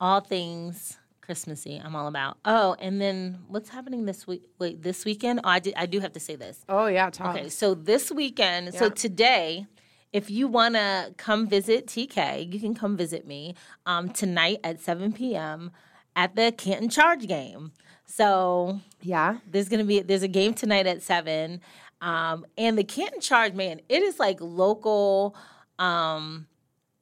all 0.00 0.20
things 0.20 0.98
Christmassy, 1.24 1.80
I'm 1.82 1.96
all 1.96 2.06
about. 2.06 2.36
Oh, 2.44 2.76
and 2.78 3.00
then 3.00 3.38
what's 3.48 3.70
happening 3.70 4.04
this 4.04 4.26
week? 4.26 4.44
Wait, 4.58 4.82
this 4.82 5.04
weekend? 5.04 5.40
Oh, 5.42 5.48
I, 5.48 5.58
did, 5.58 5.74
I 5.74 5.86
do 5.86 6.00
have 6.00 6.12
to 6.12 6.20
say 6.20 6.36
this. 6.36 6.64
Oh 6.68 6.86
yeah, 6.86 7.08
Tom. 7.10 7.34
Okay, 7.34 7.48
so 7.48 7.74
this 7.74 8.12
weekend, 8.12 8.74
so 8.74 8.90
today, 8.90 9.66
if 10.14 10.30
you 10.30 10.46
want 10.46 10.76
to 10.76 11.12
come 11.18 11.46
visit 11.46 11.86
TK, 11.88 12.50
you 12.54 12.60
can 12.60 12.72
come 12.74 12.96
visit 12.96 13.26
me 13.26 13.54
um, 13.84 14.08
tonight 14.08 14.60
at 14.62 14.80
7 14.80 15.12
p.m. 15.12 15.72
at 16.14 16.36
the 16.36 16.52
Canton 16.56 16.88
Charge 16.88 17.26
game. 17.26 17.72
So 18.06 18.80
Yeah. 19.02 19.38
there's 19.50 19.68
gonna 19.68 19.84
be 19.84 20.00
there's 20.00 20.22
a 20.22 20.28
game 20.28 20.54
tonight 20.54 20.86
at 20.86 21.02
seven, 21.02 21.60
um, 22.00 22.46
and 22.56 22.78
the 22.78 22.84
Canton 22.84 23.20
Charge, 23.20 23.54
man, 23.54 23.80
it 23.88 24.02
is 24.02 24.20
like 24.20 24.38
local, 24.40 25.34
um, 25.80 26.46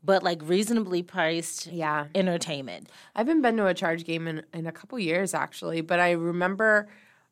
but 0.03 0.23
like 0.23 0.41
reasonably 0.45 1.03
priced 1.03 1.67
Yeah. 1.67 2.07
entertainment. 2.15 2.89
I 3.15 3.21
haven't 3.21 3.43
been 3.43 3.57
to 3.59 3.67
a 3.67 3.75
charge 3.75 4.05
game 4.05 4.27
in, 4.27 4.43
in 4.55 4.67
a 4.67 4.73
couple 4.73 4.99
years 4.99 5.35
actually, 5.35 5.81
but 5.83 6.01
I 6.01 6.13
remember 6.13 6.89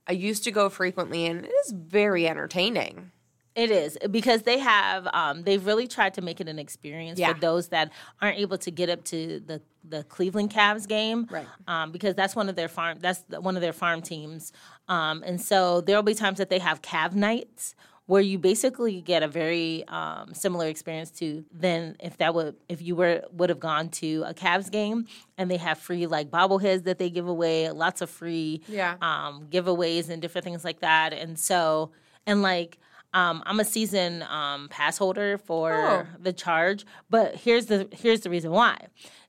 I 0.07 0.13
used 0.13 0.45
to 0.45 0.51
go 0.51 0.69
frequently 0.69 1.25
and 1.27 1.45
it 1.47 1.53
is 1.65 1.73
very 1.73 2.29
entertaining. 2.29 3.13
It 3.57 3.71
is 3.71 3.99
because 4.11 4.43
they 4.43 4.59
have 4.59 5.09
um, 5.13 5.43
they've 5.43 5.65
really 5.65 5.89
tried 5.89 6.15
to 6.15 6.23
make 6.23 6.41
it 6.41 6.49
an 6.49 6.59
experience 6.59 7.19
Yeah. 7.19 7.33
for 7.35 7.41
those 7.41 7.69
that 7.69 7.91
aren't 8.23 8.39
able 8.39 8.59
to 8.59 8.71
get 8.71 8.89
up 8.89 9.03
to 9.07 9.41
the 9.41 9.61
the 9.83 10.05
Cleveland 10.05 10.51
Cavs 10.53 10.87
game, 10.87 11.27
Right. 11.31 11.47
Um, 11.67 11.91
because 11.91 12.15
that's 12.15 12.37
one 12.37 12.49
of 12.49 12.55
their 12.57 12.69
farm 12.69 12.99
that's 13.01 13.25
one 13.41 13.57
of 13.57 13.63
their 13.63 13.73
farm 13.73 14.03
teams, 14.03 14.53
um, 14.89 15.23
and 15.27 15.41
so 15.41 15.81
there'll 15.81 16.03
be 16.03 16.15
times 16.15 16.39
that 16.39 16.49
they 16.51 16.59
have 16.61 16.81
Cav 16.83 17.13
nights 17.15 17.75
where 18.07 18.21
you 18.23 18.39
basically 18.39 19.01
get 19.01 19.23
a 19.23 19.29
very 19.29 19.87
um, 19.87 20.35
similar 20.35 20.67
experience 20.67 21.11
to 21.13 21.45
than 21.53 21.97
if 22.01 22.17
that 22.19 22.35
would 22.35 22.57
if 22.69 22.83
you 22.83 22.95
were 22.97 23.23
would 23.33 23.49
have 23.51 23.61
gone 23.61 23.89
to 23.89 24.23
a 24.27 24.35
Cavs 24.35 24.71
game 24.71 25.07
and 25.39 25.51
they 25.51 25.57
have 25.57 25.79
free 25.79 26.07
like 26.07 26.31
bobbleheads 26.31 26.85
that 26.85 26.99
they 26.99 27.09
give 27.11 27.27
away, 27.29 27.69
lots 27.71 28.01
of 28.01 28.11
free 28.11 28.63
Yeah. 28.69 28.97
um, 29.03 29.47
giveaways 29.51 30.09
and 30.09 30.21
different 30.23 30.45
things 30.45 30.65
like 30.65 30.81
that. 30.81 31.13
And 31.13 31.39
so 31.39 31.91
and 32.27 32.43
like 32.43 32.79
um, 33.13 33.43
I'm 33.47 33.59
a 33.61 33.65
season 33.65 34.23
um, 34.23 34.69
pass 34.69 34.99
holder 34.99 35.37
for 35.39 35.73
Oh. 35.75 36.07
the 36.19 36.33
charge, 36.33 36.85
but 37.09 37.35
here's 37.37 37.67
the 37.67 37.89
here's 37.93 38.21
the 38.21 38.31
reason 38.31 38.51
why 38.53 38.77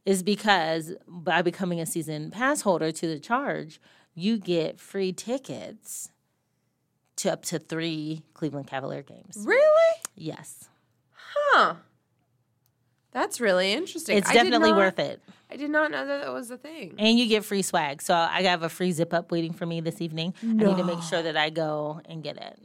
is 0.05 0.23
because 0.23 0.93
by 1.07 1.41
becoming 1.41 1.79
a 1.79 1.85
season 1.85 2.31
pass 2.31 2.61
holder 2.61 2.91
to 2.91 3.07
the 3.07 3.19
charge, 3.19 3.79
you 4.15 4.37
get 4.37 4.79
free 4.79 5.11
tickets 5.13 6.09
to 7.17 7.31
up 7.31 7.43
to 7.45 7.59
three 7.59 8.23
Cleveland 8.33 8.67
Cavalier 8.67 9.03
games. 9.03 9.37
Really? 9.45 9.95
Yes, 10.15 10.69
Huh. 11.13 11.75
That's 13.11 13.41
really 13.41 13.73
interesting. 13.73 14.17
it's 14.17 14.29
I 14.29 14.33
definitely 14.33 14.69
not- 14.69 14.77
worth 14.77 14.99
it, 14.99 15.21
I 15.51 15.57
did 15.57 15.69
not 15.69 15.91
know 15.91 16.05
that 16.07 16.21
that 16.23 16.31
was 16.33 16.49
a 16.49 16.57
thing. 16.57 16.95
and 16.97 17.19
you 17.19 17.27
get 17.27 17.43
free 17.43 17.61
swag. 17.61 18.01
So 18.01 18.13
I 18.15 18.41
have 18.43 18.63
a 18.63 18.69
free 18.69 18.91
zip 18.93 19.13
up 19.13 19.31
waiting 19.31 19.51
for 19.53 19.65
me 19.65 19.81
this 19.81 20.01
evening. 20.01 20.33
I 20.41 20.45
need 20.45 20.77
to 20.77 20.83
make 20.85 21.01
sure 21.03 21.21
that 21.21 21.35
I 21.35 21.49
go 21.49 21.99
and 22.05 22.23
get 22.23 22.37
it. 22.37 22.57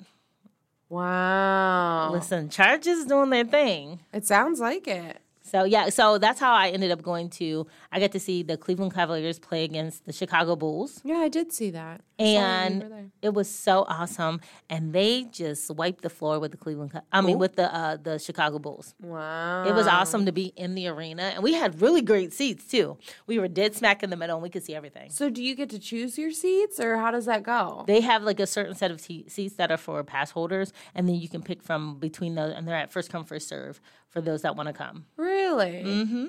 Wow. 0.89 2.11
Listen, 2.13 2.49
Charge 2.49 2.87
is 2.87 3.05
doing 3.07 3.31
their 3.31 3.45
thing. 3.45 4.01
It 4.13 4.25
sounds 4.27 4.61
like 4.61 4.87
it. 4.87 5.19
So 5.57 5.65
yeah, 5.65 5.89
so 5.89 6.19
that's 6.19 6.39
how 6.39 6.53
I 6.53 6.69
ended 6.69 6.91
up 6.91 7.01
going 7.01 7.31
to. 7.31 7.67
I 7.91 7.99
got 7.99 8.13
to 8.13 8.21
see 8.21 8.43
the 8.43 8.59
Cleveland 8.59 8.93
Cavaliers 8.93 9.39
play 9.39 9.65
against 9.65 10.05
the 10.05 10.13
Chicago 10.13 10.55
Bulls, 10.55 11.01
Yeah, 11.03 11.17
I 11.17 11.29
did 11.31 11.51
see 11.51 11.71
that. 11.71 12.03
I 12.19 12.25
saw 12.25 12.27
that 12.27 12.31
you 12.31 12.39
and 12.39 12.91
were 12.91 13.05
it 13.23 13.35
was 13.35 13.49
so 13.49 13.85
awesome. 13.89 14.41
And 14.69 14.93
they 14.93 15.25
just 15.25 15.71
wiped 15.71 16.03
the 16.03 16.11
floor 16.11 16.39
with 16.41 16.51
the 16.51 16.59
Cleveland. 16.59 17.01
I 17.11 17.23
mean, 17.23 17.39
with 17.39 17.57
the 17.57 17.75
uh, 17.75 17.97
the 17.97 18.19
Chicago 18.19 18.59
Bulls. 18.59 18.95
wow, 19.01 19.65
It 19.67 19.75
was 19.75 19.87
awesome 19.87 20.27
to 20.27 20.33
be 20.33 20.53
in 20.57 20.75
the 20.75 20.89
arena, 20.89 21.23
and 21.35 21.43
we 21.43 21.55
had 21.55 21.81
really 21.81 22.03
great 22.03 22.35
seats 22.35 22.67
too. 22.67 22.99
We 23.27 23.39
were 23.39 23.49
dead 23.49 23.75
smack 23.75 24.03
in 24.03 24.11
the 24.11 24.17
middle, 24.17 24.37
and 24.37 24.43
we 24.43 24.51
could 24.51 24.65
see 24.65 24.75
everything. 24.75 25.09
So, 25.11 25.31
do 25.31 25.43
you 25.43 25.55
get 25.55 25.71
to 25.71 25.79
choose 25.79 26.19
your 26.19 26.33
seats, 26.33 26.79
or 26.79 26.99
how 26.99 27.11
does 27.11 27.25
that 27.25 27.43
go? 27.43 27.85
They 27.87 28.03
have 28.03 28.23
like 28.25 28.41
a 28.41 28.47
certain 28.47 28.75
set 28.75 28.91
of 28.91 29.01
te- 29.01 29.29
seats 29.29 29.55
that 29.57 29.71
are 29.71 29.79
for 29.79 30.05
pass 30.05 30.33
holders, 30.33 30.75
and 30.95 31.09
then 31.09 31.15
you 31.17 31.31
can 31.31 31.43
pick 31.43 31.63
from 31.63 31.99
between 31.99 32.35
those, 32.35 32.53
and 32.55 32.69
they're 32.69 32.77
at 32.77 32.93
first 32.93 33.11
come 33.11 33.25
first 33.25 33.49
serve 33.49 33.81
for 34.17 34.23
those 34.23 34.41
that 34.41 34.57
want 34.57 34.67
to 34.67 34.73
come. 34.73 35.05
really? 35.19 35.83
Mm-hmm. 35.85 36.27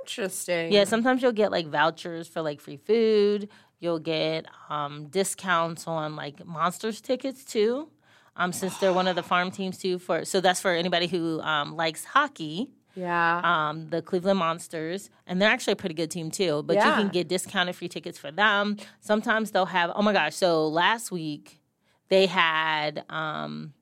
Interesting. 0.00 0.72
Yeah, 0.72 0.84
sometimes 0.84 1.20
you'll 1.20 1.32
get 1.32 1.50
like 1.50 1.66
vouchers 1.66 2.26
for 2.26 2.40
like 2.40 2.62
free 2.62 2.78
food. 2.78 3.50
You'll 3.78 3.98
get 3.98 4.46
um, 4.70 5.08
discounts 5.08 5.86
on 5.86 6.16
like 6.16 6.46
Monsters 6.46 7.02
tickets 7.02 7.44
too, 7.44 7.88
um, 8.36 8.52
since 8.52 8.78
they're 8.78 8.94
one 8.94 9.06
of 9.06 9.16
the 9.16 9.22
farm 9.22 9.50
teams 9.50 9.76
too. 9.76 9.98
For 9.98 10.24
so 10.24 10.40
that's 10.40 10.62
for 10.62 10.70
anybody 10.72 11.08
who 11.08 11.42
um, 11.42 11.76
likes 11.76 12.04
hockey. 12.04 12.70
Yeah. 12.94 13.40
Um, 13.44 13.90
the 13.90 14.00
Cleveland 14.00 14.38
Monsters, 14.38 15.10
and 15.26 15.40
they're 15.40 15.50
actually 15.50 15.74
a 15.74 15.76
pretty 15.76 15.94
good 15.94 16.10
team 16.10 16.30
too. 16.30 16.62
But 16.62 16.76
you 16.76 16.82
can 16.82 17.08
get 17.08 17.28
discounted 17.28 17.76
free 17.76 17.88
tickets 17.88 18.18
for 18.18 18.30
them. 18.30 18.78
Sometimes 19.00 19.50
they'll 19.50 19.66
have. 19.66 19.92
Oh 19.94 20.00
my 20.00 20.14
gosh! 20.14 20.36
So 20.36 20.66
last 20.68 21.12
week 21.12 21.60
they 22.08 22.24
had 22.26 23.04
um, 23.10 23.74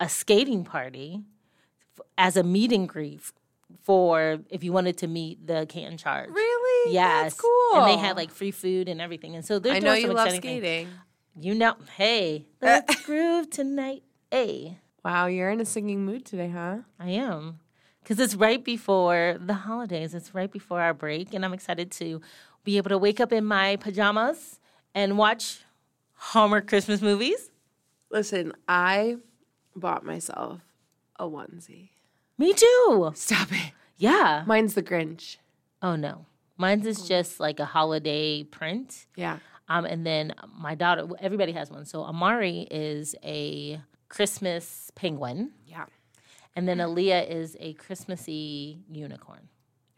a 0.00 0.08
skating 0.08 0.64
party 0.64 1.22
as 2.20 2.36
a 2.36 2.42
meet 2.42 2.70
and 2.72 2.88
greet 2.88 3.20
for 3.82 4.38
if 4.50 4.62
you 4.62 4.72
wanted 4.72 4.96
to 4.98 5.06
meet 5.06 5.46
the 5.46 5.66
Canton 5.66 5.96
Charge. 5.96 6.28
really? 6.30 6.92
Yes, 6.92 7.32
That's 7.32 7.40
cool. 7.40 7.70
And 7.74 7.86
they 7.90 7.96
had 7.96 8.16
like 8.16 8.30
free 8.30 8.50
food 8.50 8.88
and 8.88 9.00
everything, 9.00 9.34
and 9.36 9.44
so 9.44 9.58
they're 9.58 9.74
I 9.74 9.80
doing 9.80 9.84
know 9.92 10.00
some 10.00 10.10
you 10.10 10.16
love 10.16 10.28
things. 10.28 10.42
skating. 10.42 10.88
You 11.38 11.54
know, 11.54 11.74
hey, 11.96 12.46
uh. 12.62 12.66
let's 12.66 13.04
groove 13.04 13.50
tonight. 13.50 14.02
Hey, 14.30 14.76
Wow, 15.02 15.26
you're 15.26 15.50
in 15.50 15.60
a 15.60 15.64
singing 15.64 16.04
mood 16.04 16.26
today, 16.26 16.50
huh? 16.50 16.78
I 16.98 17.08
am. 17.10 17.60
Because 18.02 18.18
it's 18.20 18.34
right 18.34 18.62
before 18.62 19.36
the 19.40 19.54
holidays. 19.54 20.14
It's 20.14 20.34
right 20.34 20.50
before 20.52 20.80
our 20.82 20.92
break. 20.92 21.32
And 21.32 21.42
I'm 21.42 21.54
excited 21.54 21.90
to 21.92 22.20
be 22.64 22.76
able 22.76 22.90
to 22.90 22.98
wake 22.98 23.18
up 23.18 23.32
in 23.32 23.44
my 23.46 23.76
pajamas 23.76 24.60
and 24.94 25.16
watch 25.16 25.60
Hallmark 26.16 26.66
Christmas 26.66 27.00
movies. 27.00 27.50
Listen, 28.10 28.52
I 28.68 29.16
bought 29.74 30.04
myself 30.04 30.60
a 31.18 31.24
onesie. 31.24 31.88
Me 32.40 32.54
too. 32.54 33.12
Stop 33.14 33.52
it. 33.52 33.72
Yeah. 33.98 34.44
Mine's 34.46 34.72
the 34.72 34.82
Grinch. 34.82 35.36
Oh, 35.82 35.94
no. 35.94 36.24
Mine's 36.56 36.86
is 36.86 37.06
just 37.06 37.38
like 37.38 37.60
a 37.60 37.66
holiday 37.66 38.44
print. 38.44 39.06
Yeah. 39.14 39.40
Um, 39.68 39.84
and 39.84 40.06
then 40.06 40.32
my 40.58 40.74
daughter, 40.74 41.06
everybody 41.20 41.52
has 41.52 41.70
one. 41.70 41.84
So 41.84 42.02
Amari 42.02 42.66
is 42.70 43.14
a 43.22 43.82
Christmas 44.08 44.90
penguin. 44.94 45.50
Yeah. 45.66 45.84
And 46.56 46.66
then 46.66 46.78
Aaliyah 46.78 47.28
is 47.30 47.58
a 47.60 47.74
Christmassy 47.74 48.78
unicorn. 48.90 49.48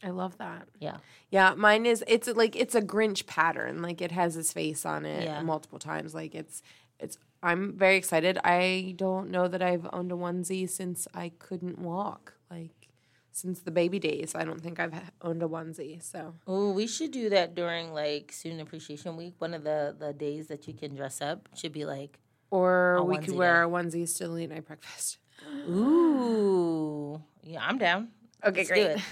I 0.03 0.09
love 0.09 0.37
that. 0.39 0.67
Yeah. 0.79 0.97
Yeah, 1.29 1.53
mine 1.55 1.85
is 1.85 2.03
it's 2.09 2.27
like 2.27 2.57
it's 2.57 2.75
a 2.75 2.81
Grinch 2.81 3.25
pattern. 3.25 3.81
Like 3.81 4.01
it 4.01 4.11
has 4.11 4.33
his 4.35 4.51
face 4.51 4.85
on 4.85 5.05
it 5.05 5.23
Yeah. 5.23 5.41
multiple 5.43 5.79
times. 5.79 6.13
Like 6.13 6.35
it's 6.35 6.61
it's 7.03 7.17
I'm 7.41 7.77
very 7.77 7.97
excited. 7.97 8.37
I 8.43 8.93
don't 8.97 9.29
know 9.29 9.47
that 9.49 9.61
I've 9.61 9.85
owned 9.91 10.11
a 10.11 10.15
onesie 10.15 10.69
since 10.69 11.07
I 11.13 11.29
couldn't 11.39 11.77
walk. 11.79 12.33
Like 12.49 12.87
since 13.31 13.61
the 13.61 13.71
baby 13.71 13.99
days, 13.99 14.33
I 14.35 14.43
don't 14.45 14.61
think 14.61 14.79
I've 14.79 14.93
owned 15.21 15.43
a 15.43 15.47
onesie. 15.47 16.01
So 16.01 16.35
Oh, 16.47 16.71
we 16.71 16.87
should 16.87 17.11
do 17.11 17.29
that 17.29 17.53
during 17.55 17.93
like 17.93 18.31
Student 18.31 18.61
Appreciation 18.61 19.17
Week. 19.17 19.35
One 19.39 19.53
of 19.53 19.63
the 19.63 19.95
the 19.97 20.13
days 20.13 20.47
that 20.47 20.67
you 20.67 20.73
can 20.73 20.95
dress 20.95 21.21
up 21.21 21.49
should 21.55 21.73
be 21.73 21.85
like, 21.85 22.19
or 22.51 23.03
we 23.03 23.17
could 23.17 23.35
wear 23.35 23.55
our 23.57 23.67
onesies 23.67 24.15
to 24.17 24.27
the 24.27 24.33
late 24.33 24.49
night 24.49 24.65
breakfast. 24.65 25.17
ooh, 25.69 27.21
yeah, 27.43 27.59
I'm 27.65 27.77
down. 27.77 28.09
Okay, 28.45 28.59
Let's 28.61 28.69
do 28.69 28.73
great. 28.75 28.87
it. 28.97 29.01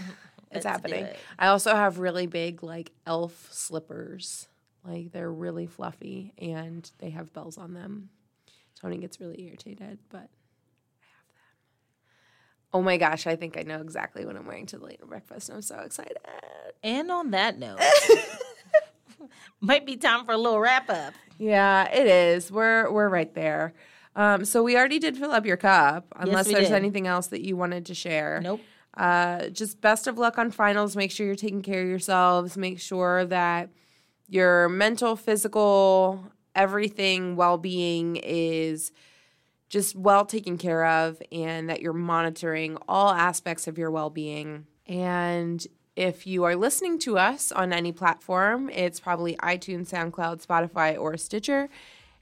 It's 0.54 0.66
happening. 0.66 1.06
it. 1.06 1.18
I 1.40 1.48
also 1.48 1.74
have 1.74 1.98
really 1.98 2.28
big 2.28 2.62
like 2.62 2.92
elf 3.08 3.48
slippers. 3.52 4.50
Like 4.84 5.12
they're 5.12 5.32
really 5.32 5.68
fluffy 5.68 6.34
and 6.38 6.90
they 7.00 7.12
have 7.12 7.34
bells 7.34 7.58
on 7.58 7.74
them. 7.74 8.10
Tony 8.80 8.98
gets 8.98 9.20
really 9.20 9.44
irritated, 9.48 10.00
but 10.10 10.18
I 11.02 11.06
have 11.14 11.28
them. 11.28 11.42
Oh 12.74 12.82
my 12.82 12.98
gosh, 12.98 13.28
I 13.28 13.36
think 13.36 13.58
I 13.58 13.62
know 13.62 13.82
exactly 13.82 14.26
what 14.26 14.36
I'm 14.36 14.46
wearing 14.46 14.66
to 14.68 14.80
the 14.80 14.86
late 14.86 15.02
breakfast. 15.02 15.50
I'm 15.50 15.62
so 15.62 15.80
excited. 15.80 16.18
And 16.84 17.12
on 17.12 17.32
that 17.32 17.60
note, 17.60 17.80
might 19.62 19.86
be 19.86 19.98
time 19.98 20.26
for 20.26 20.32
a 20.32 20.38
little 20.38 20.60
wrap 20.60 20.90
up. 20.90 21.14
Yeah, 21.38 21.88
it 21.92 22.08
is. 22.08 22.52
We're 22.52 22.92
we're 22.92 23.10
right 23.10 23.34
there. 23.36 23.74
Um, 24.16 24.46
so 24.46 24.62
we 24.64 24.76
already 24.76 25.00
did 25.00 25.16
fill 25.16 25.32
up 25.32 25.46
your 25.46 25.58
cup, 25.58 26.08
unless 26.16 26.48
we 26.48 26.54
there's 26.54 26.68
did. 26.68 26.76
anything 26.76 27.08
else 27.08 27.28
that 27.28 27.42
you 27.46 27.56
wanted 27.56 27.86
to 27.86 27.94
share. 27.94 28.42
Nope. 28.44 28.62
Uh, 28.96 29.48
just 29.50 29.80
best 29.80 30.08
of 30.08 30.18
luck 30.18 30.38
on 30.38 30.52
finals. 30.52 30.96
Make 30.96 31.12
sure 31.12 31.26
you're 31.26 31.36
taking 31.36 31.62
care 31.62 31.82
of 31.82 31.88
yourselves. 31.88 32.58
Make 32.58 32.80
sure 32.80 33.26
that 33.26 33.70
your 34.32 34.70
mental, 34.70 35.18
physical, 35.18 36.32
everything, 36.56 37.36
well 37.36 37.58
being 37.58 38.16
is 38.16 38.94
just 39.68 39.94
well 39.94 40.26
taken 40.26 40.58
care 40.58 40.86
of, 40.86 41.22
and 41.34 41.70
that 41.70 41.82
you're 41.82 41.92
monitoring 41.92 42.78
all 42.88 43.12
aspects 43.12 43.68
of 43.68 43.78
your 43.78 43.92
well 43.92 44.10
being. 44.10 44.66
And 44.88 45.68
if 45.98 46.26
you 46.26 46.46
are 46.46 46.56
listening 46.56 46.98
to 47.00 47.18
us 47.18 47.52
on 47.52 47.74
any 47.74 47.92
platform, 47.92 48.70
it's 48.70 49.02
probably 49.02 49.36
iTunes, 49.36 49.90
SoundCloud, 49.90 50.46
Spotify, 50.46 50.98
or 50.98 51.18
Stitcher. 51.18 51.68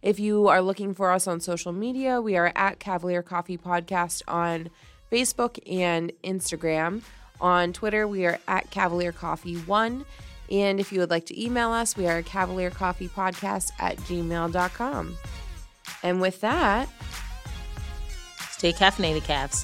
If 0.02 0.20
you 0.20 0.48
are 0.48 0.64
looking 0.64 0.96
for 0.96 1.12
us 1.12 1.28
on 1.28 1.40
social 1.40 1.72
media, 1.72 2.20
we 2.22 2.36
are 2.38 2.52
at 2.56 2.80
Cavalier 2.80 3.22
Coffee 3.22 3.58
Podcast 3.58 4.24
on 4.28 4.72
Facebook 5.12 5.60
and 5.72 6.12
Instagram. 6.24 7.04
On 7.40 7.72
Twitter, 7.72 8.08
we 8.08 8.26
are 8.26 8.40
at 8.48 8.72
Cavalier 8.72 9.12
Coffee 9.12 9.58
One. 9.58 10.06
And 10.52 10.80
if 10.80 10.92
you 10.92 11.00
would 11.00 11.10
like 11.10 11.26
to 11.28 11.42
email 11.44 11.72
us, 11.72 11.96
we 11.96 12.08
are 12.08 12.22
Cavalier 12.24 12.72
Coffee 12.72 13.08
Podcast 13.08 13.72
at 13.80 13.98
gmail.com. 13.98 15.18
And 16.04 16.22
with 16.22 16.42
that, 16.42 16.90
Stay 18.60 18.74
caffeinated, 18.74 19.24
calves. 19.24 19.64